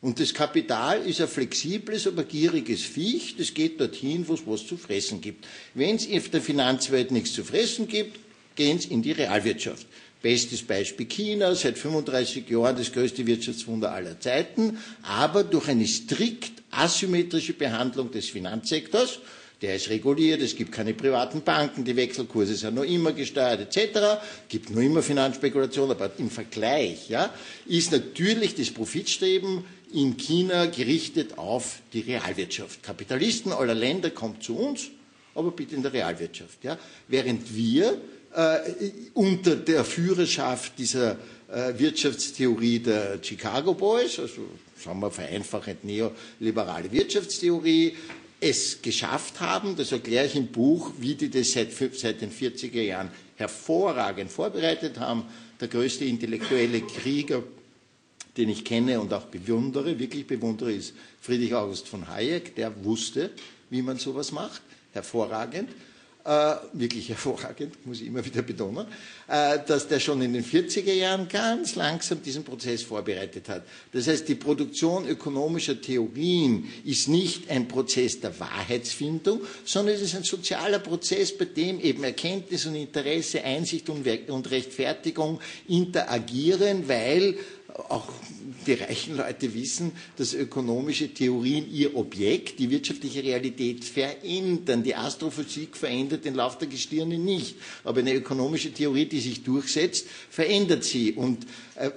Und 0.02 0.18
das 0.18 0.34
Kapital 0.34 1.06
ist 1.06 1.20
ein 1.20 1.28
flexibles, 1.28 2.08
aber 2.08 2.24
gieriges 2.24 2.82
Viech. 2.82 3.36
Das 3.38 3.54
geht 3.54 3.80
dorthin, 3.80 4.26
wo 4.26 4.34
es 4.34 4.42
was 4.44 4.66
zu 4.66 4.76
fressen 4.76 5.20
gibt. 5.20 5.46
Wenn 5.74 5.94
es 5.94 6.10
auf 6.10 6.28
der 6.28 6.42
Finanzwelt 6.42 7.12
nichts 7.12 7.32
zu 7.32 7.44
fressen 7.44 7.86
gibt, 7.86 8.18
gehen 8.54 8.78
sie 8.78 8.88
in 8.88 9.02
die 9.02 9.12
Realwirtschaft. 9.12 9.86
Bestes 10.22 10.62
Beispiel 10.62 11.06
China, 11.06 11.54
seit 11.54 11.78
35 11.78 12.48
Jahren 12.48 12.76
das 12.76 12.92
größte 12.92 13.26
Wirtschaftswunder 13.26 13.92
aller 13.92 14.20
Zeiten, 14.20 14.78
aber 15.02 15.42
durch 15.42 15.68
eine 15.68 15.86
strikt 15.86 16.62
asymmetrische 16.70 17.54
Behandlung 17.54 18.10
des 18.12 18.28
Finanzsektors, 18.30 19.18
Der 19.62 19.76
ist 19.76 19.90
reguliert, 19.90 20.42
es 20.42 20.56
gibt 20.56 20.72
keine 20.72 20.92
privaten 20.92 21.42
Banken, 21.42 21.84
die 21.84 21.94
Wechselkurse 21.94 22.56
sind 22.56 22.74
noch 22.74 22.82
immer 22.82 23.12
gesteuert 23.12 23.60
etc. 23.60 24.20
Gibt 24.48 24.70
noch 24.70 24.82
immer 24.82 25.02
Finanzspekulation, 25.02 25.88
aber 25.88 26.10
im 26.18 26.30
Vergleich 26.30 27.08
ja, 27.08 27.32
ist 27.66 27.92
natürlich 27.92 28.56
das 28.56 28.70
Profitstreben 28.70 29.64
in 29.92 30.16
China 30.16 30.66
gerichtet 30.66 31.38
auf 31.38 31.80
die 31.92 32.00
Realwirtschaft. 32.00 32.82
Kapitalisten 32.82 33.52
aller 33.52 33.76
Länder 33.76 34.10
kommt 34.10 34.42
zu 34.42 34.56
uns, 34.56 34.88
aber 35.36 35.52
bitte 35.52 35.76
in 35.76 35.82
der 35.82 35.92
Realwirtschaft. 35.92 36.64
Ja. 36.64 36.76
Während 37.06 37.54
wir 37.54 38.00
unter 39.14 39.56
der 39.56 39.84
Führerschaft 39.84 40.78
dieser 40.78 41.18
äh, 41.52 41.78
Wirtschaftstheorie 41.78 42.78
der 42.78 43.18
Chicago 43.22 43.74
Boys, 43.74 44.18
also 44.18 44.42
sagen 44.76 45.00
wir 45.00 45.10
vereinfachend 45.10 45.84
neoliberale 45.84 46.90
Wirtschaftstheorie, 46.90 47.94
es 48.40 48.80
geschafft 48.82 49.40
haben, 49.40 49.76
das 49.76 49.92
erkläre 49.92 50.26
ich 50.26 50.34
im 50.34 50.48
Buch, 50.48 50.92
wie 50.98 51.14
die 51.14 51.30
das 51.30 51.52
seit, 51.52 51.72
seit 51.72 52.22
den 52.22 52.32
40er 52.32 52.80
Jahren 52.80 53.10
hervorragend 53.36 54.30
vorbereitet 54.30 54.98
haben. 54.98 55.24
Der 55.60 55.68
größte 55.68 56.04
intellektuelle 56.06 56.80
Krieger, 56.80 57.42
den 58.36 58.48
ich 58.48 58.64
kenne 58.64 58.98
und 59.00 59.12
auch 59.12 59.26
bewundere, 59.26 59.98
wirklich 59.98 60.26
bewundere, 60.26 60.72
ist 60.72 60.94
Friedrich 61.20 61.54
August 61.54 61.86
von 61.86 62.08
Hayek. 62.08 62.56
Der 62.56 62.84
wusste, 62.84 63.30
wie 63.70 63.82
man 63.82 63.98
sowas 63.98 64.32
macht. 64.32 64.62
Hervorragend 64.92 65.68
äh, 66.24 66.54
wirklich 66.72 67.08
hervorragend, 67.08 67.84
muss 67.86 68.00
ich 68.00 68.06
immer 68.06 68.24
wieder 68.24 68.42
betonen, 68.42 68.86
äh, 69.28 69.58
dass 69.66 69.88
der 69.88 70.00
schon 70.00 70.22
in 70.22 70.32
den 70.32 70.44
40er 70.44 70.92
Jahren 70.92 71.28
ganz 71.28 71.74
langsam 71.74 72.22
diesen 72.22 72.44
Prozess 72.44 72.82
vorbereitet 72.82 73.48
hat. 73.48 73.64
Das 73.92 74.06
heißt, 74.06 74.28
die 74.28 74.34
Produktion 74.34 75.08
ökonomischer 75.08 75.80
Theorien 75.80 76.68
ist 76.84 77.08
nicht 77.08 77.50
ein 77.50 77.66
Prozess 77.68 78.20
der 78.20 78.38
Wahrheitsfindung, 78.38 79.40
sondern 79.64 79.96
es 79.96 80.02
ist 80.02 80.14
ein 80.14 80.22
sozialer 80.22 80.78
Prozess, 80.78 81.36
bei 81.36 81.46
dem 81.46 81.80
eben 81.80 82.04
Erkenntnis 82.04 82.66
und 82.66 82.76
Interesse, 82.76 83.42
Einsicht 83.42 83.88
und 83.88 84.50
Rechtfertigung 84.50 85.40
interagieren, 85.66 86.88
weil 86.88 87.36
auch 87.88 88.08
die 88.66 88.74
reichen 88.74 89.16
Leute 89.16 89.54
wissen, 89.54 89.92
dass 90.16 90.34
ökonomische 90.34 91.08
Theorien 91.12 91.72
ihr 91.72 91.96
Objekt, 91.96 92.58
die 92.58 92.70
wirtschaftliche 92.70 93.22
Realität 93.22 93.84
verändern. 93.84 94.82
Die 94.82 94.94
Astrophysik 94.94 95.76
verändert 95.76 96.24
den 96.24 96.34
Lauf 96.34 96.58
der 96.58 96.68
Gestirne 96.68 97.18
nicht. 97.18 97.56
Aber 97.84 98.00
eine 98.00 98.14
ökonomische 98.14 98.72
Theorie, 98.72 99.06
die 99.06 99.20
sich 99.20 99.42
durchsetzt, 99.42 100.06
verändert 100.30 100.84
sie. 100.84 101.12
Und 101.12 101.46
äh, 101.76 101.90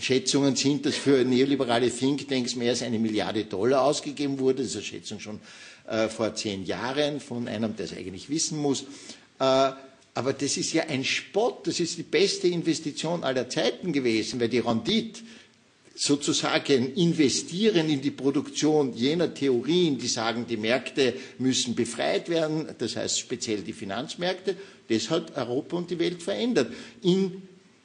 Schätzungen 0.00 0.56
sind, 0.56 0.86
dass 0.86 0.94
für 0.96 1.24
neoliberale 1.24 1.90
Thinktanks 1.90 2.54
mehr 2.54 2.70
als 2.70 2.82
eine 2.82 2.98
Milliarde 2.98 3.44
Dollar 3.44 3.82
ausgegeben 3.82 4.38
wurde. 4.38 4.62
Das 4.62 4.68
ist 4.72 4.76
eine 4.76 4.84
Schätzung 4.84 5.20
schon 5.20 5.40
äh, 5.88 6.08
vor 6.08 6.34
zehn 6.34 6.64
Jahren 6.64 7.20
von 7.20 7.48
einem, 7.48 7.74
der 7.76 7.86
es 7.86 7.92
eigentlich 7.96 8.28
wissen 8.28 8.58
muss. 8.58 8.84
Äh, 9.40 9.70
aber 10.18 10.32
das 10.32 10.56
ist 10.56 10.72
ja 10.72 10.82
ein 10.88 11.04
Spott, 11.04 11.68
das 11.68 11.78
ist 11.78 11.96
die 11.96 12.02
beste 12.02 12.48
Investition 12.48 13.22
aller 13.22 13.48
Zeiten 13.48 13.92
gewesen, 13.92 14.40
weil 14.40 14.48
die 14.48 14.58
Rendite 14.58 15.20
sozusagen 15.94 16.92
investieren 16.96 17.88
in 17.88 18.00
die 18.02 18.10
Produktion 18.10 18.92
jener 18.94 19.32
Theorien, 19.32 19.96
die 19.96 20.08
sagen, 20.08 20.44
die 20.48 20.56
Märkte 20.56 21.14
müssen 21.38 21.76
befreit 21.76 22.28
werden, 22.28 22.66
das 22.78 22.96
heißt 22.96 23.16
speziell 23.20 23.60
die 23.60 23.72
Finanzmärkte, 23.72 24.56
das 24.88 25.08
hat 25.08 25.36
Europa 25.36 25.76
und 25.76 25.88
die 25.88 26.00
Welt 26.00 26.20
verändert. 26.20 26.72
In 27.02 27.42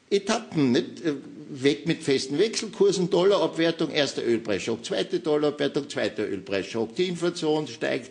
Etappen, 0.09 0.71
nicht? 0.71 1.03
weg 1.49 1.85
mit 1.85 2.01
festen 2.01 2.39
Wechselkursen, 2.39 3.11
Dollarabwertung, 3.11 3.91
erster 3.91 4.25
Ölpreisschock, 4.25 4.83
zweite 4.83 5.19
Dollarabwertung, 5.19 5.87
zweiter 5.87 6.27
Ölpreisschock, 6.27 6.95
die 6.95 7.05
Inflation 7.09 7.67
steigt, 7.67 8.09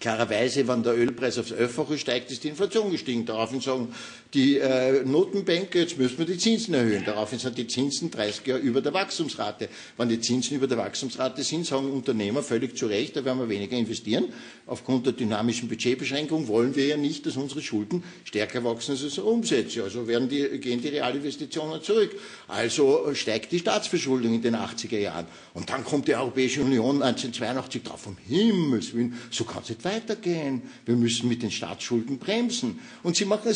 Klarerweise, 0.00 0.66
wenn 0.66 0.82
der 0.82 0.96
Ölpreis 0.96 1.38
aufs 1.38 1.50
Elffache 1.50 1.98
steigt, 1.98 2.30
ist 2.30 2.42
die 2.42 2.48
Inflation 2.48 2.90
gestiegen. 2.90 3.26
Daraufhin 3.26 3.60
sagen 3.60 3.94
die 4.34 4.58
äh, 4.58 5.04
Notenbanker, 5.04 5.80
jetzt 5.80 5.98
müssen 5.98 6.18
wir 6.18 6.26
die 6.26 6.38
Zinsen 6.38 6.74
erhöhen. 6.74 7.04
Daraufhin 7.04 7.38
sind 7.38 7.58
die 7.58 7.66
Zinsen 7.66 8.10
30 8.10 8.46
Jahre 8.46 8.60
über 8.60 8.80
der 8.80 8.94
Wachstumsrate. 8.94 9.68
Wenn 9.96 10.08
die 10.08 10.20
Zinsen 10.20 10.56
über 10.56 10.68
der 10.68 10.78
Wachstumsrate 10.78 11.42
sind, 11.42 11.66
sagen 11.66 11.90
Unternehmer 11.90 12.42
völlig 12.42 12.76
zu 12.76 12.86
Recht, 12.86 13.16
da 13.16 13.24
werden 13.24 13.38
wir 13.40 13.48
weniger 13.48 13.76
investieren. 13.76 14.26
Aufgrund 14.66 15.06
der 15.06 15.14
dynamischen 15.14 15.68
Budgetbeschränkung 15.68 16.46
wollen 16.46 16.76
wir 16.76 16.86
ja 16.86 16.96
nicht, 16.96 17.26
dass 17.26 17.36
unsere 17.36 17.60
Schulden 17.60 18.04
stärker 18.24 18.62
wachsen 18.62 18.92
als 18.92 19.02
unsere 19.02 19.26
Umsätze. 19.26 19.82
Also 19.82 20.06
werden 20.06 20.28
die, 20.28 20.58
gehen 20.58 20.80
die 20.80 20.88
Realinvestitionen 20.88 21.82
zurück. 21.82 22.14
Also 22.46 23.12
steigt 23.14 23.50
die 23.50 23.58
Staatsverschuldung 23.58 24.34
in 24.34 24.42
den 24.42 24.54
80er 24.54 24.98
Jahren. 24.98 25.26
Und 25.54 25.70
dann 25.70 25.82
kommt 25.82 26.06
die 26.06 26.14
Europäische 26.14 26.60
Union 26.60 27.02
1982 27.02 27.82
drauf, 27.82 28.06
um 28.06 28.16
Himmels 28.28 28.94
Willen, 28.94 29.14
so 29.30 29.44
kann 29.44 29.62
es 29.62 29.70
nicht 29.70 29.84
weitergehen. 29.84 30.62
Wir 30.84 30.94
müssen 30.94 31.28
mit 31.28 31.42
den 31.42 31.50
Staatsschulden 31.50 32.18
bremsen. 32.18 32.78
Und 33.02 33.16
sie 33.16 33.24
machen 33.24 33.46
eine 33.46 33.54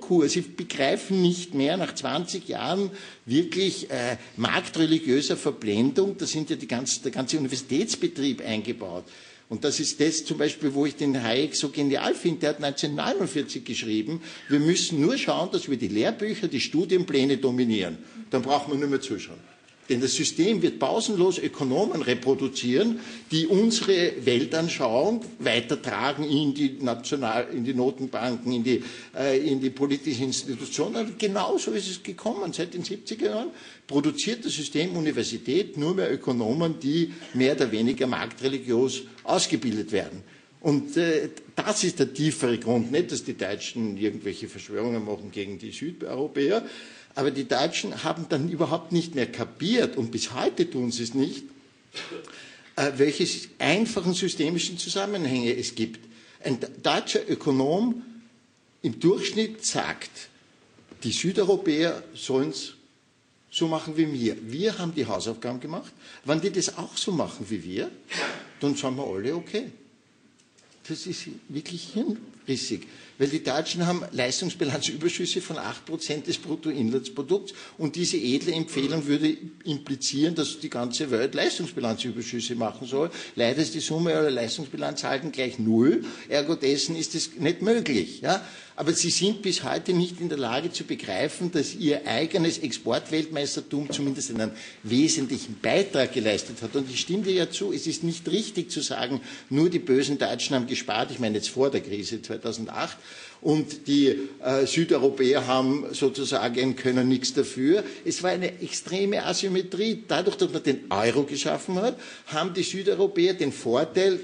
Symptomkur. 0.00 0.28
Sie 0.28 0.40
begreifen 0.40 1.22
nicht 1.22 1.54
mehr 1.54 1.76
nach 1.76 1.94
20 1.94 2.48
Jahren 2.48 2.90
wirklich 3.26 3.90
äh, 3.90 4.16
marktreligiöser 4.36 5.36
Verblendung. 5.36 6.16
Da 6.18 6.26
sind 6.26 6.50
ja 6.50 6.56
die 6.56 6.68
ganze, 6.68 7.02
der 7.02 7.12
ganze 7.12 7.38
Universitätsbetrieb 7.38 8.44
eingebaut. 8.44 9.04
Und 9.48 9.64
das 9.64 9.80
ist 9.80 10.00
das 10.00 10.24
zum 10.24 10.38
Beispiel, 10.38 10.74
wo 10.74 10.86
ich 10.86 10.94
den 10.94 11.20
Hayek 11.22 11.56
so 11.56 11.70
genial 11.70 12.14
finde. 12.14 12.40
Der 12.40 12.48
hat 12.50 12.56
1949 12.62 13.64
geschrieben, 13.64 14.22
wir 14.48 14.60
müssen 14.60 15.00
nur 15.00 15.18
schauen, 15.18 15.50
dass 15.50 15.68
wir 15.68 15.76
die 15.76 15.88
Lehrbücher, 15.88 16.46
die 16.46 16.60
Studienpläne 16.60 17.36
dominieren. 17.36 17.98
Dann 18.30 18.42
brauchen 18.42 18.72
wir 18.72 18.78
nur 18.78 18.88
mehr 18.88 19.00
zuschauen. 19.00 19.49
Denn 19.90 20.00
das 20.00 20.14
System 20.14 20.62
wird 20.62 20.78
pausenlos 20.78 21.38
Ökonomen 21.38 22.00
reproduzieren, 22.02 23.00
die 23.32 23.48
unsere 23.48 24.12
Weltanschauung 24.24 25.24
weitertragen 25.40 26.22
in 26.22 26.54
die, 26.54 26.76
National, 26.80 27.48
in 27.52 27.64
die 27.64 27.74
Notenbanken, 27.74 28.52
in 28.52 28.62
die, 28.62 28.84
äh, 29.18 29.36
in 29.40 29.60
die 29.60 29.70
politischen 29.70 30.26
Institutionen. 30.26 31.14
Genauso 31.18 31.72
ist 31.72 31.90
es 31.90 32.02
gekommen. 32.04 32.52
Seit 32.52 32.72
den 32.74 32.84
70er 32.84 33.24
Jahren 33.24 33.50
produziert 33.88 34.44
das 34.44 34.54
System 34.54 34.96
Universität 34.96 35.76
nur 35.76 35.96
mehr 35.96 36.12
Ökonomen, 36.12 36.78
die 36.78 37.12
mehr 37.34 37.56
oder 37.56 37.72
weniger 37.72 38.06
marktreligiös 38.06 39.02
ausgebildet 39.24 39.90
werden. 39.90 40.22
Und 40.60 40.96
äh, 40.98 41.30
das 41.56 41.82
ist 41.84 41.98
der 41.98 42.12
tiefere 42.12 42.58
Grund, 42.58 42.92
nicht, 42.92 43.10
dass 43.10 43.24
die 43.24 43.36
Deutschen 43.36 43.96
irgendwelche 43.96 44.46
Verschwörungen 44.46 45.04
machen 45.04 45.30
gegen 45.32 45.58
die 45.58 45.70
Südeuropäer, 45.72 46.62
aber 47.14 47.30
die 47.30 47.46
Deutschen 47.48 48.04
haben 48.04 48.26
dann 48.28 48.48
überhaupt 48.48 48.92
nicht 48.92 49.14
mehr 49.14 49.30
kapiert, 49.30 49.96
und 49.96 50.10
bis 50.10 50.32
heute 50.32 50.68
tun 50.70 50.90
sie 50.92 51.02
es 51.02 51.14
nicht, 51.14 51.44
äh, 52.76 52.92
welche 52.96 53.26
einfachen 53.58 54.14
systemischen 54.14 54.78
Zusammenhänge 54.78 55.54
es 55.56 55.74
gibt. 55.74 56.00
Ein 56.42 56.58
deutscher 56.82 57.28
Ökonom 57.28 58.02
im 58.82 58.98
Durchschnitt 59.00 59.64
sagt, 59.64 60.10
die 61.02 61.12
Südeuropäer 61.12 62.02
sollen 62.14 62.50
es 62.50 62.74
so 63.50 63.66
machen 63.66 63.96
wie 63.96 64.12
wir. 64.12 64.36
Wir 64.50 64.78
haben 64.78 64.94
die 64.94 65.06
Hausaufgaben 65.06 65.60
gemacht. 65.60 65.92
Wenn 66.24 66.40
die 66.40 66.50
das 66.50 66.78
auch 66.78 66.96
so 66.96 67.10
machen 67.12 67.46
wie 67.48 67.62
wir, 67.64 67.90
dann 68.60 68.76
sagen 68.76 68.96
wir 68.96 69.06
alle 69.06 69.34
okay. 69.34 69.70
Das 70.88 71.06
ist 71.06 71.26
wirklich 71.48 71.92
hirnrissig 71.92 72.86
weil 73.20 73.28
die 73.28 73.42
Deutschen 73.42 73.86
haben 73.86 74.02
Leistungsbilanzüberschüsse 74.12 75.42
von 75.42 75.58
8% 75.58 76.24
des 76.24 76.38
Bruttoinlandsprodukts 76.38 77.52
und 77.76 77.94
diese 77.94 78.16
edle 78.16 78.52
Empfehlung 78.54 79.06
würde 79.06 79.36
implizieren, 79.64 80.34
dass 80.34 80.58
die 80.58 80.70
ganze 80.70 81.10
Welt 81.10 81.34
Leistungsbilanzüberschüsse 81.34 82.54
machen 82.54 82.86
soll. 82.86 83.10
Leider 83.36 83.60
ist 83.60 83.74
die 83.74 83.80
Summe 83.80 84.14
aller 84.14 84.30
Leistungsbilanzhalten 84.30 85.32
gleich 85.32 85.58
null, 85.58 86.02
ergo 86.30 86.54
dessen 86.54 86.96
ist 86.96 87.14
es 87.14 87.36
nicht 87.36 87.60
möglich. 87.60 88.22
Ja? 88.22 88.42
Aber 88.80 88.94
sie 88.94 89.10
sind 89.10 89.42
bis 89.42 89.62
heute 89.62 89.92
nicht 89.92 90.22
in 90.22 90.30
der 90.30 90.38
Lage 90.38 90.72
zu 90.72 90.84
begreifen, 90.84 91.52
dass 91.52 91.74
ihr 91.74 92.06
eigenes 92.06 92.56
Exportweltmeistertum 92.56 93.90
zumindest 93.90 94.30
einen 94.30 94.52
wesentlichen 94.84 95.58
Beitrag 95.60 96.14
geleistet 96.14 96.62
hat. 96.62 96.74
Und 96.74 96.88
ich 96.88 97.00
stimme 97.00 97.24
dir 97.24 97.34
ja 97.34 97.50
zu, 97.50 97.74
es 97.74 97.86
ist 97.86 98.04
nicht 98.04 98.26
richtig 98.30 98.70
zu 98.70 98.80
sagen, 98.80 99.20
nur 99.50 99.68
die 99.68 99.80
bösen 99.80 100.16
Deutschen 100.16 100.56
haben 100.56 100.66
gespart. 100.66 101.10
Ich 101.10 101.18
meine 101.18 101.36
jetzt 101.36 101.50
vor 101.50 101.70
der 101.70 101.82
Krise 101.82 102.22
2008 102.22 102.96
und 103.42 103.86
die 103.86 104.16
äh, 104.42 104.64
Südeuropäer 104.64 105.46
haben 105.46 105.84
sozusagen 105.92 106.74
können 106.74 107.06
nichts 107.06 107.34
dafür. 107.34 107.84
Es 108.06 108.22
war 108.22 108.30
eine 108.30 108.62
extreme 108.62 109.26
Asymmetrie. 109.26 110.04
Dadurch, 110.08 110.36
dass 110.36 110.54
man 110.54 110.62
den 110.62 110.84
Euro 110.88 111.24
geschaffen 111.24 111.74
hat, 111.82 112.00
haben 112.28 112.54
die 112.54 112.62
Südeuropäer 112.62 113.34
den 113.34 113.52
Vorteil 113.52 114.20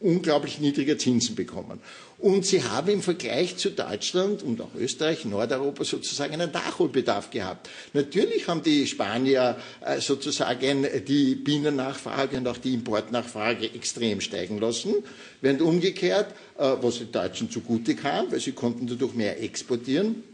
unglaublich 0.00 0.60
niedriger 0.60 0.96
Zinsen 0.98 1.34
bekommen. 1.34 1.80
Und 2.18 2.44
sie 2.44 2.64
haben 2.64 2.88
im 2.88 3.02
Vergleich 3.02 3.56
zu 3.56 3.70
Deutschland 3.70 4.42
und 4.42 4.60
auch 4.60 4.74
Österreich, 4.76 5.24
Nordeuropa 5.24 5.84
sozusagen 5.84 6.32
einen 6.34 6.50
Nachholbedarf 6.50 7.30
gehabt. 7.30 7.68
Natürlich 7.92 8.48
haben 8.48 8.62
die 8.62 8.88
Spanier 8.88 9.56
äh, 9.80 10.00
sozusagen 10.00 10.84
die 11.06 11.36
Binnennachfrage 11.36 12.36
und 12.38 12.48
auch 12.48 12.56
die 12.56 12.74
Importnachfrage 12.74 13.72
extrem 13.72 14.20
steigen 14.20 14.58
lassen, 14.58 14.94
während 15.40 15.62
umgekehrt, 15.62 16.32
äh, 16.58 16.74
was 16.80 16.98
den 16.98 17.12
Deutschen 17.12 17.50
zugute 17.52 17.94
kam, 17.94 18.32
weil 18.32 18.40
sie 18.40 18.52
konnten 18.52 18.88
dadurch 18.88 19.14
mehr 19.14 19.40
exportieren, 19.40 20.24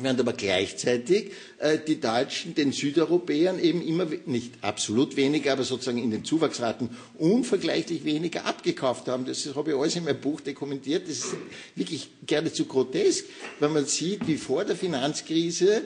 während 0.00 0.20
aber 0.20 0.32
gleichzeitig 0.32 1.32
äh, 1.58 1.78
die 1.78 2.00
Deutschen 2.00 2.54
den 2.54 2.72
Südeuropäern 2.72 3.58
eben 3.58 3.86
immer 3.86 4.06
nicht 4.26 4.52
absolut 4.62 5.16
weniger, 5.16 5.52
aber 5.52 5.62
sozusagen 5.62 5.98
in 5.98 6.10
den 6.10 6.24
Zuwachsraten 6.24 6.90
unvergleichlich 7.18 8.04
weniger 8.04 8.44
abgekauft 8.44 9.08
haben. 9.08 9.24
Das 9.24 9.46
habe 9.54 9.70
ich 9.70 9.76
alles 9.76 9.96
in 9.96 10.04
meinem 10.04 10.20
Buch 10.20 10.40
dokumentiert. 10.40 11.08
Das 11.08 11.18
ist 11.18 11.36
wirklich 11.76 12.08
geradezu 12.26 12.64
grotesk, 12.66 13.26
wenn 13.60 13.72
man 13.72 13.86
sieht, 13.86 14.26
wie 14.26 14.36
vor 14.36 14.64
der 14.64 14.76
Finanzkrise 14.76 15.82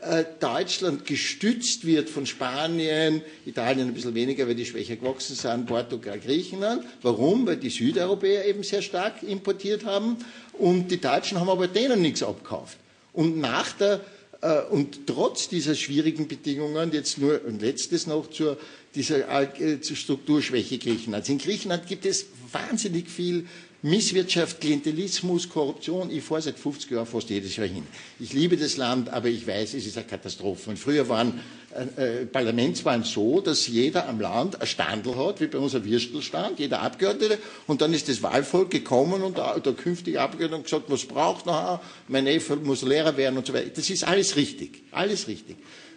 äh, 0.00 0.24
Deutschland 0.40 1.06
gestützt 1.06 1.86
wird 1.86 2.10
von 2.10 2.26
Spanien, 2.26 3.22
Italien 3.46 3.86
ein 3.88 3.94
bisschen 3.94 4.16
weniger, 4.16 4.48
weil 4.48 4.56
die 4.56 4.66
schwächer 4.66 4.96
gewachsen 4.96 5.36
sind, 5.36 5.66
Portugal, 5.66 6.18
Griechenland. 6.18 6.84
Warum? 7.02 7.46
Weil 7.46 7.58
die 7.58 7.70
Südeuropäer 7.70 8.44
eben 8.46 8.64
sehr 8.64 8.82
stark 8.82 9.22
importiert 9.22 9.84
haben 9.84 10.16
und 10.54 10.90
die 10.90 11.00
Deutschen 11.00 11.38
haben 11.38 11.48
aber 11.48 11.68
denen 11.68 12.02
nichts 12.02 12.24
abgekauft. 12.24 12.78
Und 13.12 13.38
nach 13.38 13.72
der 13.72 14.00
äh, 14.42 14.62
und 14.70 15.06
trotz 15.06 15.48
dieser 15.48 15.74
schwierigen 15.74 16.28
Bedingungen, 16.28 16.92
jetzt 16.92 17.18
nur 17.18 17.40
ein 17.46 17.58
letztes 17.58 18.06
noch 18.06 18.28
zur, 18.28 18.58
dieser 18.94 19.60
äh, 19.60 19.80
zur 19.80 19.96
Strukturschwäche 19.96 20.78
Griechenlands. 20.78 21.28
In 21.28 21.38
Griechenland 21.38 21.86
gibt 21.86 22.04
es 22.04 22.26
wahnsinnig 22.50 23.08
viel 23.08 23.46
Misswirtschaft, 23.82 24.60
Klientelismus, 24.60 25.48
Korruption. 25.48 26.10
Ich 26.10 26.22
fahre 26.22 26.42
seit 26.42 26.58
50 26.58 26.90
Jahren 26.90 27.06
fast 27.06 27.30
jedes 27.30 27.56
Jahr 27.56 27.66
hin. 27.66 27.84
Ich 28.20 28.32
liebe 28.32 28.56
das 28.56 28.76
Land, 28.76 29.08
aber 29.08 29.28
ich 29.28 29.46
weiß, 29.46 29.74
es 29.74 29.86
ist 29.86 29.96
eine 29.96 30.06
Katastrophe. 30.06 30.70
Und 30.70 30.78
früher 30.78 31.08
waren 31.08 31.40
äh, 31.74 32.22
äh, 32.22 32.26
Parlamentswahlen 32.26 33.04
so, 33.04 33.40
dass 33.40 33.66
jeder 33.66 34.08
am 34.08 34.20
Land 34.20 34.60
ein 34.60 34.66
Standel 34.66 35.16
hat, 35.16 35.40
wie 35.40 35.46
bei 35.46 35.58
uns 35.58 35.74
ein 35.74 35.84
Würstelstand, 35.84 36.58
jeder 36.58 36.80
Abgeordnete. 36.82 37.38
Und 37.66 37.80
dann 37.80 37.92
ist 37.92 38.08
das 38.08 38.22
Wahlvolk 38.22 38.70
gekommen 38.70 39.22
und 39.22 39.38
der, 39.38 39.72
künftige 39.74 40.20
Abgeordnete 40.20 40.56
hat 40.56 40.64
gesagt, 40.64 40.84
was 40.88 41.04
braucht 41.04 41.46
noch? 41.46 41.80
Mein 42.08 42.24
Neffe 42.24 42.56
muss 42.56 42.82
Lehrer 42.82 43.16
werden 43.16 43.38
und 43.38 43.46
so 43.46 43.54
weiter. 43.54 43.70
Das 43.74 43.90
ist 43.90 44.04
alles 44.04 44.36
richtig. 44.36 44.82
Alles 44.90 45.28
richtig. 45.28 45.56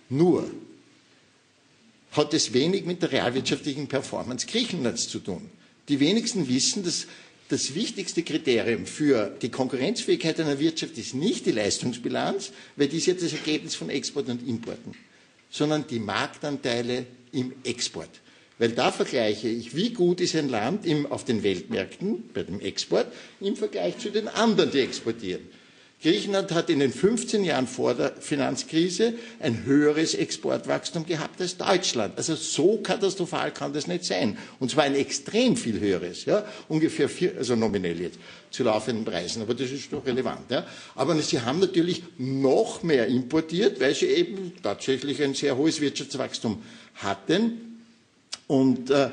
Nur 0.10 0.50
hat 2.12 2.34
es 2.34 2.54
wenig 2.54 2.86
mit 2.86 3.02
der 3.02 3.12
realwirtschaftlichen 3.12 3.88
Performance 3.88 4.48
Griechenlands 4.48 5.10
zu 5.10 5.20
tun. 5.20 5.50
Die 5.90 6.00
wenigsten 6.00 6.48
wissen, 6.48 6.84
dass 6.84 7.08
das 7.50 7.76
wichtigste 7.76 8.24
Kriterium 8.24 8.86
für 8.86 9.36
die 9.42 9.50
Konkurrenzfähigkeit 9.50 10.40
einer 10.40 10.60
Wirtschaft 10.60 10.98
ist 10.98 11.14
nicht 11.14 11.46
die 11.46 11.52
Leistungsbilanz, 11.52 12.52
weil 12.76 12.88
die 12.88 12.98
ist 12.98 13.06
ja 13.06 13.14
das 13.14 13.34
Ergebnis 13.34 13.76
von 13.76 13.90
Export 13.90 14.30
und 14.30 14.48
Importen, 14.48 14.96
sondern 15.50 15.88
die 15.88 16.00
Marktanteile 16.00 17.06
im 17.32 17.54
Export. 17.64 18.10
Weil 18.58 18.72
da 18.72 18.92
vergleiche 18.92 19.50
ich, 19.50 19.76
wie 19.76 19.92
gut 19.92 20.22
ist 20.22 20.36
ein 20.36 20.50
Land 20.50 20.86
im, 20.86 21.12
auf 21.12 21.26
den 21.26 21.44
Weltmärkten 21.44 22.30
bei 22.34 22.44
dem 22.44 22.62
Export 22.62 23.08
im 23.42 23.56
Vergleich 23.56 23.98
zu 23.98 24.10
den 24.10 24.28
anderen, 24.30 24.72
die 24.72 24.80
exportieren. 24.80 25.48
Griechenland 26.02 26.52
hat 26.52 26.70
in 26.70 26.80
den 26.80 26.92
15 26.92 27.44
Jahren 27.44 27.68
vor 27.68 27.96
der 27.96 28.12
Finanzkrise 28.20 29.14
ein 29.40 29.66
höheres 29.66 30.14
Exportwachstum 30.14 31.06
gehabt 31.06 31.42
als 31.42 31.58
Deutschland. 31.58 32.18
Also 32.18 32.36
so 32.36 32.78
katastrophal 32.78 33.52
kann 33.52 33.74
das 33.74 33.88
nicht 33.88 34.06
sein. 34.06 34.38
Und 34.60 34.70
zwar 34.70 34.84
ein 34.84 34.96
extrem 34.96 35.58
viel 35.58 35.80
höheres, 35.80 36.26
ja, 36.26 36.46
ungefähr 36.68 37.10
vier, 37.10 37.34
also 37.38 37.56
nominell 37.56 38.00
jetzt 38.00 38.20
zu 38.52 38.64
laufenden 38.64 39.04
Preisen. 39.06 39.42
Aber 39.42 39.54
das 39.54 39.72
ist 39.72 39.92
doch 39.92 40.06
relevant. 40.06 40.52
Ja. 40.52 40.66
Aber 40.96 41.20
sie 41.22 41.42
haben 41.42 41.60
natürlich 41.60 42.04
noch 42.18 42.84
mehr 42.84 43.08
importiert, 43.08 43.80
weil 43.80 43.96
sie 43.96 44.08
eben 44.08 44.54
tatsächlich 44.62 45.24
ein 45.24 45.34
sehr 45.34 45.58
hohes 45.58 45.82
Wirtschaftswachstum 45.82 46.62
hatten. 46.96 47.82
Und 48.48 48.92
äh, 48.92 49.10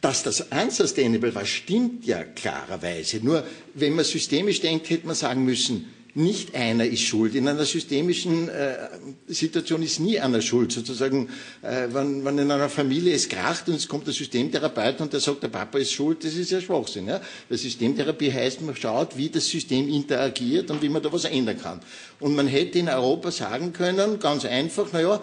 dass 0.00 0.22
das 0.22 0.42
unsustainable 0.42 1.34
war, 1.34 1.44
stimmt 1.44 2.06
ja 2.06 2.22
klarerweise. 2.22 3.18
Nur 3.22 3.44
wenn 3.74 3.94
man 3.94 4.04
systemisch 4.04 4.60
denkt, 4.60 4.90
hätte 4.90 5.06
man 5.06 5.16
sagen 5.16 5.44
müssen, 5.44 5.86
nicht 6.14 6.54
einer 6.54 6.84
ist 6.84 7.02
schuld. 7.02 7.34
In 7.34 7.46
einer 7.46 7.64
systemischen 7.64 8.48
äh, 8.48 8.88
Situation 9.28 9.82
ist 9.82 10.00
nie 10.00 10.18
einer 10.18 10.40
schuld. 10.40 10.72
Sozusagen, 10.72 11.28
äh, 11.62 11.88
wenn, 11.92 12.24
wenn, 12.24 12.38
in 12.38 12.50
einer 12.50 12.68
Familie 12.68 13.14
es 13.14 13.28
kracht 13.28 13.68
und 13.68 13.74
es 13.76 13.86
kommt 13.86 14.06
der 14.06 14.14
Systemtherapeut 14.14 15.00
und 15.00 15.12
der 15.12 15.20
sagt, 15.20 15.42
der 15.44 15.48
Papa 15.48 15.78
ist 15.78 15.92
schuld, 15.92 16.24
das 16.24 16.34
ist 16.34 16.50
ja 16.50 16.60
Schwachsinn. 16.60 17.06
Ja? 17.06 17.20
Weil 17.48 17.58
Systemtherapie 17.58 18.32
heißt, 18.32 18.62
man 18.62 18.74
schaut, 18.74 19.16
wie 19.16 19.28
das 19.28 19.46
System 19.46 19.88
interagiert 19.88 20.70
und 20.70 20.82
wie 20.82 20.88
man 20.88 21.02
da 21.02 21.12
was 21.12 21.24
ändern 21.24 21.60
kann. 21.60 21.80
Und 22.20 22.34
man 22.34 22.48
hätte 22.48 22.78
in 22.80 22.88
Europa 22.88 23.30
sagen 23.30 23.72
können, 23.72 24.18
ganz 24.18 24.44
einfach, 24.44 24.88
na 24.92 25.00
ja, 25.00 25.20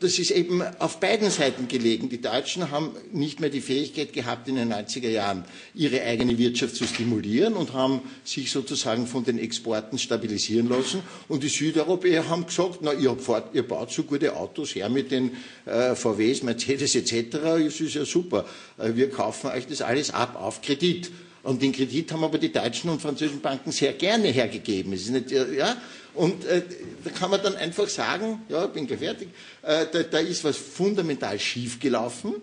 das 0.00 0.18
ist 0.18 0.30
eben 0.30 0.62
auf 0.78 0.98
beiden 0.98 1.30
Seiten 1.30 1.68
gelegen. 1.68 2.08
Die 2.08 2.22
Deutschen 2.22 2.70
haben 2.70 2.92
nicht 3.12 3.38
mehr 3.38 3.50
die 3.50 3.60
Fähigkeit 3.60 4.14
gehabt, 4.14 4.48
in 4.48 4.56
den 4.56 4.72
90er 4.72 5.10
Jahren 5.10 5.44
ihre 5.74 6.02
eigene 6.02 6.38
Wirtschaft 6.38 6.74
zu 6.74 6.86
stimulieren 6.86 7.52
und 7.52 7.74
haben 7.74 8.00
sich 8.24 8.50
sozusagen 8.50 9.06
von 9.06 9.24
den 9.24 9.38
Exporten 9.38 9.98
stabilisieren 9.98 10.70
lassen. 10.70 11.02
Und 11.28 11.42
die 11.42 11.48
Südeuropäer 11.48 12.30
haben 12.30 12.46
gesagt, 12.46 12.78
na, 12.80 12.94
ihr, 12.94 13.14
fahrt, 13.18 13.54
ihr 13.54 13.68
baut 13.68 13.92
so 13.92 14.04
gute 14.04 14.34
Autos 14.34 14.74
her 14.74 14.88
mit 14.88 15.10
den 15.10 15.32
äh, 15.66 15.94
VWs, 15.94 16.42
Mercedes 16.44 16.94
etc. 16.94 17.36
Das 17.42 17.80
ist 17.80 17.94
ja 17.94 18.06
super. 18.06 18.46
Äh, 18.78 18.94
wir 18.94 19.10
kaufen 19.10 19.50
euch 19.50 19.66
das 19.66 19.82
alles 19.82 20.10
ab 20.12 20.34
auf 20.40 20.62
Kredit. 20.62 21.10
Und 21.42 21.60
den 21.60 21.72
Kredit 21.72 22.10
haben 22.12 22.24
aber 22.24 22.38
die 22.38 22.52
deutschen 22.52 22.90
und 22.90 23.02
französischen 23.02 23.40
Banken 23.40 23.70
sehr 23.70 23.92
gerne 23.94 24.28
hergegeben. 24.28 24.94
Es 24.94 25.02
ist 25.02 25.10
nicht, 25.10 25.30
ja, 25.30 25.76
und 26.14 26.44
äh, 26.44 26.62
da 27.04 27.10
kann 27.10 27.30
man 27.30 27.42
dann 27.42 27.56
einfach 27.56 27.88
sagen, 27.88 28.42
ja, 28.48 28.66
bin 28.66 28.86
gleich 28.86 29.00
fertig, 29.00 29.28
äh, 29.62 29.86
da, 29.90 30.02
da 30.02 30.18
ist 30.18 30.44
was 30.44 30.56
fundamental 30.56 31.38
schiefgelaufen, 31.38 32.34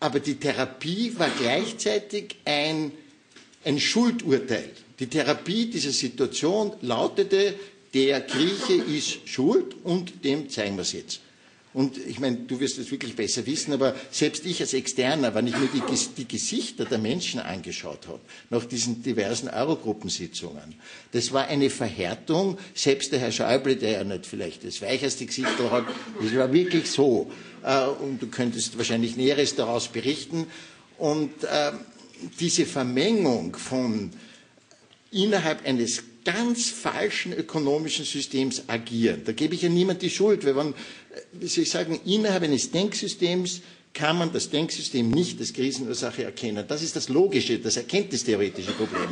aber 0.00 0.20
die 0.20 0.34
Therapie 0.34 1.12
war 1.18 1.30
gleichzeitig 1.38 2.36
ein, 2.44 2.92
ein 3.64 3.78
Schuldurteil. 3.80 4.70
Die 4.98 5.06
Therapie 5.06 5.66
dieser 5.66 5.90
Situation 5.92 6.72
lautete, 6.82 7.54
der 7.94 8.20
Grieche 8.20 8.74
ist 8.74 9.28
schuld 9.28 9.74
und 9.84 10.24
dem 10.24 10.50
zeigen 10.50 10.76
wir 10.76 10.82
es 10.82 10.92
jetzt. 10.92 11.20
Und 11.74 11.98
ich 11.98 12.20
meine, 12.20 12.36
du 12.36 12.60
wirst 12.60 12.78
es 12.78 12.92
wirklich 12.92 13.16
besser 13.16 13.44
wissen, 13.46 13.72
aber 13.72 13.96
selbst 14.12 14.46
ich 14.46 14.60
als 14.60 14.72
Externer, 14.74 15.34
wenn 15.34 15.48
ich 15.48 15.56
mir 15.58 15.68
die, 15.74 15.82
die 16.16 16.28
Gesichter 16.28 16.84
der 16.84 16.98
Menschen 16.98 17.40
angeschaut 17.40 18.06
habe, 18.06 18.20
nach 18.48 18.64
diesen 18.64 19.02
diversen 19.02 19.48
Eurogruppensitzungen, 19.48 20.76
das 21.10 21.32
war 21.32 21.48
eine 21.48 21.70
Verhärtung. 21.70 22.58
Selbst 22.74 23.10
der 23.10 23.18
Herr 23.18 23.32
Schäuble, 23.32 23.74
der 23.74 23.90
ja 23.90 24.04
nicht 24.04 24.24
vielleicht 24.24 24.62
das 24.64 24.80
weicheste 24.82 25.26
Gesicht 25.26 25.48
hat, 25.68 25.84
das 26.22 26.34
war 26.36 26.52
wirklich 26.52 26.88
so. 26.88 27.28
Äh, 27.64 27.86
und 27.88 28.22
du 28.22 28.28
könntest 28.28 28.78
wahrscheinlich 28.78 29.16
Näheres 29.16 29.56
daraus 29.56 29.88
berichten. 29.88 30.46
Und 30.96 31.42
äh, 31.42 31.72
diese 32.38 32.66
Vermengung 32.66 33.56
von 33.56 34.12
innerhalb 35.10 35.66
eines 35.66 36.04
ganz 36.24 36.70
falschen 36.70 37.32
ökonomischen 37.32 38.04
Systems 38.04 38.64
agieren. 38.68 39.22
Da 39.24 39.32
gebe 39.32 39.54
ich 39.54 39.62
ja 39.62 39.68
niemand 39.68 40.02
die 40.02 40.10
Schuld, 40.10 40.44
weil 40.44 40.56
wenn 40.56 40.74
wie 41.32 41.46
soll 41.46 41.62
ich 41.64 41.70
sagen, 41.70 42.00
innerhalb 42.04 42.42
eines 42.42 42.70
Denksystems 42.70 43.60
kann 43.94 44.18
man 44.18 44.32
das 44.32 44.50
Denksystem 44.50 45.08
nicht 45.08 45.38
als 45.38 45.52
Krisenursache 45.52 46.24
erkennen. 46.24 46.64
Das 46.66 46.82
ist 46.82 46.96
das 46.96 47.08
logische, 47.08 47.60
das 47.60 47.76
erkenntnistheoretische 47.76 48.72
Problem. 48.72 49.08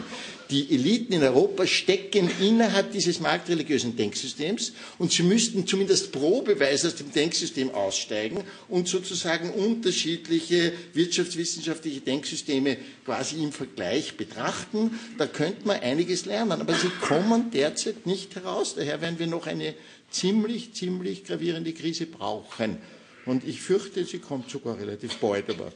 Die 0.51 0.75
Eliten 0.75 1.13
in 1.13 1.23
Europa 1.23 1.67
stecken 1.69 2.29
innerhalb 2.41 2.91
dieses 2.91 3.21
marktreligiösen 3.21 3.97
Denksystems 3.97 4.73
und 4.99 5.13
sie 5.13 5.23
müssten 5.23 5.69
zumindest 5.69 6.11
probeweise 6.11 6.89
aus 6.89 6.97
dem 6.97 7.13
Denksystem 7.13 7.71
aussteigen 7.71 8.43
und 8.69 8.89
sozusagen 8.89 9.51
unterschiedliche 9.51 10.73
wirtschaftswissenschaftliche 10.95 12.01
Denksysteme 12.01 12.77
quasi 13.05 13.37
im 13.43 13.53
Vergleich 13.53 14.17
betrachten. 14.17 14.99
Da 15.17 15.27
könnte 15.27 15.65
man 15.67 15.79
einiges 15.79 16.27
lernen, 16.27 16.61
aber 16.61 16.75
sie 16.75 16.91
kommen 17.01 17.53
derzeit 17.53 18.05
nicht 18.05 18.35
heraus. 18.35 18.75
Daher 18.75 19.01
werden 19.01 19.21
wir 19.21 19.29
noch 19.29 19.47
eine 19.47 19.75
ziemlich, 20.13 20.75
ziemlich 20.75 21.25
gravierende 21.25 21.73
Krise 21.73 22.07
brauchen. 22.07 22.79
Und 23.25 23.47
ich 23.47 23.61
fürchte, 23.61 24.05
sie 24.05 24.19
kommt 24.19 24.51
sogar 24.51 24.79
relativ 24.79 25.17
bald, 25.17 25.49
aber 25.51 25.73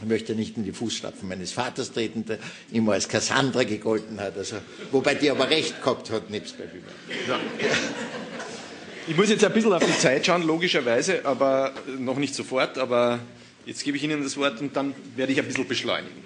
ich 0.00 0.08
möchte 0.08 0.34
nicht 0.34 0.56
in 0.56 0.64
die 0.64 0.72
Fußstapfen 0.72 1.28
meines 1.28 1.52
Vaters 1.52 1.92
treten, 1.92 2.24
der 2.24 2.38
immer 2.72 2.92
als 2.92 3.08
Cassandra 3.08 3.64
gegolten 3.64 4.20
hat, 4.20 4.36
also, 4.36 4.56
wobei 4.90 5.14
die 5.14 5.30
aber 5.30 5.48
recht 5.48 5.80
gehabt 5.80 6.10
hat, 6.10 6.30
nebst 6.30 6.56
bei 6.58 6.64
ja. 7.28 7.38
Ich 9.08 9.16
muss 9.16 9.28
jetzt 9.28 9.44
ein 9.44 9.52
bisschen 9.52 9.72
auf 9.72 9.84
die 9.84 9.98
Zeit 9.98 10.24
schauen, 10.26 10.44
logischerweise, 10.44 11.24
aber 11.24 11.74
noch 11.98 12.16
nicht 12.16 12.34
sofort, 12.34 12.78
aber 12.78 13.20
jetzt 13.66 13.82
gebe 13.82 13.96
ich 13.96 14.04
Ihnen 14.04 14.22
das 14.22 14.36
Wort 14.36 14.60
und 14.60 14.76
dann 14.76 14.94
werde 15.16 15.32
ich 15.32 15.40
ein 15.40 15.46
bisschen 15.46 15.66
beschleunigen. 15.66 16.22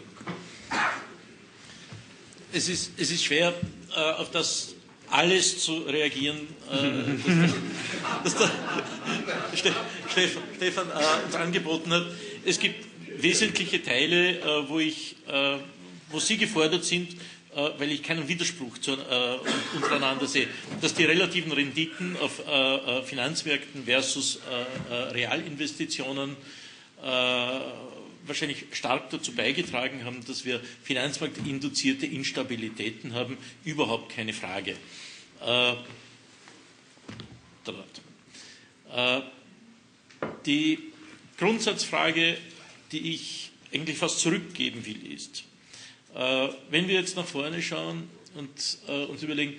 Es 2.52 2.68
ist, 2.68 2.92
es 2.98 3.10
ist 3.10 3.24
schwer, 3.24 3.52
äh, 3.94 4.00
auf 4.00 4.30
das 4.30 4.75
alles 5.10 5.62
zu 5.62 5.78
reagieren, 5.78 6.48
äh, 6.70 6.74
das, 8.24 8.34
das 8.34 8.50
der 9.62 9.74
Stefan, 10.10 10.42
Stefan 10.56 10.88
äh, 10.90 11.24
uns 11.26 11.34
angeboten 11.34 11.92
hat. 11.92 12.06
Es 12.44 12.58
gibt 12.58 12.84
wesentliche 13.18 13.82
Teile, 13.82 14.38
äh, 14.38 14.68
wo, 14.68 14.78
ich, 14.78 15.16
äh, 15.28 15.56
wo 16.10 16.20
Sie 16.20 16.36
gefordert 16.36 16.84
sind, 16.84 17.12
äh, 17.54 17.70
weil 17.78 17.92
ich 17.92 18.02
keinen 18.02 18.28
Widerspruch 18.28 18.78
zu, 18.78 18.92
äh, 18.92 18.96
untereinander 19.74 20.26
sehe, 20.26 20.48
dass 20.80 20.94
die 20.94 21.04
relativen 21.04 21.52
Renditen 21.52 22.16
auf 22.20 22.42
Finanzmärkten 23.06 23.84
versus 23.84 24.40
Realinvestitionen 25.12 26.36
wahrscheinlich 28.26 28.64
stark 28.72 29.10
dazu 29.10 29.32
beigetragen 29.34 30.04
haben, 30.04 30.24
dass 30.26 30.44
wir 30.44 30.60
finanzmarktinduzierte 30.82 32.06
Instabilitäten 32.06 33.14
haben, 33.14 33.36
überhaupt 33.64 34.12
keine 34.14 34.32
Frage. 34.32 34.76
Äh, 35.44 35.74
Äh, 38.96 39.20
die 40.46 40.78
Grundsatzfrage, 41.38 42.38
die 42.92 43.12
ich 43.14 43.50
eigentlich 43.72 43.98
fast 43.98 44.20
zurückgeben 44.20 44.86
will, 44.86 45.12
ist, 45.12 45.44
äh, 46.14 46.48
wenn 46.70 46.88
wir 46.88 46.94
jetzt 46.94 47.16
nach 47.16 47.26
vorne 47.26 47.60
schauen 47.62 48.08
und 48.34 48.50
äh, 48.88 49.04
uns 49.04 49.22
überlegen, 49.22 49.54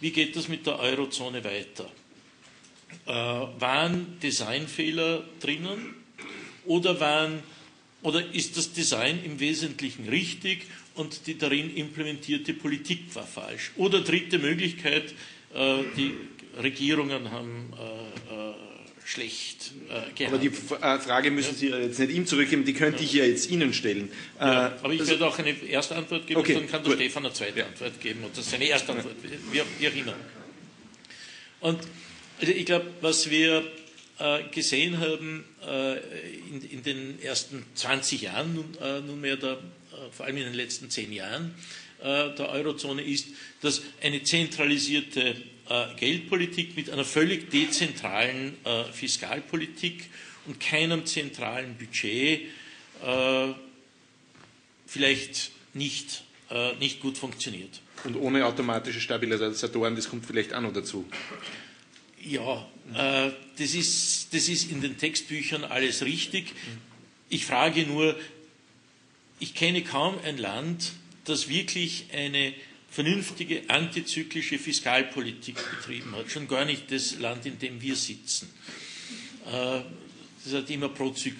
wie 0.00 0.10
geht 0.10 0.36
das 0.36 0.48
mit 0.48 0.66
der 0.66 0.78
Eurozone 0.78 1.42
weiter? 1.44 1.90
Äh, 3.06 3.12
waren 3.12 4.18
Designfehler 4.20 5.24
drinnen 5.40 5.94
oder, 6.64 6.98
waren, 7.00 7.42
oder 8.02 8.34
ist 8.34 8.56
das 8.56 8.72
Design 8.72 9.24
im 9.24 9.40
Wesentlichen 9.40 10.08
richtig 10.08 10.66
und 10.94 11.26
die 11.26 11.36
darin 11.36 11.74
implementierte 11.74 12.54
Politik 12.54 13.14
war 13.14 13.26
falsch? 13.26 13.72
Oder 13.76 14.00
dritte 14.00 14.38
Möglichkeit, 14.38 15.14
äh, 15.54 15.78
die 15.96 16.14
Regierungen 16.62 17.30
haben 17.30 17.72
äh, 17.78 18.34
äh, 18.34 18.54
schlecht 19.04 19.72
äh, 19.88 20.12
gehandelt. 20.14 20.28
Aber 20.28 20.38
die 20.38 20.48
äh, 20.48 20.98
Frage 21.00 21.30
müssen 21.30 21.54
Sie 21.54 21.68
jetzt 21.68 21.98
nicht 21.98 22.12
ihm 22.12 22.26
zurückgeben, 22.26 22.64
die 22.64 22.74
könnte 22.74 23.02
ich 23.02 23.12
ja 23.12 23.24
jetzt 23.24 23.50
Ihnen 23.50 23.72
stellen. 23.72 24.10
Ja, 24.38 24.76
aber 24.82 24.92
ich 24.92 25.00
also, 25.00 25.12
werde 25.12 25.26
auch 25.26 25.38
eine 25.38 25.50
erste 25.50 25.96
Antwort 25.96 26.26
geben 26.26 26.40
okay, 26.40 26.54
und 26.54 26.62
dann 26.62 26.70
kann 26.70 26.84
der 26.84 26.92
Stefan 26.92 27.24
eine 27.24 27.34
zweite 27.34 27.60
ja. 27.60 27.66
Antwort 27.66 28.00
geben 28.00 28.24
und 28.24 28.36
das 28.36 28.46
ist 28.46 28.54
eine 28.54 28.66
erste 28.66 28.92
Antwort, 28.92 29.14
wie, 29.22 29.62
wie 29.78 29.88
auch 29.88 29.94
immer. 29.94 30.14
Und 31.60 31.78
also 32.40 32.52
ich 32.52 32.66
glaube, 32.66 32.86
was 33.00 33.30
wir 33.30 33.58
äh, 33.58 33.62
gesehen 34.50 34.98
haben 34.98 35.44
äh, 35.64 35.98
in, 36.50 36.62
in, 36.70 36.82
den 36.82 37.22
ersten 37.22 37.64
20 37.74 38.22
Jahren 38.22 38.76
äh, 38.80 39.00
nunmehr, 39.00 39.36
der, 39.36 39.52
äh, 39.52 39.56
vor 40.10 40.26
allem 40.26 40.38
in 40.38 40.44
den 40.44 40.54
letzten 40.54 40.90
10 40.90 41.12
Jahren 41.12 41.54
äh, 42.00 42.34
der 42.34 42.48
Eurozone, 42.48 43.02
ist, 43.02 43.28
dass 43.60 43.82
eine 44.02 44.22
zentralisierte 44.24 45.36
äh, 45.68 45.94
Geldpolitik 45.96 46.74
mit 46.76 46.90
einer 46.90 47.04
völlig 47.04 47.50
dezentralen 47.50 48.56
Fiskalpolitik 48.92 50.06
und 50.46 50.58
keinem 50.58 51.06
zentralen 51.06 51.76
Budget 51.76 52.48
vielleicht 54.86 55.50
nicht, 55.74 56.24
nicht 56.80 57.00
gut 57.00 57.18
funktioniert. 57.18 57.80
Und 58.04 58.16
ohne 58.16 58.46
automatische 58.46 59.00
Stabilisatoren, 59.00 59.94
das 59.94 60.08
kommt 60.08 60.24
vielleicht 60.24 60.54
auch 60.54 60.62
noch 60.62 60.72
dazu. 60.72 61.04
Ja, 62.28 62.68
äh, 62.94 63.32
das, 63.56 63.74
ist, 63.74 64.34
das 64.34 64.48
ist 64.48 64.70
in 64.70 64.82
den 64.82 64.98
Textbüchern 64.98 65.64
alles 65.64 66.04
richtig. 66.04 66.52
Ich 67.30 67.46
frage 67.46 67.86
nur, 67.86 68.14
ich 69.40 69.54
kenne 69.54 69.82
kaum 69.82 70.18
ein 70.24 70.36
Land, 70.36 70.92
das 71.24 71.48
wirklich 71.48 72.06
eine 72.12 72.52
vernünftige 72.90 73.62
antizyklische 73.70 74.58
Fiskalpolitik 74.58 75.56
betrieben 75.70 76.14
hat. 76.16 76.30
Schon 76.30 76.48
gar 76.48 76.66
nicht 76.66 76.92
das 76.92 77.18
Land, 77.18 77.46
in 77.46 77.58
dem 77.58 77.80
wir 77.80 77.96
sitzen. 77.96 78.50
Äh, 79.46 79.80
das 80.44 80.52
hat 80.52 80.68
immer 80.68 80.90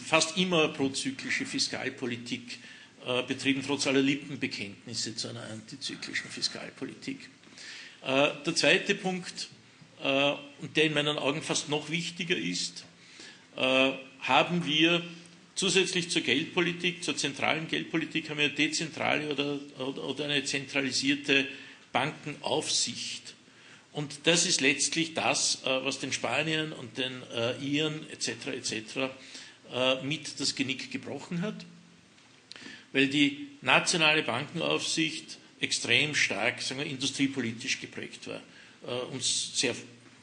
fast 0.06 0.38
immer 0.38 0.68
prozyklische 0.68 1.44
Fiskalpolitik 1.44 2.60
äh, 3.06 3.22
betrieben, 3.24 3.62
trotz 3.66 3.86
aller 3.86 4.00
Lippenbekenntnisse 4.00 5.16
zu 5.16 5.28
einer 5.28 5.42
antizyklischen 5.50 6.30
Fiskalpolitik. 6.30 7.28
Äh, 8.02 8.30
der 8.46 8.54
zweite 8.54 8.94
Punkt, 8.94 9.48
und 10.00 10.76
der 10.76 10.84
in 10.84 10.94
meinen 10.94 11.18
Augen 11.18 11.42
fast 11.42 11.68
noch 11.68 11.90
wichtiger 11.90 12.36
ist, 12.36 12.84
äh, 13.56 13.92
haben 14.20 14.64
wir 14.64 15.02
zusätzlich 15.54 16.10
zur 16.10 16.22
Geldpolitik, 16.22 17.02
zur 17.02 17.16
zentralen 17.16 17.66
Geldpolitik, 17.68 18.30
haben 18.30 18.38
wir 18.38 18.46
eine 18.46 18.54
dezentrale 18.54 19.30
oder, 19.30 19.58
oder 20.04 20.24
eine 20.24 20.44
zentralisierte 20.44 21.46
Bankenaufsicht. 21.92 23.34
Und 23.92 24.20
das 24.24 24.46
ist 24.46 24.60
letztlich 24.60 25.14
das, 25.14 25.62
äh, 25.64 25.84
was 25.84 25.98
den 25.98 26.12
Spaniern 26.12 26.72
und 26.72 26.98
den 26.98 27.22
Iren 27.60 28.08
etc. 28.10 28.28
etc. 28.48 30.02
mit 30.02 30.40
das 30.40 30.54
Genick 30.54 30.90
gebrochen 30.90 31.42
hat, 31.42 31.66
weil 32.92 33.08
die 33.08 33.48
nationale 33.60 34.22
Bankenaufsicht 34.22 35.38
extrem 35.60 36.14
stark 36.14 36.62
sagen 36.62 36.80
wir, 36.80 36.86
industriepolitisch 36.86 37.80
geprägt 37.80 38.28
war 38.28 38.40
äh, 38.86 38.90
um 39.12 39.18
es 39.18 39.58
sehr 39.58 39.74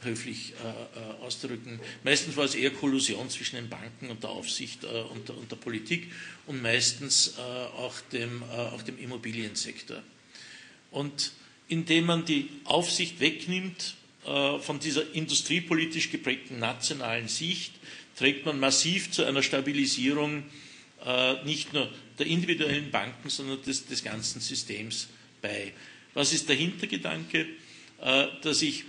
höflich 0.06 0.54
äh, 0.54 1.00
äh, 1.00 1.26
auszudrücken. 1.26 1.80
Meistens 2.04 2.38
war 2.38 2.46
es 2.46 2.56
eher 2.56 2.72
Kollusion 2.72 3.30
zwischen 3.30 3.58
den 3.58 3.70
Banken 3.70 4.10
und 4.10 4.24
der 4.24 4.30
Aufsicht 4.30 4.84
äh, 4.84 4.88
und, 4.88 5.28
der, 5.28 5.38
und, 5.38 5.52
der, 5.52 5.58
Politik 5.58 6.12
und 6.46 6.62
meistens 6.62 7.36
äh, 7.38 7.42
auch, 7.42 8.00
dem, 8.14 8.44
äh, 8.44 8.56
auch 8.56 8.84
dem 8.84 8.98
Immobiliensektor. 9.00 10.02
Und 10.92 11.32
indem 11.68 12.06
man 12.06 12.26
die 12.26 12.50
Aufsicht 12.64 13.20
wegnimmt 13.20 13.96
von 14.24 14.80
dieser 14.80 15.14
industriepolitisch 15.14 16.10
geprägten 16.10 16.58
nationalen 16.58 17.28
Sicht, 17.28 17.74
trägt 18.16 18.44
man 18.44 18.60
massiv 18.60 19.12
zu 19.12 19.24
einer 19.24 19.44
Stabilisierung 19.44 20.44
nicht 21.44 21.74
nur 21.74 21.92
der 22.18 22.26
individuellen 22.26 22.90
Banken, 22.90 23.30
sondern 23.30 23.62
des, 23.62 23.86
des 23.86 24.04
ganzen 24.04 24.42
Systems 24.42 25.10
bei. 25.44 25.74
Was 26.16 26.34
ist 26.34 26.50
der 26.50 26.56
Hintergedanke? 26.56 27.46
Äh, 28.02 28.28
dass 28.42 28.62
ich 28.62 28.84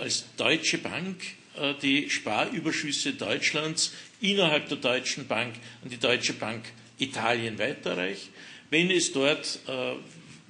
als 0.00 0.24
Deutsche 0.36 0.78
Bank 0.78 1.16
äh, 1.56 1.74
die 1.82 2.10
Sparüberschüsse 2.10 3.12
Deutschlands 3.12 3.92
innerhalb 4.20 4.68
der 4.68 4.78
Deutschen 4.78 5.26
Bank 5.26 5.54
an 5.82 5.90
die 5.90 5.98
Deutsche 5.98 6.32
Bank 6.32 6.64
Italien 6.98 7.58
weiterreiche. 7.58 8.28
Wenn 8.70 8.90
es 8.90 9.12
dort 9.12 9.60
äh, 9.66 9.94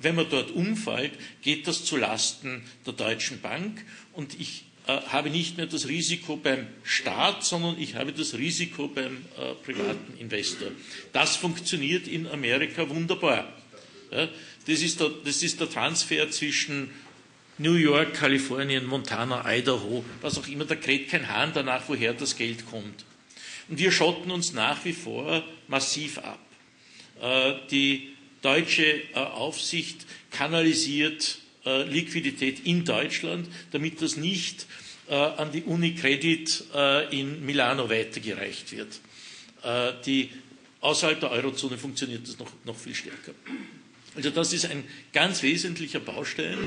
wenn 0.00 0.14
man 0.14 0.30
dort 0.30 0.52
umfällt, 0.52 1.10
geht 1.42 1.66
das 1.66 1.84
zu 1.84 1.96
Lasten 1.96 2.62
der 2.86 2.92
Deutschen 2.92 3.40
Bank 3.40 3.84
und 4.12 4.38
ich 4.38 4.64
habe 4.86 5.28
nicht 5.28 5.56
mehr 5.56 5.66
das 5.66 5.88
Risiko 5.88 6.36
beim 6.36 6.68
Staat, 6.84 7.44
sondern 7.44 7.78
ich 7.80 7.96
habe 7.96 8.12
das 8.12 8.34
Risiko 8.38 8.86
beim 8.86 9.24
privaten 9.64 10.16
Investor. 10.18 10.68
Das 11.12 11.34
funktioniert 11.34 12.06
in 12.06 12.28
Amerika 12.28 12.88
wunderbar. 12.88 13.52
das, 14.10 14.80
ist 14.80 15.00
der, 15.00 15.10
das 15.24 15.42
ist 15.42 15.60
der 15.60 15.68
Transfer 15.68 16.30
zwischen 16.30 16.90
New 17.58 17.74
York, 17.74 18.14
Kalifornien, 18.14 18.86
Montana, 18.86 19.44
Idaho, 19.46 20.04
was 20.20 20.38
auch 20.38 20.46
immer, 20.46 20.64
da 20.64 20.76
kräht 20.76 21.10
kein 21.10 21.28
Hahn 21.28 21.52
danach, 21.52 21.88
woher 21.88 22.14
das 22.14 22.36
Geld 22.36 22.66
kommt. 22.66 23.04
Und 23.68 23.78
wir 23.78 23.92
schotten 23.92 24.30
uns 24.30 24.52
nach 24.52 24.84
wie 24.84 24.92
vor 24.92 25.44
massiv 25.66 26.18
ab. 26.18 26.38
Äh, 27.20 27.54
die 27.70 28.10
deutsche 28.42 28.84
äh, 28.84 29.14
Aufsicht 29.14 30.06
kanalisiert 30.30 31.38
äh, 31.66 31.82
Liquidität 31.82 32.64
in 32.64 32.84
Deutschland, 32.84 33.48
damit 33.72 34.00
das 34.02 34.16
nicht 34.16 34.66
an 35.10 35.50
die 35.52 35.62
Unicredit 35.62 36.64
in 37.12 37.46
Milano 37.46 37.88
weitergereicht 37.88 38.72
wird. 38.72 39.00
Die, 40.04 40.28
außerhalb 40.82 41.18
der 41.18 41.30
Eurozone 41.30 41.78
funktioniert 41.78 42.28
das 42.28 42.38
noch, 42.38 42.52
noch 42.66 42.76
viel 42.76 42.94
stärker. 42.94 43.32
Also 44.14 44.28
das 44.28 44.52
ist 44.52 44.66
ein 44.66 44.84
ganz 45.14 45.42
wesentlicher 45.42 46.00
Baustein, 46.00 46.58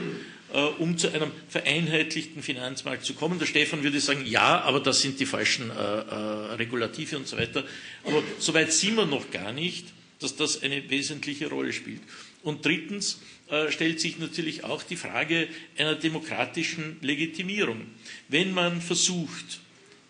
um 0.60 0.97
zu 0.97 1.12
einem 1.14 1.32
vereinheitlichten 1.47 2.43
Finanzmarkt 2.43 3.06
zu 3.06 3.14
kommen. 3.14 3.39
Der 3.39 3.45
Stefan 3.45 3.84
würde 3.84 3.99
sagen, 3.99 4.26
ja, 4.26 4.62
aber 4.62 4.80
das 4.80 5.02
sind 5.02 5.20
die 5.20 5.26
falschen 5.26 5.70
äh, 5.70 5.74
äh, 5.74 6.54
Regulative 6.56 7.18
und 7.18 7.28
so 7.28 7.38
weiter. 7.38 7.64
Aber 8.04 8.22
soweit 8.39 8.74
sind 8.74 8.95
wir 8.95 9.06
noch 9.06 9.32
gar 9.32 9.54
nicht, 9.54 9.88
dass 10.20 10.36
das 10.36 10.62
eine 10.62 10.89
wesentliche 10.89 11.47
Rolle 11.47 11.74
spielt. 11.74 12.02
Und 12.43 12.66
drittens 12.66 13.22
äh, 13.49 13.72
stellt 13.72 13.99
sich 13.99 14.20
natürlich 14.20 14.64
auch 14.64 14.84
die 14.84 14.95
Frage 14.95 15.47
einer 15.78 15.95
demokratischen 15.95 16.97
Legitimierung. 17.02 17.86
Wenn 18.28 18.54
man 18.54 18.82
versucht, 18.82 19.60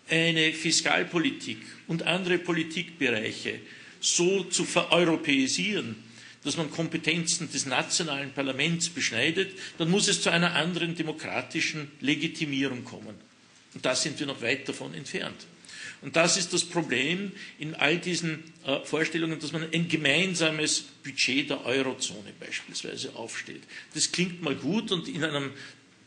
eine 0.08 0.52
Fiskalpolitik 0.52 1.58
und 1.86 2.02
andere 2.02 2.38
Politikbereiche 2.38 3.60
so 4.00 4.44
zu 4.44 4.64
vereuropäisieren, 4.64 5.96
dass 6.44 6.56
man 6.56 6.70
Kompetenzen 6.70 7.50
des 7.50 7.66
nationalen 7.66 8.32
Parlaments 8.32 8.88
beschneidet, 8.88 9.56
dann 9.78 9.90
muss 9.90 10.08
es 10.08 10.22
zu 10.22 10.30
einer 10.30 10.54
anderen 10.54 10.94
demokratischen 10.94 11.90
Legitimierung 12.00 12.84
kommen. 12.84 13.14
Und 13.74 13.84
da 13.84 13.94
sind 13.94 14.18
wir 14.18 14.26
noch 14.26 14.42
weit 14.42 14.68
davon 14.68 14.94
entfernt. 14.94 15.46
Und 16.02 16.16
das 16.16 16.36
ist 16.36 16.52
das 16.52 16.64
Problem 16.64 17.30
in 17.60 17.76
all 17.76 17.96
diesen 17.96 18.42
äh, 18.66 18.80
Vorstellungen, 18.84 19.38
dass 19.38 19.52
man 19.52 19.68
ein 19.72 19.88
gemeinsames 19.88 20.82
Budget 21.04 21.50
der 21.50 21.64
Eurozone 21.64 22.32
beispielsweise 22.40 23.14
aufstellt. 23.14 23.62
Das 23.94 24.10
klingt 24.10 24.42
mal 24.42 24.56
gut 24.56 24.90
und 24.90 25.06
in 25.06 25.22
einem 25.22 25.52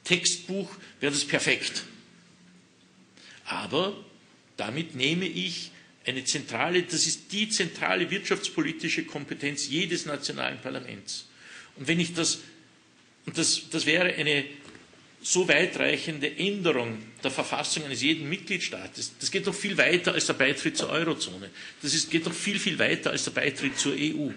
Textbuch 0.04 0.70
wäre 1.00 1.14
das 1.14 1.24
perfekt. 1.24 1.86
Aber 3.46 3.96
damit 4.58 4.96
nehme 4.96 5.26
ich 5.26 5.72
eine 6.06 6.24
zentrale, 6.24 6.84
das 6.84 7.08
ist 7.08 7.32
die 7.32 7.50
zentrale 7.50 8.10
wirtschaftspolitische 8.10 9.06
Kompetenz 9.06 9.68
jedes 9.68 10.06
nationalen 10.06 10.60
Parlaments. 10.62 11.28
Und 11.76 11.88
wenn 11.88 12.00
ich 12.00 12.14
das, 12.14 12.40
und 13.26 13.38
das, 13.38 13.70
das 13.70 13.86
wäre 13.86 14.14
eine 14.14 14.46
so 15.22 15.48
weitreichende 15.48 16.38
Änderung 16.38 17.00
der 17.24 17.32
Verfassung 17.32 17.84
eines 17.86 18.04
jeden 18.04 18.30
Mitgliedstaates, 18.30 19.14
das 19.20 19.32
geht 19.32 19.48
doch 19.48 19.56
viel 19.56 19.76
weiter 19.78 20.14
als 20.14 20.28
der 20.28 20.34
Beitritt 20.34 20.78
zur 20.78 20.90
Eurozone. 20.90 21.50
Das 21.82 21.96
ist, 21.96 22.12
geht 22.12 22.28
doch 22.28 22.34
viel, 22.34 22.60
viel 22.60 22.78
weiter 22.78 23.10
als 23.10 23.24
der 23.24 23.32
Beitritt 23.32 23.78
zur 23.80 23.94
EU. 23.98 24.30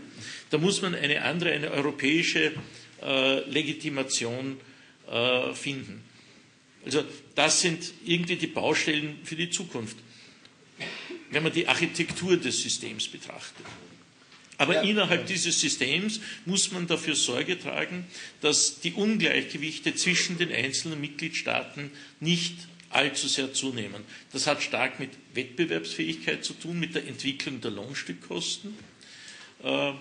Da 0.48 0.56
muss 0.56 0.80
man 0.80 0.94
eine 0.94 1.22
andere, 1.22 1.52
eine 1.52 1.70
europäische 1.70 2.52
äh, 3.02 3.40
Legitimation 3.50 4.58
äh, 5.10 5.52
finden. 5.52 6.02
Also 6.86 7.04
das 7.34 7.60
sind 7.60 7.92
irgendwie 8.06 8.36
die 8.36 8.46
Baustellen 8.46 9.18
für 9.24 9.36
die 9.36 9.50
Zukunft, 9.50 9.98
wenn 11.30 11.42
man 11.42 11.52
die 11.52 11.68
Architektur 11.68 12.36
des 12.36 12.62
Systems 12.62 13.08
betrachtet. 13.08 13.66
Aber 14.58 14.74
ja. 14.74 14.82
innerhalb 14.82 15.26
dieses 15.26 15.60
Systems 15.60 16.20
muss 16.44 16.72
man 16.72 16.88
dafür 16.88 17.14
Sorge 17.14 17.58
tragen, 17.58 18.06
dass 18.40 18.80
die 18.80 18.92
Ungleichgewichte 18.92 19.94
zwischen 19.94 20.36
den 20.36 20.52
einzelnen 20.52 21.00
Mitgliedstaaten 21.00 21.92
nicht 22.18 22.56
allzu 22.90 23.28
sehr 23.28 23.52
zunehmen. 23.52 24.02
Das 24.32 24.48
hat 24.48 24.62
stark 24.62 24.98
mit 24.98 25.10
Wettbewerbsfähigkeit 25.34 26.44
zu 26.44 26.54
tun, 26.54 26.80
mit 26.80 26.94
der 26.96 27.06
Entwicklung 27.06 27.60
der 27.60 27.70
Lohnstückkosten. 27.70 28.74
Äh, 29.62 29.92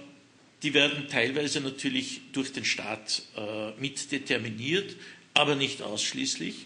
die 0.64 0.74
werden 0.74 1.08
teilweise 1.08 1.62
natürlich 1.62 2.22
durch 2.34 2.52
den 2.52 2.66
Staat 2.66 3.22
äh, 3.36 3.72
mit 3.80 4.12
determiniert, 4.12 4.96
aber 5.36 5.56
nicht 5.56 5.84
ausschließlich. 5.84 6.66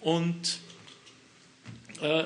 Und 0.00 0.58
äh, 2.02 2.24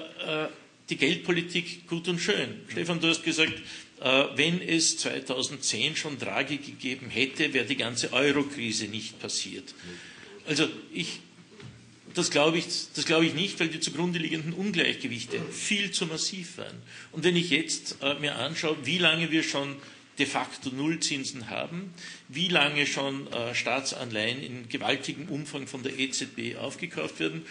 die 0.93 0.99
Geldpolitik 0.99 1.87
gut 1.87 2.07
und 2.09 2.19
schön. 2.19 2.61
Stefan, 2.69 3.01
du 3.01 3.09
hast 3.09 3.23
gesagt, 3.23 3.55
wenn 4.35 4.61
es 4.61 4.99
2010 4.99 5.97
schon 5.97 6.19
Draghi 6.19 6.59
gegeben 6.59 7.09
hätte, 7.09 7.55
wäre 7.55 7.65
die 7.65 7.77
ganze 7.77 8.13
Euro-Krise 8.13 8.89
nicht 8.89 9.19
passiert. 9.21 9.75
Also 10.47 10.69
ich 10.93 11.21
das 12.15 12.31
glaube 12.31 12.59
ich, 12.59 12.67
das 12.95 13.09
ich 13.09 13.35
nicht, 13.35 13.59
weil 13.59 13.69
die 13.69 13.81
zugrunde 13.81 14.19
liegenden 14.19 14.53
Ungleichgewichte 14.53 15.41
viel 15.51 15.93
zu 15.93 16.07
massiv 16.07 16.59
waren. 16.59 16.77
Und 17.11 17.25
wenn 17.25 17.37
ich 17.37 17.51
jetzt 17.51 17.97
äh, 18.03 18.15
mir 18.15 18.37
anschaue, 18.37 18.77
wie 18.85 18.99
lange 18.99 19.31
wir 19.31 19.43
schon 19.43 19.77
de 20.19 20.27
facto 20.27 20.71
Nullzinsen 20.71 21.49
haben, 21.49 21.95
wie 22.29 22.49
lange 22.49 22.87
schon 22.87 23.33
äh, 23.33 23.55
Staatsanleihen 23.55 24.43
in 24.43 24.69
gewaltigem 24.69 25.29
Umfang 25.29 25.67
von 25.67 25.83
der 25.83 25.99
EZB 25.99 26.57
aufgekauft 26.59 27.19
werden, 27.19 27.47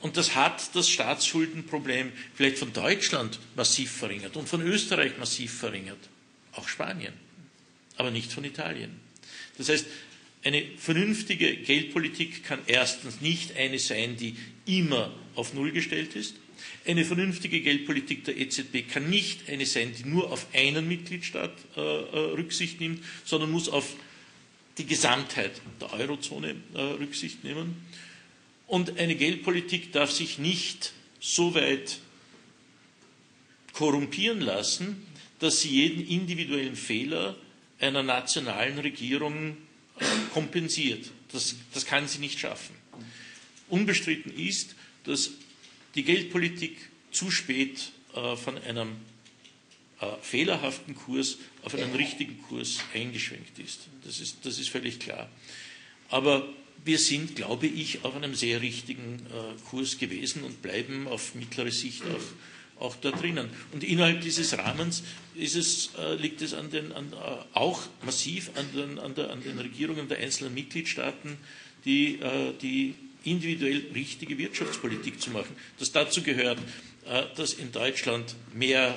und 0.00 0.16
das 0.16 0.34
hat 0.34 0.74
das 0.74 0.88
Staatsschuldenproblem 0.88 2.12
vielleicht 2.34 2.58
von 2.58 2.72
Deutschland 2.72 3.38
massiv 3.54 3.90
verringert 3.90 4.36
und 4.36 4.48
von 4.48 4.60
Österreich 4.60 5.18
massiv 5.18 5.52
verringert, 5.52 5.98
auch 6.52 6.68
Spanien, 6.68 7.14
aber 7.96 8.10
nicht 8.10 8.32
von 8.32 8.44
Italien. 8.44 9.00
Das 9.58 9.68
heißt, 9.68 9.86
eine 10.44 10.62
vernünftige 10.76 11.56
Geldpolitik 11.56 12.44
kann 12.44 12.60
erstens 12.66 13.20
nicht 13.20 13.56
eine 13.56 13.78
sein, 13.78 14.16
die 14.16 14.36
immer 14.64 15.12
auf 15.34 15.54
Null 15.54 15.72
gestellt 15.72 16.14
ist. 16.14 16.36
Eine 16.86 17.04
vernünftige 17.04 17.60
Geldpolitik 17.60 18.24
der 18.24 18.36
EZB 18.36 18.88
kann 18.88 19.10
nicht 19.10 19.48
eine 19.48 19.66
sein, 19.66 19.92
die 19.98 20.08
nur 20.08 20.30
auf 20.30 20.46
einen 20.54 20.86
Mitgliedstaat 20.86 21.52
äh, 21.76 21.80
äh, 21.80 22.16
Rücksicht 22.36 22.80
nimmt, 22.80 23.02
sondern 23.24 23.50
muss 23.50 23.68
auf 23.68 23.96
die 24.78 24.86
Gesamtheit 24.86 25.60
der 25.80 25.92
Eurozone 25.94 26.54
äh, 26.74 26.80
Rücksicht 26.80 27.42
nehmen. 27.42 27.85
Und 28.66 28.98
eine 28.98 29.14
Geldpolitik 29.14 29.92
darf 29.92 30.10
sich 30.10 30.38
nicht 30.38 30.92
so 31.20 31.54
weit 31.54 32.00
korrumpieren 33.72 34.40
lassen, 34.40 35.06
dass 35.38 35.60
sie 35.60 35.70
jeden 35.70 36.06
individuellen 36.06 36.76
Fehler 36.76 37.36
einer 37.78 38.02
nationalen 38.02 38.78
Regierung 38.78 39.56
kompensiert. 40.32 41.10
Das, 41.32 41.56
das 41.72 41.86
kann 41.86 42.08
sie 42.08 42.18
nicht 42.18 42.38
schaffen. 42.40 42.74
Unbestritten 43.68 44.32
ist, 44.36 44.74
dass 45.04 45.30
die 45.94 46.04
Geldpolitik 46.04 46.76
zu 47.10 47.30
spät 47.30 47.90
äh, 48.14 48.36
von 48.36 48.58
einem 48.58 48.96
äh, 50.00 50.06
fehlerhaften 50.20 50.94
Kurs 50.94 51.38
auf 51.62 51.74
einen 51.74 51.94
richtigen 51.94 52.40
Kurs 52.42 52.80
eingeschwenkt 52.94 53.58
ist. 53.58 53.88
Das, 54.04 54.20
ist. 54.20 54.44
das 54.44 54.58
ist 54.58 54.68
völlig 54.68 55.00
klar. 55.00 55.28
Aber 56.08 56.48
wir 56.84 56.98
sind, 56.98 57.36
glaube 57.36 57.66
ich, 57.66 58.04
auf 58.04 58.14
einem 58.14 58.34
sehr 58.34 58.60
richtigen 58.62 59.26
äh, 59.26 59.68
Kurs 59.70 59.98
gewesen 59.98 60.44
und 60.44 60.62
bleiben 60.62 61.08
auf 61.08 61.34
mittlere 61.34 61.70
Sicht 61.70 62.02
auch 62.02 62.22
auch 62.78 62.96
da 62.96 63.10
drinnen. 63.10 63.48
Und 63.72 63.84
innerhalb 63.84 64.20
dieses 64.20 64.56
Rahmens 64.56 65.02
es, 65.38 65.90
äh, 65.98 66.14
liegt 66.14 66.42
es 66.42 66.54
an 66.54 66.70
den, 66.70 66.92
an, 66.92 67.12
äh, 67.12 67.16
auch 67.54 67.82
massiv 68.04 68.50
an 68.56 68.66
den, 68.74 68.98
an, 68.98 69.14
der, 69.14 69.30
an 69.30 69.42
den, 69.42 69.58
Regierungen 69.58 70.08
der 70.08 70.18
einzelnen 70.18 70.54
Mitgliedstaaten, 70.54 71.36
die, 71.84 72.20
äh, 72.20 72.52
die 72.60 72.94
individuell 73.24 73.86
richtige 73.94 74.38
Wirtschaftspolitik 74.38 75.20
zu 75.20 75.30
machen. 75.30 75.54
Das 75.78 75.90
dazu 75.90 76.22
gehört, 76.22 76.58
dass 77.36 77.54
in 77.54 77.72
Deutschland 77.72 78.36
mehr, 78.54 78.96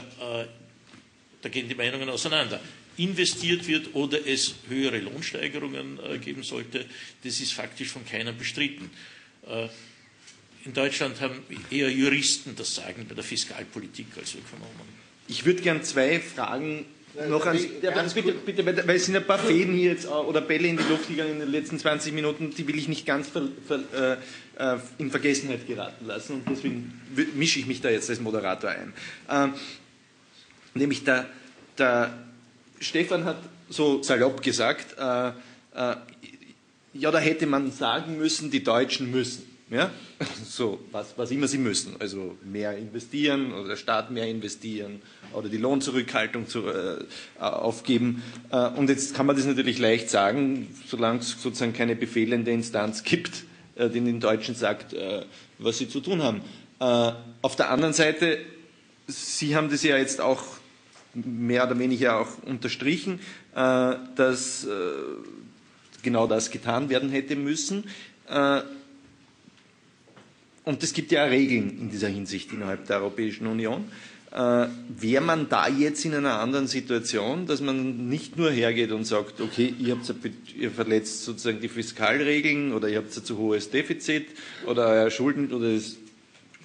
da 1.42 1.50
gehen 1.50 1.68
die 1.68 1.74
Meinungen 1.74 2.10
auseinander, 2.10 2.60
investiert 3.00 3.68
wird 3.68 3.96
oder 3.96 4.28
es 4.28 4.56
höhere 4.68 5.00
Lohnsteigerungen 5.00 6.00
äh, 6.00 6.18
geben 6.20 6.44
sollte, 6.44 6.86
das 7.24 7.40
ist 7.40 7.54
faktisch 7.54 7.90
von 7.90 8.06
keinem 8.06 8.38
bestritten. 8.38 8.90
In 10.66 10.74
Deutschland 10.74 11.20
haben 11.22 11.42
eher 11.72 11.90
Juristen 11.90 12.56
das 12.56 12.76
Sagen 12.76 13.06
bei 13.08 13.16
der 13.16 13.24
Fiskalpolitik 13.24 14.08
als 14.18 14.36
Ökonomen. 14.36 15.00
Ich 15.28 15.46
würde 15.46 15.62
gern 15.62 15.84
zwei 15.84 16.20
Fragen 16.20 16.86
noch 17.28 17.46
an 17.46 17.58
ja, 17.82 17.92
bitte, 18.14 18.34
bitte, 18.34 18.66
weil 18.88 18.96
es 18.96 19.06
sind 19.06 19.16
ein 19.16 19.26
paar 19.26 19.40
Fäden 19.40 19.74
hier 19.74 19.92
jetzt 19.92 20.08
oder 20.08 20.42
Bälle 20.42 20.68
in 20.68 20.78
die 20.78 20.84
Luft 20.84 21.08
gegangen 21.08 21.34
in 21.34 21.40
den 21.40 21.52
letzten 21.52 21.80
20 21.80 22.14
Minuten, 22.14 22.54
die 22.56 22.68
will 22.68 22.78
ich 22.78 22.88
nicht 22.88 23.06
ganz 23.06 23.30
ver, 23.30 23.48
ver, 23.68 24.20
äh, 24.60 24.74
äh, 24.76 24.80
in 25.00 25.10
Vergessenheit 25.10 25.66
geraten 25.66 26.06
lassen 26.06 26.34
und 26.34 26.50
deswegen 26.50 27.02
mische 27.36 27.60
ich 27.60 27.66
mich 27.66 27.82
da 27.82 27.90
jetzt 27.90 28.10
als 28.10 28.20
Moderator 28.20 28.70
ein. 28.70 28.94
Ähm, 29.30 29.54
nämlich 30.76 31.04
der, 31.04 31.28
der, 31.78 32.14
Stefan 32.80 33.26
hat 33.26 33.38
so 33.70 34.02
salopp 34.02 34.42
gesagt, 34.42 34.98
äh, 34.98 35.30
äh 35.30 35.96
ja, 36.94 37.12
da 37.12 37.20
hätte 37.20 37.46
man 37.46 37.72
sagen 37.72 38.18
müssen, 38.18 38.50
die 38.50 38.64
Deutschen 38.64 39.12
müssen. 39.12 39.44
Ja? 39.70 39.92
So, 40.44 40.80
was, 40.92 41.14
was 41.16 41.32
immer 41.32 41.48
sie 41.48 41.58
müssen. 41.58 41.96
Also 42.00 42.36
mehr 42.44 42.76
investieren 42.78 43.54
oder 43.54 43.70
der 43.70 43.76
Staat 43.78 44.12
mehr 44.12 44.28
investieren 44.28 45.02
oder 45.34 45.48
die 45.48 45.58
Lohnzurückhaltung 45.58 46.48
zu, 46.48 46.68
äh, 46.68 47.06
aufgeben. 47.40 48.22
Äh, 48.52 48.68
und 48.70 48.90
jetzt 48.90 49.16
kann 49.16 49.26
man 49.26 49.38
das 49.38 49.46
natürlich 49.46 49.80
leicht 49.80 50.10
sagen, 50.10 50.76
solange 50.88 51.20
es 51.20 51.42
sozusagen 51.42 51.74
keine 51.74 51.96
befehlende 51.96 52.52
Instanz 52.52 53.04
gibt, 53.04 53.46
äh, 53.76 53.90
die 53.90 54.02
den 54.02 54.20
Deutschen 54.20 54.56
sagt, 54.56 54.94
äh, 54.94 55.24
was 55.58 55.78
sie 55.78 55.88
zu 55.88 56.02
tun 56.02 56.22
haben. 56.22 56.42
Äh, 56.80 57.14
auf 57.42 57.56
der 57.56 57.70
anderen 57.70 57.94
Seite, 57.94 58.40
Sie 59.08 59.56
haben 59.56 59.72
das 59.72 59.82
ja 59.82 59.98
jetzt 59.98 60.22
auch 60.22 60.44
mehr 61.14 61.66
oder 61.66 61.78
weniger 61.80 62.20
auch 62.20 62.44
unterstrichen, 62.44 63.20
äh, 63.56 63.96
dass 64.16 64.68
genau 66.02 66.28
das 66.28 66.50
getan 66.50 66.90
werden 66.90 67.10
hätte 67.10 67.36
müssen. 67.36 67.84
Und 70.64 70.84
es 70.84 70.94
gibt 70.94 71.12
ja 71.12 71.24
Regeln 71.24 71.80
in 71.80 71.90
dieser 71.90 72.10
Hinsicht 72.10 72.54
innerhalb 72.54 72.86
der 72.86 72.98
Europäischen 72.98 73.48
Union. 73.48 73.86
Äh, 74.32 74.68
Wäre 74.90 75.24
man 75.24 75.50
da 75.50 75.68
jetzt 75.68 76.06
in 76.06 76.14
einer 76.14 76.40
anderen 76.40 76.68
Situation, 76.68 77.48
dass 77.48 77.62
man 77.62 78.08
nicht 78.08 78.38
nur 78.38 78.52
hergeht 78.52 78.92
und 78.92 79.06
sagt, 79.06 79.42
okay, 79.42 79.74
ihr, 79.80 79.96
habt, 79.96 80.14
ihr 80.56 80.70
verletzt 80.70 81.24
sozusagen 81.24 81.60
die 81.60 81.70
Fiskalregeln 81.70 82.74
oder 82.74 82.88
ihr 82.90 82.98
habt 82.98 83.18
ein 83.18 83.24
zu 83.24 83.38
hohes 83.40 83.72
Defizit 83.72 84.28
oder 84.68 84.90
euer 84.90 85.10
Schulden 85.10 85.52
oder 85.52 85.72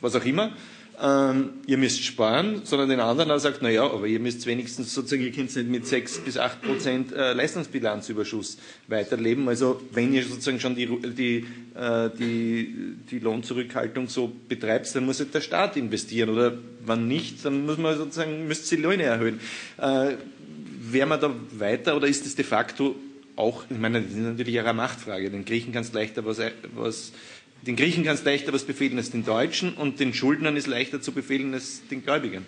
was 0.02 0.14
auch 0.14 0.24
immer, 0.26 0.54
ähm, 1.00 1.50
ihr 1.66 1.76
müsst 1.76 2.04
sparen, 2.04 2.62
sondern 2.64 2.88
den 2.88 3.00
anderen 3.00 3.30
auch 3.30 3.38
sagt, 3.38 3.62
naja, 3.62 3.84
aber 3.84 4.06
ihr 4.06 4.20
müsst 4.20 4.46
wenigstens 4.46 4.94
sozusagen, 4.94 5.22
ihr 5.22 5.32
könnt 5.32 5.54
nicht 5.54 5.68
mit 5.68 5.86
6 5.86 6.20
bis 6.20 6.38
8 6.38 6.62
Prozent 6.62 7.12
äh, 7.12 7.32
Leistungsbilanzüberschuss 7.32 8.58
weiterleben. 8.86 9.48
Also 9.48 9.80
wenn 9.92 10.12
ihr 10.12 10.24
sozusagen 10.24 10.60
schon 10.60 10.76
die, 10.76 10.86
die, 10.86 11.46
äh, 11.74 12.10
die, 12.18 12.96
die 13.10 13.18
Lohnzurückhaltung 13.18 14.08
so 14.08 14.30
betreibt, 14.48 14.94
dann 14.94 15.06
muss 15.06 15.18
halt 15.18 15.34
der 15.34 15.40
Staat 15.40 15.76
investieren 15.76 16.30
oder 16.30 16.56
wann 16.84 17.08
nicht, 17.08 17.44
dann 17.44 17.66
muss 17.66 17.78
man 17.78 17.96
sozusagen, 17.96 18.46
müsst 18.46 18.70
die 18.70 18.76
Löhne 18.76 19.04
erhöhen. 19.04 19.40
Äh, 19.78 20.12
Wäre 20.86 21.06
man 21.06 21.20
da 21.20 21.34
weiter 21.52 21.96
oder 21.96 22.06
ist 22.06 22.24
es 22.26 22.36
de 22.36 22.44
facto 22.44 22.94
auch, 23.36 23.64
ich 23.68 23.78
meine, 23.78 24.00
das 24.00 24.12
ist 24.12 24.18
natürlich 24.18 24.60
eine 24.60 24.72
Machtfrage. 24.72 25.30
Den 25.30 25.44
Griechen 25.44 25.72
kannst 25.72 25.94
leichter 25.94 26.24
was, 26.24 26.40
was 26.74 27.12
den 27.66 27.76
Griechen 27.76 28.04
kann 28.04 28.14
es 28.14 28.24
leichter 28.24 28.52
was 28.52 28.64
befehlen 28.64 28.98
als 28.98 29.10
den 29.10 29.24
Deutschen 29.24 29.74
und 29.74 30.00
den 30.00 30.12
Schuldnern 30.12 30.56
ist 30.56 30.66
leichter 30.66 31.00
zu 31.00 31.12
befehlen 31.12 31.54
als 31.54 31.86
den 31.88 32.04
Gläubigen. 32.04 32.44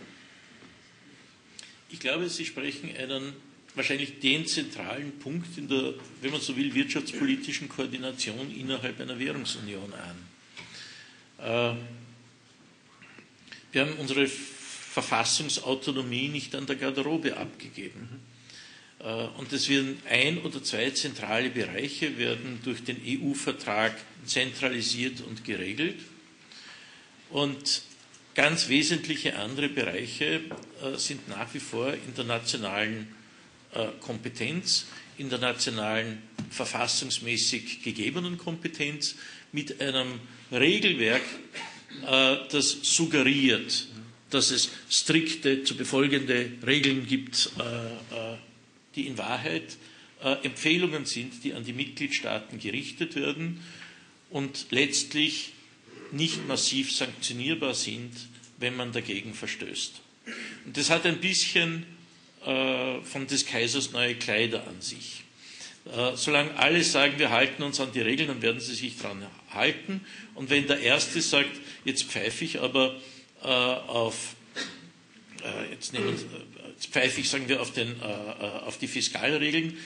Ich 1.88 2.00
glaube, 2.00 2.28
Sie 2.28 2.44
sprechen 2.44 2.90
einen 2.96 3.32
wahrscheinlich 3.74 4.20
den 4.20 4.46
zentralen 4.46 5.18
Punkt 5.18 5.56
in 5.56 5.68
der, 5.68 5.94
wenn 6.20 6.32
man 6.32 6.40
so 6.40 6.56
will, 6.56 6.74
wirtschaftspolitischen 6.74 7.68
Koordination 7.68 8.54
innerhalb 8.54 9.00
einer 9.00 9.18
Währungsunion 9.18 9.92
an. 11.38 11.38
Äh, 11.38 11.76
wir 13.72 13.82
haben 13.82 13.92
unsere 13.98 14.26
Verfassungsautonomie 14.26 16.28
nicht 16.28 16.54
an 16.54 16.66
der 16.66 16.76
Garderobe 16.76 17.36
abgegeben. 17.36 18.08
Äh, 19.00 19.26
und 19.38 19.52
es 19.52 19.68
werden 19.68 20.00
ein 20.08 20.38
oder 20.38 20.62
zwei 20.62 20.90
zentrale 20.90 21.50
Bereiche 21.50 22.18
werden 22.18 22.60
durch 22.64 22.82
den 22.84 23.00
EU-Vertrag 23.04 23.94
zentralisiert 24.24 25.20
und 25.20 25.44
geregelt. 25.44 26.00
Und 27.30 27.82
ganz 28.34 28.68
wesentliche 28.68 29.36
andere 29.36 29.68
Bereiche 29.68 30.40
äh, 30.82 30.96
sind 30.96 31.28
nach 31.28 31.52
wie 31.54 31.60
vor 31.60 31.92
in 31.92 32.14
der 32.16 32.24
nationalen 32.24 33.08
äh, 33.72 33.86
Kompetenz, 34.00 34.86
in 35.18 35.30
der 35.30 35.38
nationalen 35.38 36.22
verfassungsmäßig 36.50 37.82
gegebenen 37.82 38.36
Kompetenz 38.36 39.16
mit 39.50 39.80
einem 39.80 40.20
Regelwerk, 40.52 41.22
das 42.02 42.76
suggeriert, 42.82 43.88
dass 44.28 44.50
es 44.50 44.70
strikte 44.90 45.64
zu 45.64 45.74
befolgende 45.74 46.50
Regeln 46.66 47.06
gibt, 47.06 47.50
die 48.96 49.06
in 49.06 49.18
Wahrheit 49.18 49.76
Empfehlungen 50.42 51.04
sind, 51.04 51.44
die 51.44 51.52
an 51.52 51.64
die 51.64 51.74
Mitgliedstaaten 51.74 52.58
gerichtet 52.58 53.16
werden 53.16 53.62
und 54.30 54.66
letztlich 54.70 55.52
nicht 56.10 56.48
massiv 56.48 56.90
sanktionierbar 56.90 57.74
sind, 57.74 58.12
wenn 58.56 58.74
man 58.76 58.92
dagegen 58.92 59.34
verstößt. 59.34 60.00
Und 60.64 60.76
das 60.76 60.88
hat 60.88 61.04
ein 61.04 61.20
bisschen 61.20 61.84
von 62.42 63.26
des 63.26 63.44
Kaisers 63.44 63.92
neue 63.92 64.14
Kleider 64.14 64.66
an 64.66 64.80
sich. 64.80 65.24
solange 66.14 66.56
alle 66.56 66.82
sagen, 66.82 67.18
wir 67.18 67.30
halten 67.30 67.62
uns 67.62 67.78
an 67.78 67.92
die 67.92 68.00
Regeln, 68.00 68.28
dann 68.28 68.42
werden 68.42 68.60
sie 68.60 68.74
sich 68.74 68.96
daran 68.96 69.26
halten. 69.50 70.00
Und 70.34 70.48
wenn 70.48 70.66
der 70.66 70.80
Erste 70.80 71.20
sagt, 71.20 71.60
jetzt 71.84 72.04
pfeife 72.04 72.44
ich 72.44 72.60
aber 72.60 72.96
äh, 73.42 73.48
auf, 73.48 74.34
äh, 75.42 75.70
jetzt, 75.70 75.92
nehmen, 75.92 76.08
äh, 76.08 76.55
pfeife 76.84 77.20
ich, 77.20 77.28
sagen 77.28 77.48
wir, 77.48 77.60
auf, 77.60 77.72
den, 77.72 78.00
äh, 78.00 78.04
äh, 78.04 78.60
auf 78.66 78.78
die 78.78 78.88
Fiskalregeln, 78.88 79.76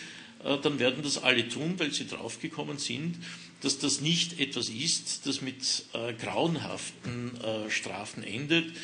äh, 0.45 0.59
dann 0.59 0.79
werden 0.79 1.03
das 1.03 1.23
alle 1.23 1.49
tun, 1.49 1.75
weil 1.79 1.93
sie 1.93 2.07
draufgekommen 2.07 2.79
sind, 2.79 3.17
dass 3.61 3.79
das 3.79 4.01
nicht 4.01 4.41
etwas 4.41 4.69
ist, 4.71 5.27
das 5.27 5.43
mit 5.43 5.85
grauenhaften 5.93 7.33
Strafen 7.69 8.23
endet. 8.23 8.75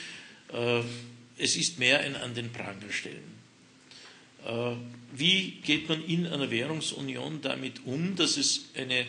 es 1.38 1.56
ist 1.56 1.78
mehr 1.78 2.00
ein 2.00 2.14
an 2.14 2.34
den 2.34 2.52
Pranger 2.52 2.90
stellen. 2.90 3.32
Wie 5.14 5.52
geht 5.64 5.88
man 5.88 6.04
in 6.04 6.26
einer 6.26 6.50
Währungsunion 6.50 7.40
damit 7.40 7.86
um, 7.86 8.16
dass 8.16 8.36
es 8.36 8.66
eine 8.74 9.06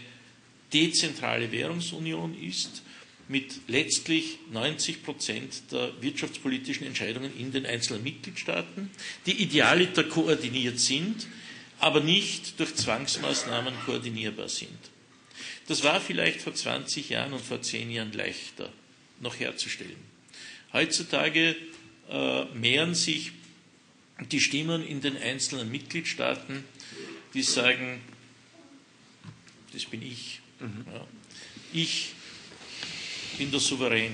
dezentrale 0.72 1.52
Währungsunion 1.52 2.42
ist, 2.42 2.82
mit 3.28 3.62
letztlich 3.68 4.40
90 4.52 5.04
Prozent 5.04 5.72
der 5.72 5.92
wirtschaftspolitischen 6.02 6.88
Entscheidungen 6.88 7.38
in 7.38 7.52
den 7.52 7.66
einzelnen 7.66 8.04
Mitgliedstaaten, 8.04 8.90
die 9.26 9.42
idealiter 9.42 10.04
koordiniert 10.04 10.80
sind, 10.80 11.28
aber 11.80 12.00
nicht 12.00 12.60
durch 12.60 12.76
Zwangsmaßnahmen 12.76 13.74
koordinierbar 13.86 14.50
sind. 14.50 14.78
Das 15.68 15.84
war 15.84 16.00
vielleicht 16.00 16.42
vor 16.42 16.54
20 16.54 17.10
Jahren 17.10 17.34
und 17.34 17.44
vor 17.44 17.62
10 17.62 17.92
Jahren 17.92 18.14
leichter 18.14 18.72
noch 19.20 19.38
herzustellen. 19.38 19.98
Heutzutage 20.72 21.56
äh, 22.10 22.46
mehren 22.54 22.96
sich 22.96 23.34
die 24.32 24.40
Stimmen 24.40 24.86
in 24.86 25.02
den 25.02 25.18
einzelnen 25.18 25.70
Mitgliedstaaten, 25.70 26.64
die 27.34 27.44
sagen, 27.44 28.02
das 29.74 29.86
bin 29.86 30.02
ich, 30.02 30.42
Mhm. 30.60 30.86
Ja. 30.92 31.08
Ich 31.74 32.14
bin 33.38 33.52
der 33.52 33.60
Souverän. 33.60 34.14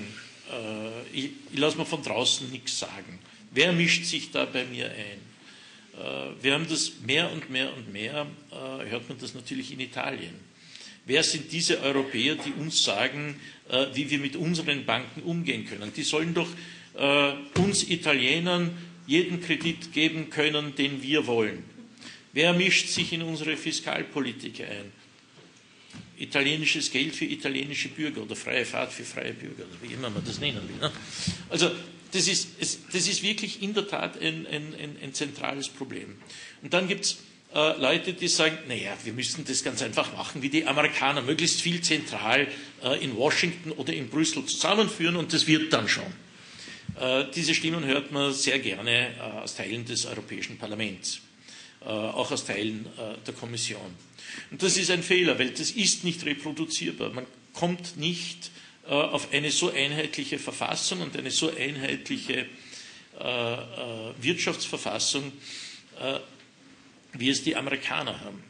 Äh, 0.50 1.18
ich, 1.18 1.30
ich 1.52 1.58
lasse 1.58 1.78
mir 1.78 1.86
von 1.86 2.02
draußen 2.02 2.50
nichts 2.50 2.78
sagen. 2.78 3.18
Wer 3.50 3.72
mischt 3.72 4.04
sich 4.04 4.30
da 4.30 4.44
bei 4.44 4.64
mir 4.64 4.86
ein? 4.86 6.00
Äh, 6.00 6.42
wir 6.42 6.54
haben 6.54 6.68
das 6.68 7.00
mehr 7.06 7.30
und 7.32 7.50
mehr 7.50 7.74
und 7.74 7.92
mehr, 7.92 8.26
äh, 8.50 8.90
hört 8.90 9.08
man 9.08 9.18
das 9.18 9.34
natürlich 9.34 9.72
in 9.72 9.80
Italien. 9.80 10.34
Wer 11.06 11.22
sind 11.22 11.52
diese 11.52 11.80
Europäer, 11.82 12.36
die 12.36 12.52
uns 12.52 12.82
sagen, 12.82 13.38
wie 13.92 14.08
wir 14.08 14.18
mit 14.18 14.36
unseren 14.36 14.86
Banken 14.86 15.20
umgehen 15.20 15.66
können? 15.66 15.92
Die 15.94 16.02
sollen 16.02 16.32
doch 16.32 16.48
uns 17.58 17.90
Italienern 17.90 18.74
jeden 19.06 19.42
Kredit 19.42 19.92
geben 19.92 20.30
können, 20.30 20.74
den 20.76 21.02
wir 21.02 21.26
wollen. 21.26 21.62
Wer 22.32 22.54
mischt 22.54 22.88
sich 22.88 23.12
in 23.12 23.20
unsere 23.20 23.58
Fiskalpolitik 23.58 24.62
ein? 24.62 24.92
Italienisches 26.18 26.90
Geld 26.90 27.14
für 27.14 27.24
italienische 27.24 27.88
Bürger 27.88 28.22
oder 28.22 28.36
freie 28.36 28.64
Fahrt 28.64 28.92
für 28.92 29.04
freie 29.04 29.32
Bürger, 29.32 29.64
oder 29.64 29.82
wie 29.82 29.92
immer 29.92 30.10
man 30.10 30.24
das 30.24 30.40
nennen 30.40 30.68
will. 30.68 30.76
Ne? 30.76 30.92
Also 31.50 31.70
das 32.12 32.28
ist, 32.28 32.48
das 32.60 33.08
ist 33.08 33.22
wirklich 33.22 33.62
in 33.62 33.74
der 33.74 33.88
Tat 33.88 34.20
ein, 34.20 34.46
ein, 34.46 34.74
ein, 34.74 34.96
ein 35.02 35.14
zentrales 35.14 35.68
Problem. 35.68 36.16
Und 36.62 36.72
dann 36.72 36.86
gibt 36.86 37.04
es 37.04 37.18
äh, 37.54 37.78
Leute, 37.80 38.12
die 38.12 38.28
sagen, 38.28 38.58
naja, 38.68 38.96
wir 39.04 39.12
müssen 39.12 39.44
das 39.44 39.62
ganz 39.64 39.82
einfach 39.82 40.12
machen 40.16 40.42
wie 40.42 40.48
die 40.48 40.66
Amerikaner, 40.66 41.22
möglichst 41.22 41.60
viel 41.60 41.80
zentral 41.80 42.48
äh, 42.82 43.02
in 43.02 43.16
Washington 43.16 43.72
oder 43.72 43.92
in 43.92 44.08
Brüssel 44.08 44.44
zusammenführen 44.44 45.16
und 45.16 45.32
das 45.32 45.46
wird 45.46 45.72
dann 45.72 45.88
schon. 45.88 46.06
Äh, 47.00 47.24
diese 47.34 47.54
Stimmen 47.54 47.84
hört 47.84 48.12
man 48.12 48.32
sehr 48.32 48.58
gerne 48.58 49.08
äh, 49.16 49.20
aus 49.20 49.56
Teilen 49.56 49.84
des 49.84 50.06
Europäischen 50.06 50.58
Parlaments, 50.58 51.20
auch 51.88 52.30
aus 52.30 52.44
Teilen 52.44 52.86
äh, 52.98 53.16
der 53.26 53.34
Kommission. 53.34 53.94
Und 54.50 54.62
das 54.62 54.76
ist 54.76 54.90
ein 54.90 55.02
Fehler, 55.02 55.38
weil 55.38 55.50
das 55.50 55.70
ist 55.70 56.04
nicht 56.04 56.24
reproduzierbar. 56.24 57.10
Man 57.10 57.26
kommt 57.52 57.96
nicht 57.96 58.50
äh, 58.86 58.90
auf 58.90 59.32
eine 59.32 59.50
so 59.50 59.70
einheitliche 59.70 60.38
Verfassung 60.38 61.00
und 61.00 61.16
eine 61.16 61.30
so 61.30 61.50
einheitliche 61.54 62.46
äh, 63.18 63.54
äh 63.54 64.12
Wirtschaftsverfassung, 64.20 65.32
äh, 66.00 66.18
wie 67.12 67.28
es 67.28 67.42
die 67.42 67.56
Amerikaner 67.56 68.20
haben. 68.20 68.42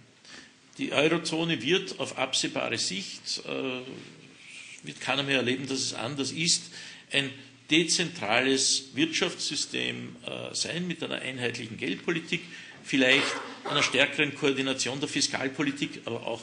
Die 0.78 0.92
Eurozone 0.92 1.62
wird 1.62 2.00
auf 2.00 2.18
absehbare 2.18 2.78
Sicht, 2.78 3.42
äh, 3.46 4.86
wird 4.86 5.00
keiner 5.00 5.22
mehr 5.22 5.38
erleben, 5.38 5.66
dass 5.68 5.78
es 5.80 5.94
anders 5.94 6.32
ist, 6.32 6.64
ein 7.12 7.30
dezentrales 7.70 8.90
Wirtschaftssystem 8.94 10.16
äh, 10.26 10.54
sein 10.54 10.86
mit 10.86 11.02
einer 11.02 11.20
einheitlichen 11.20 11.76
Geldpolitik, 11.76 12.42
vielleicht 12.84 13.26
einer 13.64 13.82
stärkeren 13.82 14.34
Koordination 14.34 15.00
der 15.00 15.08
Fiskalpolitik, 15.08 16.02
aber 16.04 16.26
auch 16.26 16.42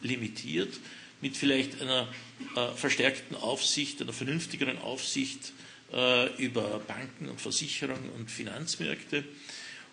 limitiert, 0.00 0.72
mit 1.20 1.36
vielleicht 1.36 1.80
einer 1.82 2.08
äh, 2.54 2.68
verstärkten 2.76 3.36
Aufsicht, 3.36 4.00
einer 4.00 4.12
vernünftigeren 4.12 4.78
Aufsicht 4.78 5.52
äh, 5.92 6.32
über 6.36 6.78
Banken 6.80 7.28
und 7.28 7.40
Versicherungen 7.40 8.10
und 8.10 8.30
Finanzmärkte. 8.30 9.24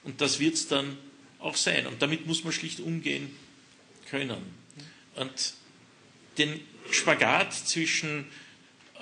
Und 0.03 0.22
das 0.22 0.39
wird 0.39 0.53
es 0.53 0.68
dann 0.68 0.97
auch 1.39 1.55
sein. 1.55 1.88
Und 1.88 2.01
damit 2.01 2.28
muss 2.28 2.43
man 2.43 2.53
schlicht 2.53 2.80
umgehen 2.80 3.36
können. 4.09 4.38
Und 5.16 5.53
den 6.38 6.59
Spagat 6.91 7.53
zwischen 7.53 8.26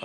äh, 0.00 0.04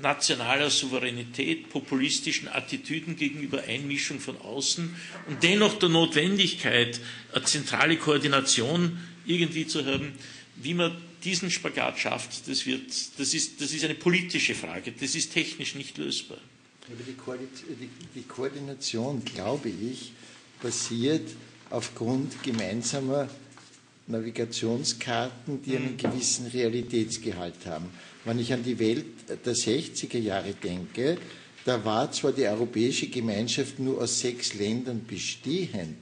nationaler 0.00 0.70
Souveränität, 0.70 1.70
populistischen 1.70 2.48
Attitüden 2.48 3.16
gegenüber 3.16 3.62
Einmischung 3.62 4.18
von 4.18 4.36
außen 4.40 4.94
und 5.28 5.42
dennoch 5.42 5.78
der 5.78 5.88
Notwendigkeit, 5.88 7.00
eine 7.32 7.44
zentrale 7.44 7.96
Koordination 7.96 8.98
irgendwie 9.24 9.66
zu 9.66 9.84
haben, 9.84 10.12
wie 10.56 10.74
man 10.74 10.96
diesen 11.22 11.50
Spagat 11.50 11.98
schafft, 11.98 12.48
das, 12.48 12.66
wird, 12.66 12.90
das, 13.18 13.34
ist, 13.34 13.60
das 13.60 13.72
ist 13.72 13.84
eine 13.84 13.94
politische 13.94 14.54
Frage, 14.54 14.92
das 14.92 15.14
ist 15.14 15.32
technisch 15.32 15.74
nicht 15.74 15.96
lösbar. 15.96 16.38
Aber 16.86 17.36
die, 17.38 17.88
die 18.14 18.22
Koordination, 18.22 19.24
glaube 19.24 19.70
ich, 19.70 20.12
basiert 20.60 21.30
aufgrund 21.70 22.42
gemeinsamer 22.42 23.28
Navigationskarten, 24.06 25.62
die 25.62 25.76
einen 25.76 25.96
gewissen 25.96 26.46
Realitätsgehalt 26.48 27.64
haben. 27.64 27.88
Wenn 28.24 28.38
ich 28.38 28.52
an 28.52 28.62
die 28.64 28.78
Welt 28.78 29.04
der 29.44 29.54
60er 29.54 30.18
Jahre 30.18 30.54
denke, 30.54 31.18
da 31.64 31.84
war 31.84 32.10
zwar 32.12 32.32
die 32.32 32.46
Europäische 32.46 33.08
Gemeinschaft 33.08 33.78
nur 33.78 34.00
aus 34.02 34.20
sechs 34.20 34.54
Ländern 34.54 35.04
bestehend, 35.06 35.98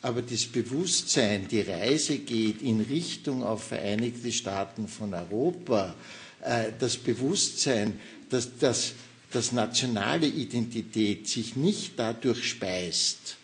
aber 0.00 0.22
das 0.22 0.44
Bewusstsein, 0.46 1.48
die 1.48 1.62
Reise 1.62 2.18
geht 2.18 2.62
in 2.62 2.80
Richtung 2.80 3.42
auf 3.42 3.64
Vereinigte 3.64 4.30
Staaten 4.30 4.86
von 4.86 5.12
Europa, 5.12 5.94
äh, 6.42 6.70
das 6.78 6.96
Bewusstsein, 6.96 7.98
dass, 8.30 8.56
dass, 8.58 8.92
dass 9.32 9.52
nationale 9.52 10.26
Identität 10.26 11.26
sich 11.28 11.56
nicht 11.56 11.92
dadurch 11.96 12.44
speist, 12.48 13.36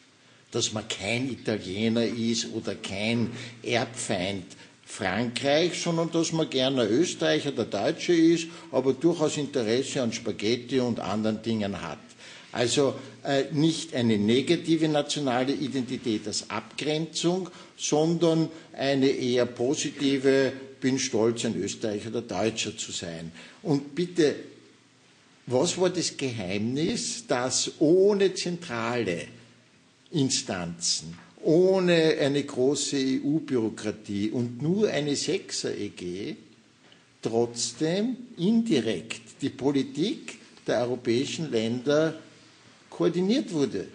dass 0.52 0.72
man 0.72 0.86
kein 0.86 1.28
Italiener 1.30 2.04
ist 2.04 2.52
oder 2.52 2.74
kein 2.76 3.30
Erbfeind 3.62 4.44
Frankreich, 4.86 5.80
sondern 5.80 6.10
dass 6.12 6.32
man 6.32 6.50
gerne 6.50 6.86
Österreicher, 6.86 7.52
der 7.52 7.64
Deutsche 7.64 8.12
ist, 8.12 8.48
aber 8.70 8.92
durchaus 8.92 9.36
Interesse 9.36 10.02
an 10.02 10.12
Spaghetti 10.12 10.80
und 10.80 11.00
anderen 11.00 11.42
Dingen 11.42 11.80
hat. 11.82 11.98
Also 12.52 12.94
äh, 13.24 13.46
nicht 13.50 13.94
eine 13.94 14.16
negative 14.16 14.88
nationale 14.88 15.52
Identität 15.52 16.26
als 16.28 16.48
Abgrenzung, 16.50 17.50
sondern 17.76 18.48
eine 18.72 19.08
eher 19.08 19.46
positive, 19.46 20.52
bin 20.80 20.98
stolz, 20.98 21.44
ein 21.44 21.56
Österreicher 21.56 22.10
oder 22.10 22.22
Deutscher 22.22 22.76
zu 22.76 22.92
sein. 22.92 23.32
Und 23.62 23.94
bitte, 23.94 24.36
was 25.46 25.76
war 25.78 25.90
das 25.90 26.16
Geheimnis, 26.16 27.26
dass 27.26 27.72
ohne 27.80 28.34
zentrale 28.34 29.26
Instanzen 30.12 31.23
ohne 31.44 32.16
eine 32.20 32.42
große 32.42 32.96
EU-Bürokratie 33.24 34.30
und 34.30 34.62
nur 34.62 34.88
eine 34.88 35.14
Sechser-EG 35.16 36.36
trotzdem 37.22 38.16
indirekt 38.36 39.22
die 39.40 39.48
Politik 39.50 40.38
der 40.66 40.80
europäischen 40.82 41.50
Länder 41.50 42.14
koordiniert 42.90 43.52
wurde. 43.52 43.86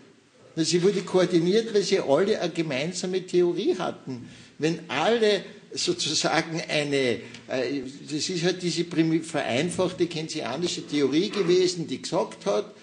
Sie 0.56 0.82
wurde 0.84 1.02
koordiniert, 1.02 1.74
weil 1.74 1.84
sie 1.84 2.00
alle 2.00 2.40
eine 2.42 2.52
gemeinsame 2.52 3.26
Theorie 3.26 3.76
hatten. 3.78 4.28
Wenn 4.58 4.80
alle 4.90 5.44
sozusagen 5.74 6.62
eine, 6.68 7.20
äh, 7.48 7.82
das 8.12 8.30
ist 8.30 8.44
halt 8.44 8.62
diese 8.62 8.84
vereinfachte 8.86 10.08
keynesianische 10.08 10.86
Theorie 10.86 11.30
gewesen, 11.30 11.88
die 11.88 12.02
gesagt 12.02 12.46
hat, 12.46 12.74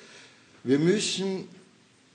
wir 0.64 0.78
müssen 0.78 1.48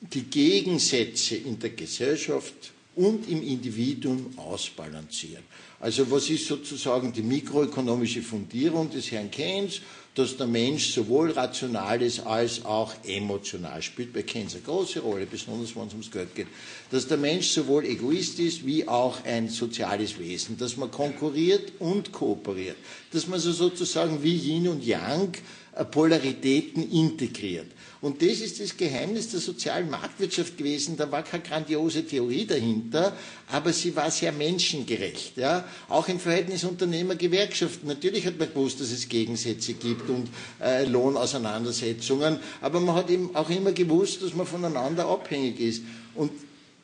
die 0.01 0.23
Gegensätze 0.23 1.35
in 1.35 1.59
der 1.59 1.71
Gesellschaft 1.71 2.71
und 2.95 3.29
im 3.29 3.41
Individuum 3.41 4.37
ausbalancieren. 4.37 5.43
Also 5.79 6.09
was 6.11 6.29
ist 6.29 6.47
sozusagen 6.47 7.13
die 7.13 7.21
mikroökonomische 7.21 8.21
Fundierung 8.21 8.89
des 8.89 9.11
Herrn 9.11 9.31
Keynes? 9.31 9.81
dass 10.13 10.35
der 10.35 10.47
Mensch 10.47 10.91
sowohl 10.93 11.31
Rationales 11.31 12.19
als 12.19 12.65
auch 12.65 12.93
emotional 13.05 13.81
spielt. 13.81 14.11
Bei 14.11 14.23
Keynes 14.23 14.55
eine 14.55 14.63
große 14.63 14.99
Rolle, 14.99 15.25
besonders 15.25 15.73
wenn 15.75 15.87
es 15.87 15.93
ums 15.93 16.11
Geld 16.11 16.35
geht. 16.35 16.47
Dass 16.91 17.07
der 17.07 17.17
Mensch 17.17 17.47
sowohl 17.47 17.85
Egoist 17.85 18.39
ist 18.39 18.65
wie 18.65 18.85
auch 18.87 19.23
ein 19.23 19.47
soziales 19.47 20.19
Wesen. 20.19 20.57
Dass 20.57 20.75
man 20.75 20.91
konkurriert 20.91 21.71
und 21.79 22.11
kooperiert. 22.11 22.75
Dass 23.13 23.27
man 23.27 23.39
so 23.39 23.53
sozusagen 23.53 24.21
wie 24.21 24.35
Yin 24.35 24.67
und 24.67 24.85
Yang 24.85 25.37
äh, 25.75 25.85
Polaritäten 25.85 26.91
integriert. 26.91 27.67
Und 28.01 28.23
das 28.23 28.39
ist 28.39 28.59
das 28.59 28.75
Geheimnis 28.77 29.29
der 29.29 29.39
sozialen 29.39 29.87
Marktwirtschaft 29.91 30.57
gewesen. 30.57 30.97
Da 30.97 31.11
war 31.11 31.21
keine 31.21 31.43
grandiose 31.43 32.03
Theorie 32.03 32.47
dahinter, 32.47 33.15
aber 33.47 33.71
sie 33.71 33.95
war 33.95 34.09
sehr 34.09 34.31
menschengerecht. 34.31 35.37
Ja? 35.37 35.65
Auch 35.87 36.07
im 36.07 36.19
Verhältnis 36.19 36.63
Unternehmer-Gewerkschaften. 36.63 37.85
Natürlich 37.87 38.25
hat 38.25 38.39
man 38.39 38.49
gewusst, 38.49 38.81
dass 38.81 38.91
es 38.91 39.07
Gegensätze 39.07 39.73
gibt 39.73 40.09
und 40.09 40.29
äh, 40.59 40.85
Lohnauseinandersetzungen, 40.85 42.39
aber 42.59 42.79
man 42.79 42.95
hat 42.95 43.11
eben 43.11 43.35
auch 43.35 43.51
immer 43.51 43.71
gewusst, 43.71 44.23
dass 44.23 44.33
man 44.33 44.47
voneinander 44.47 45.05
abhängig 45.05 45.59
ist. 45.59 45.83
Und 46.15 46.31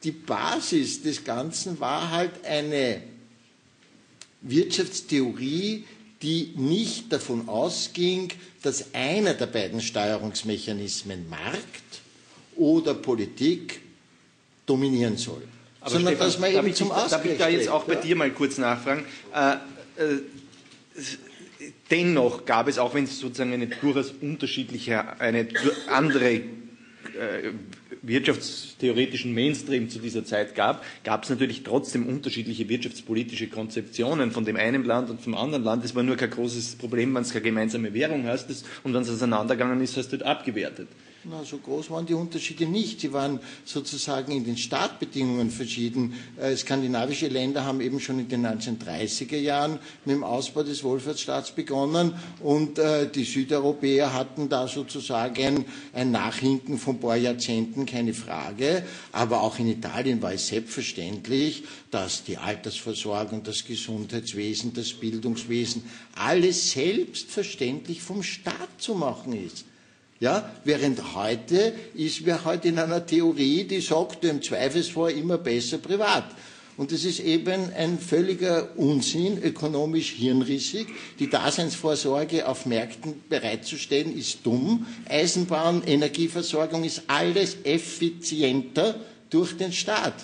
die 0.03 0.11
Basis 0.11 1.01
des 1.01 1.23
Ganzen 1.23 1.79
war 1.79 2.11
halt 2.11 2.45
eine 2.45 3.01
Wirtschaftstheorie, 4.41 5.85
die 6.21 6.53
nicht 6.55 7.11
davon 7.13 7.47
ausging, 7.47 8.29
dass 8.63 8.93
einer 8.93 9.33
der 9.33 9.47
beiden 9.47 9.81
Steuerungsmechanismen 9.81 11.29
Markt 11.29 12.01
oder 12.55 12.93
Politik 12.93 13.81
dominieren 14.65 15.17
soll. 15.17 15.43
Aber 15.81 15.91
sondern 15.91 16.15
Stefan, 16.15 16.27
dass 16.27 16.39
man 16.39 16.51
eben 16.51 16.75
zum 16.75 16.91
Ausgleich 16.91 17.09
Darf 17.09 17.25
ich 17.25 17.37
da 17.37 17.49
jetzt 17.49 17.69
auch 17.69 17.83
bei 17.83 17.93
ja? 17.93 18.01
dir 18.01 18.15
mal 18.15 18.31
kurz 18.31 18.57
nachfragen? 18.57 19.05
Äh, 19.33 19.53
äh, 20.03 20.21
dennoch 21.89 22.45
gab 22.45 22.67
es, 22.67 22.77
auch 22.77 22.93
wenn 22.93 23.05
es 23.05 23.19
sozusagen 23.19 23.53
eine 23.53 23.67
durchaus 23.67 24.11
unterschiedliche, 24.21 25.19
eine 25.19 25.47
andere 25.87 26.33
äh, 26.33 26.41
wirtschaftstheoretischen 28.01 29.33
Mainstream 29.33 29.89
zu 29.89 29.99
dieser 29.99 30.25
Zeit 30.25 30.55
gab, 30.55 30.83
gab 31.03 31.23
es 31.23 31.29
natürlich 31.29 31.63
trotzdem 31.63 32.07
unterschiedliche 32.07 32.69
wirtschaftspolitische 32.69 33.47
Konzeptionen 33.47 34.31
von 34.31 34.45
dem 34.45 34.55
einen 34.55 34.83
Land 34.85 35.09
und 35.09 35.21
vom 35.21 35.35
anderen 35.35 35.63
Land. 35.63 35.85
Es 35.85 35.95
war 35.95 36.03
nur 36.03 36.15
kein 36.15 36.29
großes 36.29 36.75
Problem, 36.75 37.13
wenn 37.15 37.23
es 37.23 37.31
keine 37.31 37.43
gemeinsame 37.43 37.93
Währung 37.93 38.25
hast 38.25 38.49
und 38.83 38.93
wenn 38.93 39.01
es 39.01 39.09
auseinandergegangen 39.09 39.81
ist, 39.81 39.97
hast 39.97 40.13
du 40.13 40.25
abgewertet. 40.25 40.87
Na, 41.29 41.43
so 41.43 41.57
groß 41.57 41.89
waren 41.89 42.05
die 42.05 42.13
Unterschiede 42.13 42.65
nicht. 42.65 43.01
Sie 43.01 43.11
waren 43.11 43.41
sozusagen 43.65 44.31
in 44.31 44.45
den 44.45 44.55
Startbedingungen 44.55 45.51
verschieden. 45.51 46.13
Äh, 46.37 46.55
skandinavische 46.55 47.27
Länder 47.27 47.65
haben 47.65 47.81
eben 47.81 47.99
schon 47.99 48.19
in 48.19 48.29
den 48.29 48.47
1930er 48.47 49.35
Jahren 49.35 49.73
mit 50.05 50.15
dem 50.15 50.23
Ausbau 50.23 50.63
des 50.63 50.85
Wohlfahrtsstaats 50.85 51.51
begonnen 51.51 52.13
und 52.41 52.79
äh, 52.79 53.09
die 53.11 53.25
Südeuropäer 53.25 54.13
hatten 54.13 54.47
da 54.47 54.69
sozusagen 54.69 55.65
ein 55.93 56.11
Nachhinken 56.11 56.77
von 56.77 56.95
ein 56.95 56.99
paar 57.01 57.17
Jahrzehnten, 57.17 57.85
keine 57.85 58.13
Frage. 58.13 58.83
Aber 59.11 59.41
auch 59.41 59.59
in 59.59 59.67
Italien 59.67 60.21
war 60.21 60.31
es 60.31 60.47
selbstverständlich, 60.47 61.63
dass 61.91 62.23
die 62.23 62.37
Altersversorgung, 62.37 63.43
das 63.43 63.65
Gesundheitswesen, 63.65 64.73
das 64.73 64.93
Bildungswesen 64.93 65.83
alles 66.15 66.71
selbstverständlich 66.71 68.01
vom 68.01 68.23
Staat 68.23 68.69
zu 68.77 68.95
machen 68.95 69.33
ist. 69.33 69.65
Ja, 70.19 70.51
während 70.63 71.15
heute 71.15 71.73
ist 71.93 72.25
wir 72.25 72.43
heute 72.43 72.69
in 72.69 72.79
einer 72.79 73.05
Theorie, 73.05 73.65
die 73.65 73.81
sagt, 73.81 74.25
im 74.25 74.41
Zweifelsfall 74.41 75.11
immer 75.11 75.37
besser 75.37 75.77
privat. 75.77 76.25
Und 76.75 76.91
das 76.91 77.05
ist 77.05 77.19
eben 77.19 77.73
ein 77.73 77.97
völliger 77.99 78.69
Unsinn, 78.77 79.41
ökonomisch 79.41 80.11
hirnrissig. 80.11 80.87
Die 81.19 81.29
Daseinsvorsorge 81.29 82.47
auf 82.47 82.67
Märkten 82.67 83.23
bereitzustellen, 83.29 84.15
ist 84.15 84.39
dumm. 84.43 84.85
Eisenbahn, 85.09 85.83
Energieversorgung 85.83 86.83
ist 86.83 87.03
alles 87.07 87.57
effizienter 87.63 88.95
durch 89.31 89.57
den 89.57 89.71
Staat. 89.71 90.15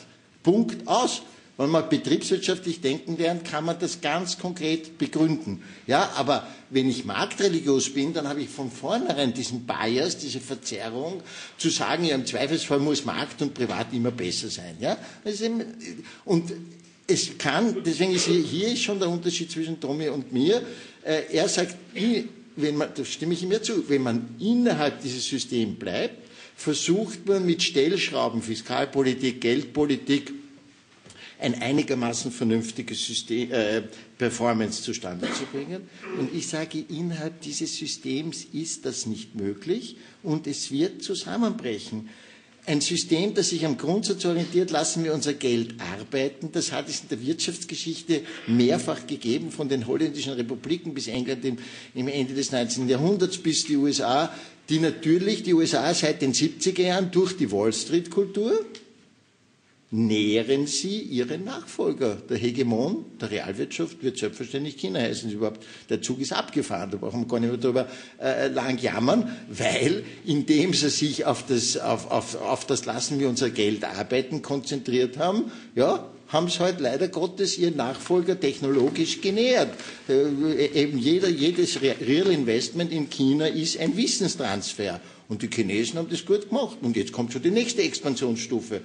Punkt 0.43 0.87
aus. 0.87 1.23
Wenn 1.63 1.69
man 1.71 1.87
betriebswirtschaftlich 1.87 2.81
denken 2.81 3.15
lernt, 3.17 3.45
kann 3.45 3.63
man 3.63 3.79
das 3.79 4.01
ganz 4.01 4.37
konkret 4.37 4.97
begründen. 4.97 5.63
Ja, 5.87 6.11
aber 6.15 6.45
wenn 6.69 6.89
ich 6.89 7.05
marktreligiös 7.05 7.93
bin, 7.93 8.13
dann 8.13 8.27
habe 8.27 8.41
ich 8.41 8.49
von 8.49 8.69
vornherein 8.69 9.33
diesen 9.33 9.65
Bias, 9.65 10.17
diese 10.17 10.41
Verzerrung, 10.41 11.21
zu 11.57 11.69
sagen, 11.69 12.03
ja, 12.03 12.15
im 12.15 12.25
Zweifelsfall 12.25 12.79
muss 12.79 13.05
Markt 13.05 13.41
und 13.41 13.53
Privat 13.53 13.93
immer 13.93 14.11
besser 14.11 14.49
sein. 14.49 14.75
Ja, 14.81 14.97
und 16.25 16.51
es 17.07 17.37
kann, 17.37 17.81
deswegen 17.81 18.13
ist 18.13 18.25
hier 18.25 18.67
ist 18.67 18.81
schon 18.81 18.99
der 18.99 19.07
Unterschied 19.09 19.49
zwischen 19.49 19.79
Tommy 19.79 20.09
und 20.09 20.33
mir. 20.33 20.61
Äh, 21.01 21.21
er 21.31 21.47
sagt, 21.47 21.77
wenn 22.57 22.75
man, 22.75 22.89
da 22.93 23.05
stimme 23.05 23.35
ich 23.35 23.43
ihm 23.43 23.53
ja 23.53 23.61
zu, 23.61 23.87
wenn 23.87 24.01
man 24.01 24.35
innerhalb 24.37 25.01
dieses 25.01 25.25
Systems 25.25 25.79
bleibt, 25.79 26.27
versucht 26.57 27.25
man 27.25 27.45
mit 27.45 27.63
Stellschrauben, 27.63 28.41
Fiskalpolitik, 28.41 29.39
Geldpolitik, 29.39 30.42
ein 31.43 31.61
einigermaßen 31.61 32.31
vernünftiges 32.31 33.05
System, 33.05 33.51
äh, 33.51 33.83
Performance 34.17 34.81
zustande 34.81 35.27
zu 35.33 35.45
bringen. 35.45 35.87
Und 36.17 36.33
ich 36.33 36.47
sage, 36.47 36.83
innerhalb 36.89 37.41
dieses 37.41 37.75
Systems 37.77 38.45
ist 38.53 38.85
das 38.85 39.05
nicht 39.05 39.35
möglich 39.35 39.97
und 40.23 40.47
es 40.47 40.71
wird 40.71 41.03
zusammenbrechen. 41.03 42.09
Ein 42.65 42.79
System, 42.79 43.33
das 43.33 43.49
sich 43.49 43.65
am 43.65 43.77
Grundsatz 43.77 44.23
orientiert, 44.23 44.71
lassen 44.71 45.03
wir 45.03 45.13
unser 45.13 45.33
Geld 45.33 45.75
arbeiten. 45.97 46.49
Das 46.53 46.71
hat 46.71 46.87
es 46.87 47.01
in 47.01 47.09
der 47.09 47.21
Wirtschaftsgeschichte 47.21 48.21
mehrfach 48.47 49.05
gegeben, 49.05 49.51
von 49.51 49.67
den 49.67 49.85
holländischen 49.85 50.31
Republiken 50.31 50.93
bis 50.93 51.07
England 51.07 51.43
im, 51.43 51.57
im 51.93 52.07
Ende 52.07 52.33
des 52.33 52.53
19. 52.53 52.87
Jahrhunderts 52.87 53.37
bis 53.37 53.65
die 53.65 53.75
USA, 53.75 54.33
die 54.69 54.79
natürlich 54.79 55.43
die 55.43 55.53
USA 55.53 55.93
seit 55.93 56.21
den 56.21 56.33
70er 56.33 56.83
Jahren 56.83 57.11
durch 57.11 57.35
die 57.35 57.51
Wall 57.51 57.73
Street 57.73 58.09
Kultur, 58.09 58.65
nähren 59.93 60.65
sie 60.65 61.01
ihren 61.01 61.43
Nachfolger. 61.43 62.17
Der 62.27 62.37
Hegemon 62.37 63.05
der 63.21 63.29
Realwirtschaft 63.29 64.01
wird 64.01 64.17
selbstverständlich 64.17 64.75
China 64.75 64.99
heißen. 64.99 65.31
Überhaupt, 65.31 65.63
der 65.87 66.01
Zug 66.01 66.19
ist 66.19 66.33
abgefahren, 66.33 66.89
da 66.89 66.97
brauchen 66.97 67.21
wir 67.21 67.27
gar 67.27 67.39
nicht 67.39 67.49
mehr 67.51 67.59
darüber 67.59 67.87
äh, 68.19 68.47
lang 68.47 68.79
jammern, 68.79 69.31
weil 69.49 70.03
indem 70.25 70.73
sie 70.73 70.89
sich 70.89 71.25
auf 71.25 71.45
das, 71.45 71.77
auf, 71.77 72.09
auf, 72.09 72.41
auf 72.41 72.65
das 72.65 72.85
Lassen 72.85 73.19
wir 73.19 73.29
unser 73.29 73.51
Geld 73.51 73.83
arbeiten 73.83 74.41
konzentriert 74.41 75.19
haben, 75.19 75.51
ja, 75.75 76.09
haben 76.27 76.49
sie 76.49 76.59
halt 76.59 76.79
leider 76.79 77.07
Gottes 77.09 77.59
ihren 77.59 77.75
Nachfolger 77.75 78.39
technologisch 78.39 79.21
genähert. 79.21 79.75
Äh, 80.09 80.65
eben 80.73 80.97
jeder, 80.97 81.29
jedes 81.29 81.79
Real 81.83 82.31
Investment 82.31 82.91
in 82.91 83.11
China 83.11 83.45
ist 83.45 83.79
ein 83.79 83.95
Wissenstransfer. 83.95 84.99
Und 85.29 85.43
die 85.43 85.49
Chinesen 85.53 85.99
haben 85.99 86.09
das 86.09 86.25
gut 86.25 86.49
gemacht. 86.49 86.77
Und 86.81 86.97
jetzt 86.97 87.11
kommt 87.11 87.31
schon 87.31 87.43
die 87.43 87.51
nächste 87.51 87.83
Expansionsstufe 87.83 88.81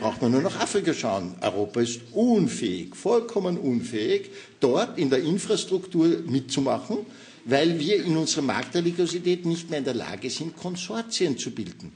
braucht 0.00 0.22
man 0.22 0.32
nur 0.32 0.40
nach 0.42 0.58
Afrika 0.58 0.94
schauen. 0.94 1.34
Europa 1.42 1.80
ist 1.82 2.00
unfähig, 2.12 2.96
vollkommen 2.96 3.58
unfähig, 3.58 4.30
dort 4.58 4.98
in 4.98 5.10
der 5.10 5.22
Infrastruktur 5.22 6.22
mitzumachen, 6.26 6.98
weil 7.44 7.78
wir 7.78 8.02
in 8.04 8.16
unserer 8.16 8.42
Marktreligiosität 8.42 9.44
nicht 9.44 9.68
mehr 9.68 9.78
in 9.80 9.84
der 9.84 9.94
Lage 9.94 10.30
sind, 10.30 10.56
Konsortien 10.56 11.36
zu 11.38 11.50
bilden. 11.50 11.92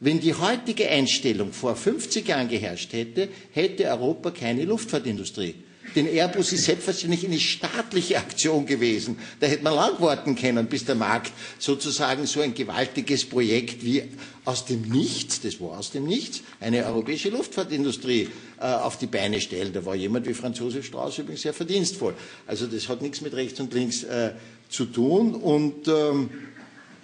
Wenn 0.00 0.20
die 0.20 0.34
heutige 0.34 0.88
Einstellung 0.88 1.52
vor 1.52 1.76
50 1.76 2.26
Jahren 2.26 2.48
geherrscht 2.48 2.92
hätte, 2.92 3.28
hätte 3.52 3.84
Europa 3.84 4.30
keine 4.30 4.64
Luftfahrtindustrie. 4.64 5.54
Denn 5.96 6.06
Airbus 6.06 6.52
ist 6.52 6.66
selbstverständlich 6.66 7.24
eine 7.24 7.40
staatliche 7.40 8.18
Aktion 8.18 8.66
gewesen. 8.66 9.18
Da 9.40 9.46
hätte 9.46 9.64
man 9.64 9.74
lang 9.74 9.98
warten 9.98 10.36
können, 10.36 10.66
bis 10.66 10.84
der 10.84 10.94
Markt 10.94 11.32
sozusagen 11.58 12.26
so 12.26 12.42
ein 12.42 12.54
gewaltiges 12.54 13.24
Projekt 13.24 13.82
wie 13.82 14.02
aus 14.44 14.66
dem 14.66 14.82
Nichts, 14.82 15.40
das 15.40 15.58
war 15.58 15.78
aus 15.78 15.90
dem 15.90 16.04
Nichts, 16.04 16.42
eine 16.60 16.84
europäische 16.84 17.30
Luftfahrtindustrie 17.30 18.28
äh, 18.60 18.64
auf 18.64 18.98
die 18.98 19.06
Beine 19.06 19.40
stellen. 19.40 19.72
Da 19.72 19.84
war 19.86 19.94
jemand 19.94 20.26
wie 20.28 20.34
Franz 20.34 20.58
Josef 20.58 20.84
Strauß 20.84 21.18
übrigens 21.18 21.42
sehr 21.42 21.54
verdienstvoll. 21.54 22.14
Also 22.46 22.66
das 22.66 22.88
hat 22.88 23.00
nichts 23.00 23.22
mit 23.22 23.32
rechts 23.32 23.58
und 23.58 23.72
links 23.72 24.04
äh, 24.04 24.32
zu 24.68 24.84
tun. 24.84 25.34
Und 25.34 25.88
ähm, 25.88 26.28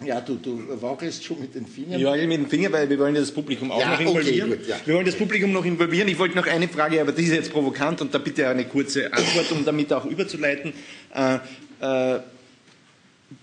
ja, 0.05 0.21
du, 0.21 0.37
du 0.37 0.83
wackelst 0.83 1.25
schon 1.25 1.41
mit 1.41 1.55
den 1.55 1.67
Fingern. 1.67 2.01
Ja, 2.01 2.15
mit 2.15 2.31
den 2.31 2.49
Fingern, 2.49 2.73
weil 2.73 2.89
wir 2.89 2.99
wollen 2.99 3.15
das 3.15 3.33
Publikum 3.33 3.71
auch 3.71 3.81
ja, 3.81 3.93
noch 3.93 4.01
involvieren. 4.01 4.51
Okay, 4.51 4.59
gut, 4.59 4.69
ja. 4.69 4.77
Wir 4.85 4.95
wollen 4.95 5.07
das 5.07 5.17
Publikum 5.17 5.53
noch 5.53 5.65
involvieren. 5.65 6.09
Ich 6.09 6.19
wollte 6.19 6.37
noch 6.37 6.47
eine 6.47 6.69
Frage, 6.69 7.01
aber 7.01 7.13
die 7.13 7.23
ist 7.23 7.33
jetzt 7.33 7.53
provokant 7.53 8.01
und 8.01 8.15
da 8.15 8.19
bitte 8.19 8.49
eine 8.49 8.65
kurze 8.65 9.13
Antwort, 9.13 9.53
um 9.53 9.65
damit 9.65 9.93
auch 9.93 10.05
überzuleiten. 10.05 10.73
Äh, 11.15 11.39
äh, 11.81 12.21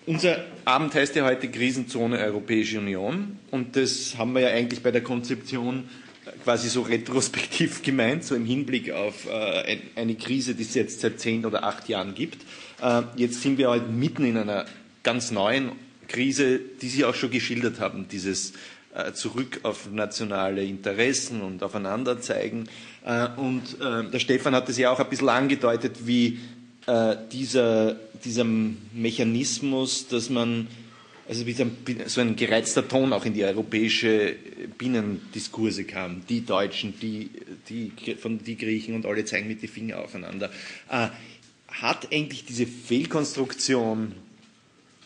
unser 0.05 0.45
Abend 0.65 0.93
heißt 0.93 1.15
ja 1.15 1.25
heute 1.25 1.49
Krisenzone 1.49 2.19
Europäische 2.19 2.79
Union 2.79 3.39
und 3.51 3.75
das 3.75 4.15
haben 4.17 4.33
wir 4.33 4.41
ja 4.41 4.49
eigentlich 4.49 4.81
bei 4.81 4.91
der 4.91 5.01
Konzeption 5.01 5.89
quasi 6.43 6.69
so 6.69 6.81
retrospektiv 6.81 7.81
gemeint, 7.83 8.23
so 8.23 8.35
im 8.35 8.45
Hinblick 8.45 8.91
auf 8.91 9.27
äh, 9.27 9.77
eine 9.95 10.15
Krise, 10.15 10.55
die 10.55 10.63
es 10.63 10.73
jetzt 10.73 11.01
seit 11.01 11.19
zehn 11.19 11.45
oder 11.45 11.63
acht 11.63 11.89
Jahren 11.89 12.13
gibt. 12.13 12.43
Äh, 12.81 13.03
jetzt 13.15 13.41
sind 13.41 13.57
wir 13.57 13.69
halt 13.69 13.91
mitten 13.91 14.25
in 14.25 14.37
einer 14.37 14.65
ganz 15.03 15.31
neuen 15.31 15.71
Krise, 16.09 16.59
die 16.81 16.89
Sie 16.89 17.05
auch 17.05 17.15
schon 17.15 17.31
geschildert 17.31 17.79
haben, 17.79 18.07
dieses 18.09 18.53
äh, 18.93 19.13
Zurück 19.13 19.61
auf 19.63 19.89
nationale 19.91 20.63
Interessen 20.65 21.41
und 21.41 21.63
aufeinander 21.63 22.19
zeigen. 22.19 22.67
Äh, 23.05 23.27
und 23.37 23.79
äh, 23.79 24.09
der 24.09 24.19
Stefan 24.19 24.53
hat 24.53 24.67
es 24.67 24.77
ja 24.77 24.91
auch 24.91 24.99
ein 24.99 25.09
bisschen 25.09 25.29
angedeutet, 25.29 26.05
wie 26.05 26.39
äh, 26.87 27.15
dieser, 27.31 27.95
dieser 28.25 28.43
Mechanismus, 28.43 30.07
dass 30.07 30.29
man 30.29 30.67
also 31.29 31.45
wie 31.45 31.53
so 31.53 32.21
ein 32.21 32.35
gereizter 32.35 32.87
Ton 32.87 33.13
auch 33.13 33.23
in 33.23 33.35
die 33.35 33.43
europäische 33.43 34.35
Binnendiskurse 34.79 35.83
kam. 35.83 36.23
Die 36.27 36.43
Deutschen, 36.43 36.99
die, 36.99 37.29
die, 37.69 37.91
von 38.15 38.43
die 38.43 38.57
Griechen 38.57 38.95
und 38.95 39.05
alle 39.05 39.23
zeigen 39.25 39.47
mit 39.47 39.61
den 39.61 39.69
Finger 39.69 39.99
aufeinander. 39.99 40.49
Äh, 40.89 41.09
hat 41.67 42.11
eigentlich 42.11 42.45
diese 42.45 42.65
Fehlkonstruktion 42.65 44.13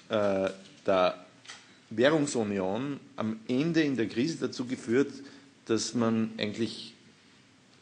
äh, 0.08 0.50
der 0.86 1.26
Währungsunion 1.90 3.00
am 3.16 3.40
Ende 3.48 3.82
in 3.82 3.96
der 3.96 4.08
Krise 4.08 4.38
dazu 4.38 4.66
geführt, 4.66 5.12
dass 5.66 5.94
man 5.94 6.32
eigentlich 6.38 6.94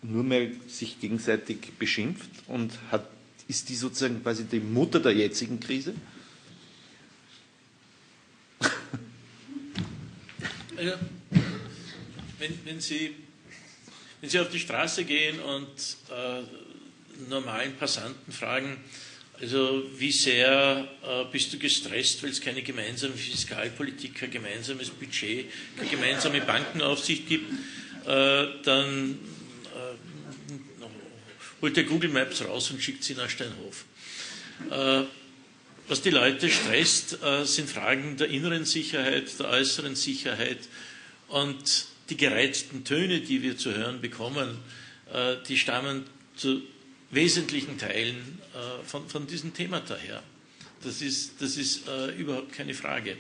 nur 0.01 0.23
mehr 0.23 0.49
sich 0.67 0.99
gegenseitig 0.99 1.73
beschimpft 1.77 2.29
und 2.47 2.71
hat, 2.91 3.07
ist 3.47 3.69
die 3.69 3.75
sozusagen 3.75 4.21
quasi 4.21 4.45
die 4.45 4.59
Mutter 4.59 4.99
der 4.99 5.13
jetzigen 5.13 5.59
Krise? 5.59 5.93
Also, 10.77 10.93
wenn, 12.39 12.59
wenn, 12.65 12.79
Sie, 12.79 13.15
wenn 14.19 14.29
Sie 14.29 14.39
auf 14.39 14.49
die 14.49 14.59
Straße 14.59 15.05
gehen 15.05 15.39
und 15.39 15.67
äh, 16.09 16.41
normalen 17.29 17.75
Passanten 17.75 18.31
fragen, 18.33 18.77
also 19.41 19.83
wie 19.97 20.11
sehr 20.11 20.87
äh, 21.03 21.25
bist 21.31 21.51
du 21.51 21.57
gestresst, 21.57 22.21
weil 22.21 22.29
es 22.29 22.39
keine 22.39 22.61
gemeinsame 22.61 23.13
Fiskalpolitik, 23.13 24.15
kein 24.15 24.31
gemeinsames 24.31 24.91
Budget, 24.91 25.47
keine 25.75 25.89
gemeinsame 25.89 26.41
Bankenaufsicht 26.41 27.27
gibt, 27.27 27.51
äh, 28.05 28.47
dann 28.63 29.17
äh, 29.73 30.53
holt 31.61 31.75
der 31.75 31.85
Google 31.85 32.11
Maps 32.11 32.43
raus 32.45 32.69
und 32.69 32.81
schickt 32.83 33.03
sie 33.03 33.15
nach 33.15 33.29
Steinhof. 33.29 33.85
Äh, 34.69 35.05
was 35.87 36.01
die 36.01 36.11
Leute 36.11 36.49
stresst, 36.49 37.21
äh, 37.23 37.43
sind 37.43 37.69
Fragen 37.69 38.17
der 38.17 38.29
inneren 38.29 38.65
Sicherheit, 38.65 39.39
der 39.39 39.49
äußeren 39.49 39.95
Sicherheit 39.95 40.59
und 41.27 41.85
die 42.09 42.17
gereizten 42.17 42.83
Töne, 42.83 43.21
die 43.21 43.41
wir 43.41 43.57
zu 43.57 43.73
hören 43.73 44.01
bekommen, 44.01 44.59
äh, 45.11 45.37
die 45.47 45.57
stammen 45.57 46.05
zu 46.35 46.61
wesentlichen 47.11 47.77
Teilen 47.77 48.39
äh, 48.53 48.83
von, 48.85 49.07
von 49.09 49.27
diesem 49.27 49.53
Thema 49.53 49.81
daher. 49.81 50.23
Das 50.83 51.01
ist, 51.01 51.41
das 51.41 51.57
ist 51.57 51.83
überhaupt 52.17 52.53
keine 52.53 52.73
Frage. 52.73 53.15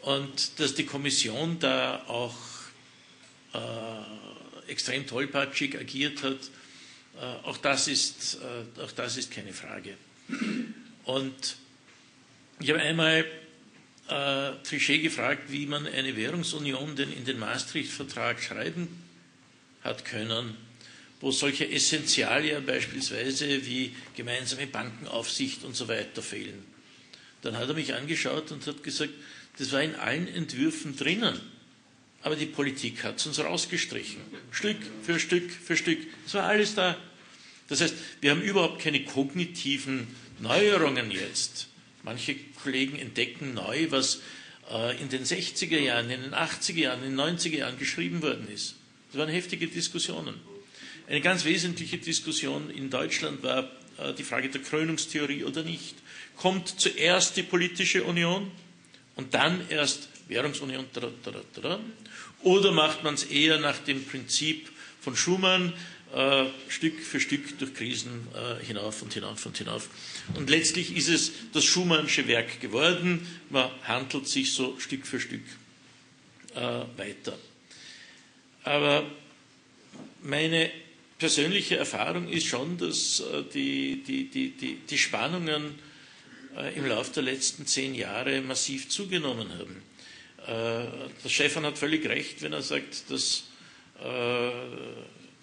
Und 0.00 0.58
dass 0.58 0.74
die 0.74 0.86
Kommission 0.86 1.58
da 1.58 2.02
auch 2.06 2.34
extrem 4.66 5.06
tollpatschig 5.06 5.78
agiert 5.78 6.22
hat, 6.22 6.38
auch 7.42 7.58
das 7.58 7.88
ist, 7.88 8.38
auch 8.82 8.92
das 8.92 9.18
ist 9.18 9.30
keine 9.30 9.52
Frage. 9.52 9.98
Und 11.04 11.56
ich 12.58 12.70
habe 12.70 12.80
einmal 12.80 13.26
äh, 14.08 14.52
Trichet 14.62 15.02
gefragt, 15.02 15.50
wie 15.50 15.66
man 15.66 15.86
eine 15.86 16.16
Währungsunion 16.16 16.96
denn 16.96 17.12
in 17.12 17.24
den 17.24 17.38
Maastricht-Vertrag 17.38 18.40
schreiben 18.40 18.88
hat 19.82 20.04
können, 20.04 20.56
wo 21.20 21.30
solche 21.30 21.70
Essentialien 21.70 22.64
beispielsweise 22.64 23.64
wie 23.66 23.94
gemeinsame 24.14 24.66
Bankenaufsicht 24.66 25.64
und 25.64 25.74
so 25.74 25.88
weiter 25.88 26.22
fehlen. 26.22 26.64
Dann 27.42 27.56
hat 27.56 27.68
er 27.68 27.74
mich 27.74 27.94
angeschaut 27.94 28.50
und 28.52 28.66
hat 28.66 28.82
gesagt, 28.82 29.12
das 29.58 29.72
war 29.72 29.82
in 29.82 29.94
allen 29.94 30.28
Entwürfen 30.28 30.96
drinnen. 30.96 31.40
Aber 32.22 32.36
die 32.36 32.46
Politik 32.46 33.04
hat 33.04 33.18
es 33.18 33.26
uns 33.26 33.38
rausgestrichen. 33.38 34.20
Stück 34.50 34.78
für 35.02 35.20
Stück 35.20 35.50
für 35.50 35.76
Stück. 35.76 35.98
Es 36.26 36.34
war 36.34 36.44
alles 36.44 36.74
da. 36.74 36.96
Das 37.68 37.80
heißt, 37.80 37.94
wir 38.20 38.32
haben 38.32 38.42
überhaupt 38.42 38.80
keine 38.80 39.04
kognitiven 39.04 40.08
Neuerungen 40.40 41.10
jetzt. 41.10 41.68
Manche 42.02 42.36
Kollegen 42.62 42.98
entdecken 42.98 43.54
neu, 43.54 43.90
was 43.90 44.20
äh, 44.70 45.00
in 45.00 45.08
den 45.08 45.24
60er 45.24 45.78
Jahren, 45.78 46.10
in 46.10 46.22
den 46.22 46.34
80er 46.34 46.74
Jahren, 46.74 47.02
in 47.02 47.16
den 47.16 47.20
90er 47.20 47.56
Jahren 47.56 47.78
geschrieben 47.78 48.22
worden 48.22 48.48
ist. 48.52 48.74
Das 49.10 49.20
waren 49.20 49.28
heftige 49.28 49.66
Diskussionen. 49.66 50.34
Eine 51.08 51.20
ganz 51.20 51.44
wesentliche 51.44 51.98
Diskussion 51.98 52.68
in 52.68 52.90
Deutschland 52.90 53.42
war 53.44 53.70
äh, 53.98 54.12
die 54.14 54.24
Frage 54.24 54.48
der 54.48 54.60
Krönungstheorie 54.60 55.44
oder 55.44 55.62
nicht. 55.62 55.94
Kommt 56.36 56.80
zuerst 56.80 57.36
die 57.36 57.44
politische 57.44 58.02
Union 58.02 58.50
und 59.14 59.32
dann 59.32 59.68
erst 59.68 60.08
Währungsunion? 60.26 60.86
Oder 62.42 62.72
macht 62.72 63.04
man 63.04 63.14
es 63.14 63.22
eher 63.22 63.60
nach 63.60 63.78
dem 63.78 64.04
Prinzip 64.04 64.68
von 65.00 65.14
Schumann, 65.14 65.72
äh, 66.12 66.46
Stück 66.68 67.00
für 67.00 67.20
Stück 67.20 67.56
durch 67.60 67.72
Krisen 67.74 68.26
äh, 68.34 68.64
hinauf 68.64 69.00
und 69.02 69.14
hinauf 69.14 69.46
und 69.46 69.56
hinauf. 69.56 69.88
Und 70.34 70.50
letztlich 70.50 70.96
ist 70.96 71.08
es 71.08 71.32
das 71.52 71.64
Schumannsche 71.64 72.26
Werk 72.26 72.60
geworden. 72.60 73.28
Man 73.50 73.70
handelt 73.84 74.26
sich 74.26 74.52
so 74.52 74.76
Stück 74.80 75.06
für 75.06 75.20
Stück 75.20 75.44
weiter. 76.96 77.38
Aber 78.64 79.04
meine 80.22 80.70
persönliche 81.18 81.76
Erfahrung 81.76 82.28
ist 82.28 82.46
schon, 82.46 82.78
dass 82.78 83.20
äh, 83.20 83.42
die, 83.52 84.02
die, 84.02 84.28
die, 84.28 84.50
die, 84.50 84.76
die 84.88 84.98
Spannungen 84.98 85.78
äh, 86.56 86.76
im 86.76 86.86
Laufe 86.86 87.12
der 87.14 87.22
letzten 87.22 87.66
zehn 87.66 87.94
Jahre 87.94 88.40
massiv 88.42 88.88
zugenommen 88.88 89.48
haben. 89.50 89.82
Äh, 90.46 90.86
der 91.24 91.28
Stefan 91.28 91.64
hat 91.64 91.78
völlig 91.78 92.06
recht, 92.08 92.42
wenn 92.42 92.52
er 92.52 92.62
sagt, 92.62 93.10
dass 93.10 93.44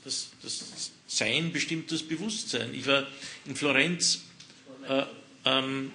das, 0.04 0.30
das 0.44 0.91
Sein 1.08 1.52
bestimmt 1.52 1.91
das 1.91 2.04
Bewusstsein. 2.04 2.72
Ich 2.76 2.86
war 2.86 3.08
in 3.48 3.56
Florenz 3.56 4.22
äh, 4.88 5.04
ähm, 5.45 5.91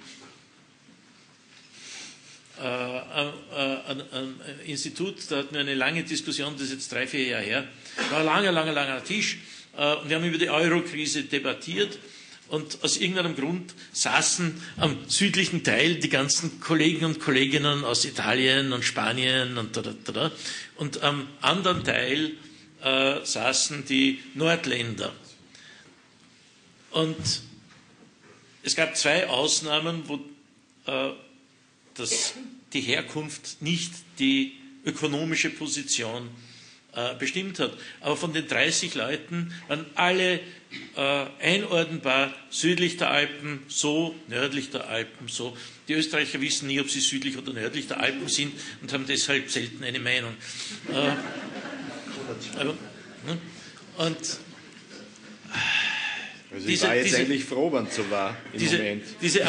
äh, 2.59 2.63
ein 2.63 4.41
Institut, 4.67 5.19
da 5.29 5.37
hatten 5.37 5.55
wir 5.55 5.61
eine 5.61 5.77
lange 5.77 6.03
Diskussion, 6.03 6.55
das 6.55 6.65
ist 6.65 6.73
jetzt 6.73 6.93
drei, 6.93 7.07
vier 7.07 7.29
Jahre 7.29 7.45
her, 7.45 7.69
war 8.11 8.19
ein 8.19 8.27
langer, 8.27 8.51
langer, 8.51 8.73
langer 8.73 9.05
Tisch 9.05 9.37
äh, 9.37 9.39
und 9.79 10.09
wir 10.09 10.17
haben 10.17 10.25
über 10.25 10.39
die 10.39 10.51
Euro-Krise 10.51 11.23
debattiert 11.23 12.01
und 12.49 12.83
aus 12.83 12.97
irgendeinem 12.97 13.37
Grund 13.37 13.75
saßen 13.93 14.61
am 14.79 14.97
südlichen 15.09 15.63
Teil 15.63 15.97
die 16.01 16.09
ganzen 16.09 16.61
Kollegen 16.61 17.05
und 17.05 17.21
Kolleginnen 17.21 17.85
aus 17.85 18.05
Italien 18.05 18.73
und 18.73 18.85
Spanien 18.85 19.57
und 19.57 19.77
da, 19.77 19.83
da, 19.83 20.13
da, 20.13 20.33
und 20.77 21.03
am 21.03 21.29
anderen 21.43 21.85
Teil 21.85 22.33
äh, 22.83 23.25
saßen 23.25 23.85
die 23.85 24.19
Nordländer. 24.35 25.13
Und 26.91 27.43
es 28.65 28.75
gab 28.75 28.97
zwei 28.97 29.29
Ausnahmen, 29.29 30.09
wo 30.09 30.17
äh, 30.87 31.13
das, 31.95 32.35
die 32.73 32.81
Herkunft 32.81 33.63
nicht 33.63 33.93
die 34.19 34.55
ökonomische 34.85 35.51
Position 35.51 36.31
äh, 36.99 37.15
bestimmt 37.17 37.61
hat. 37.61 37.73
Aber 38.01 38.17
von 38.17 38.33
den 38.33 38.49
30 38.49 38.95
Leuten 38.97 39.55
waren 39.69 39.87
alle 39.95 40.41
äh, 40.97 41.27
einordnbar 41.41 42.35
südlich 42.51 42.97
der 42.97 43.11
Alpen 43.11 43.61
so, 43.69 44.17
nördlich 44.27 44.71
der 44.71 44.89
Alpen 44.89 45.29
so. 45.29 45.57
Die 45.87 45.93
Österreicher 45.93 46.41
wissen 46.41 46.67
nie, 46.67 46.81
ob 46.81 46.91
sie 46.91 47.01
südlich 47.01 47.39
oder 47.39 47.53
nördlich 47.53 47.87
der 47.87 48.01
Alpen 48.01 48.27
sind 48.27 48.53
und 48.83 48.93
haben 48.93 49.07
deshalb 49.07 49.49
selten 49.49 49.85
eine 49.85 50.01
Meinung. 50.01 50.35
Äh, 50.89 51.13
aber, 52.59 52.75
ne? 53.27 53.39
Und 53.97 54.17
also 56.51 56.65
ich 56.65 56.65
diese, 56.67 56.87
war 56.89 56.95
jetzt 56.97 57.07
diese, 57.07 57.17
eigentlich 57.19 57.45
froh, 57.45 57.73
wenn 57.73 57.87
es 57.87 57.95
so 57.95 58.11
war 58.11 58.37
im 58.53 58.59
diese, 58.59 58.79
Moment. 58.79 59.05
Diese, 59.23 59.41
äh, 59.41 59.45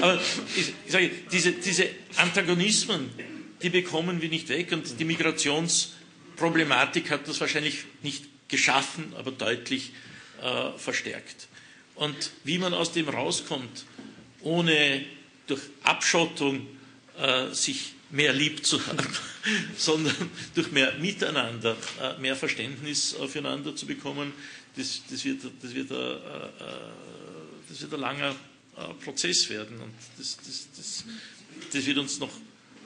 aber 0.00 0.20
ich, 0.56 0.72
ich 0.86 0.92
sage, 0.92 1.10
diese, 1.30 1.52
diese 1.52 1.86
Antagonismen, 2.16 3.10
die 3.62 3.70
bekommen 3.70 4.22
wir 4.22 4.28
nicht 4.28 4.48
weg 4.48 4.72
und 4.72 4.98
die 4.98 5.04
Migrationsproblematik 5.04 7.10
hat 7.10 7.28
das 7.28 7.40
wahrscheinlich 7.40 7.84
nicht 8.02 8.24
geschaffen, 8.48 9.12
aber 9.16 9.30
deutlich 9.30 9.92
äh, 10.42 10.76
verstärkt. 10.78 11.48
Und 11.94 12.32
wie 12.44 12.58
man 12.58 12.74
aus 12.74 12.92
dem 12.92 13.08
rauskommt, 13.08 13.86
ohne 14.40 15.04
durch 15.46 15.62
Abschottung 15.82 16.66
äh, 17.18 17.52
sich 17.52 17.94
mehr 18.10 18.32
lieb 18.32 18.64
zu 18.64 18.84
haben, 18.86 19.06
sondern 19.76 20.30
durch 20.54 20.70
mehr 20.70 20.94
Miteinander, 20.94 21.76
äh, 22.00 22.18
mehr 22.20 22.36
Verständnis 22.36 23.16
füreinander 23.28 23.74
zu 23.74 23.86
bekommen, 23.86 24.32
das, 24.76 25.02
das, 25.10 25.24
wird, 25.24 25.42
das, 25.60 25.74
wird, 25.74 25.90
ein, 25.90 25.96
äh, 25.96 26.00
äh, 26.00 26.50
das 27.68 27.80
wird 27.80 27.94
ein 27.94 28.00
langer, 28.00 28.36
äh, 28.76 29.04
Prozess 29.04 29.50
werden. 29.50 29.80
Und 29.80 29.92
das, 30.16 30.36
das, 30.36 30.68
das, 30.76 31.04
das 31.72 31.86
wird 31.86 31.98
uns 31.98 32.20
noch 32.20 32.30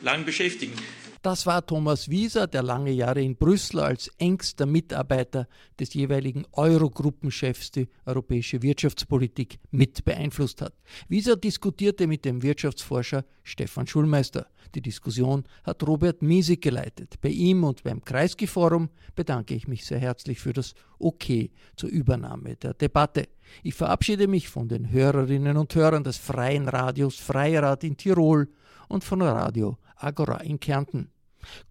lang 0.03 0.25
beschäftigen. 0.25 0.75
Das 1.23 1.47
war 1.47 1.65
Thomas 1.65 2.11
Wieser, 2.11 2.49
der 2.49 2.65
lange 2.65 2.91
Jahre 2.91 3.23
in 3.23 3.37
Brüssel 3.37 3.79
als 3.79 4.09
engster 4.19 4.67
Mitarbeiter 4.67 5.47
des 5.79 5.95
jeweiligen 5.95 6.45
Eurogruppenchefs 6.51 7.71
die 7.71 7.87
europäische 8.07 8.61
Wirtschaftspolitik 8.61 9.61
mit 9.71 10.05
beeinflusst 10.05 10.63
hat. 10.63 10.75
Wieser 11.07 11.37
diskutierte 11.37 12.09
mit 12.09 12.25
dem 12.25 12.43
Wirtschaftsforscher 12.43 13.25
Stefan 13.45 13.87
Schulmeister. 13.87 14.49
Die 14.75 14.83
Diskussion 14.83 15.45
hat 15.63 15.87
Robert 15.87 16.23
Miesig 16.23 16.61
geleitet. 16.61 17.21
Bei 17.21 17.29
ihm 17.29 17.63
und 17.63 17.85
beim 17.85 18.05
Kreisky-Forum 18.05 18.91
bedanke 19.15 19.55
ich 19.55 19.69
mich 19.69 19.85
sehr 19.85 20.01
herzlich 20.01 20.41
für 20.41 20.53
das 20.53 20.75
Okay 20.99 21.53
zur 21.77 21.91
Übernahme 21.91 22.57
der 22.57 22.75
Debatte. 22.75 23.29
Ich 23.63 23.75
verabschiede 23.75 24.27
mich 24.27 24.49
von 24.49 24.67
den 24.67 24.91
Hörerinnen 24.91 25.57
und 25.57 25.73
Hörern 25.73 26.03
des 26.03 26.17
Freien 26.17 26.69
Radios 26.69 27.15
Freirad 27.15 27.85
in 27.85 27.97
Tirol 27.97 28.49
und 28.89 29.05
von 29.05 29.23
Radio 29.23 29.79
Agora 30.03 30.39
in 30.39 30.61
Kärnten. 30.61 31.11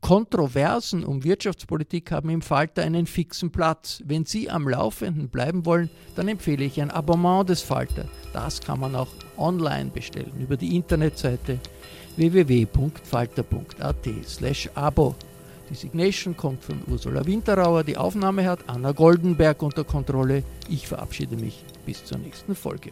Kontroversen 0.01 1.05
um 1.05 1.23
Wirtschaftspolitik 1.23 2.11
haben 2.11 2.29
im 2.29 2.41
Falter 2.41 2.81
einen 2.83 3.05
fixen 3.05 3.51
Platz. 3.51 4.03
Wenn 4.05 4.25
Sie 4.25 4.49
am 4.49 4.67
Laufenden 4.67 5.29
bleiben 5.29 5.65
wollen, 5.65 5.89
dann 6.15 6.27
empfehle 6.27 6.65
ich 6.65 6.81
ein 6.81 6.91
Abonnement 6.91 7.47
des 7.47 7.61
Falter. 7.61 8.03
Das 8.33 8.59
kann 8.61 8.81
man 8.81 8.95
auch 8.95 9.07
online 9.37 9.91
bestellen 9.91 10.33
über 10.39 10.57
die 10.57 10.75
Internetseite 10.75 11.59
www.falter.at/abo. 12.17 15.15
Die 15.69 15.75
Signation 15.75 16.35
kommt 16.35 16.65
von 16.65 16.81
Ursula 16.87 17.25
Winterauer, 17.25 17.85
die 17.85 17.95
Aufnahme 17.95 18.45
hat 18.45 18.67
Anna 18.67 18.91
Goldenberg 18.91 19.63
unter 19.63 19.85
Kontrolle. 19.85 20.43
Ich 20.67 20.85
verabschiede 20.85 21.37
mich 21.37 21.63
bis 21.85 22.03
zur 22.03 22.17
nächsten 22.17 22.55
Folge. 22.55 22.91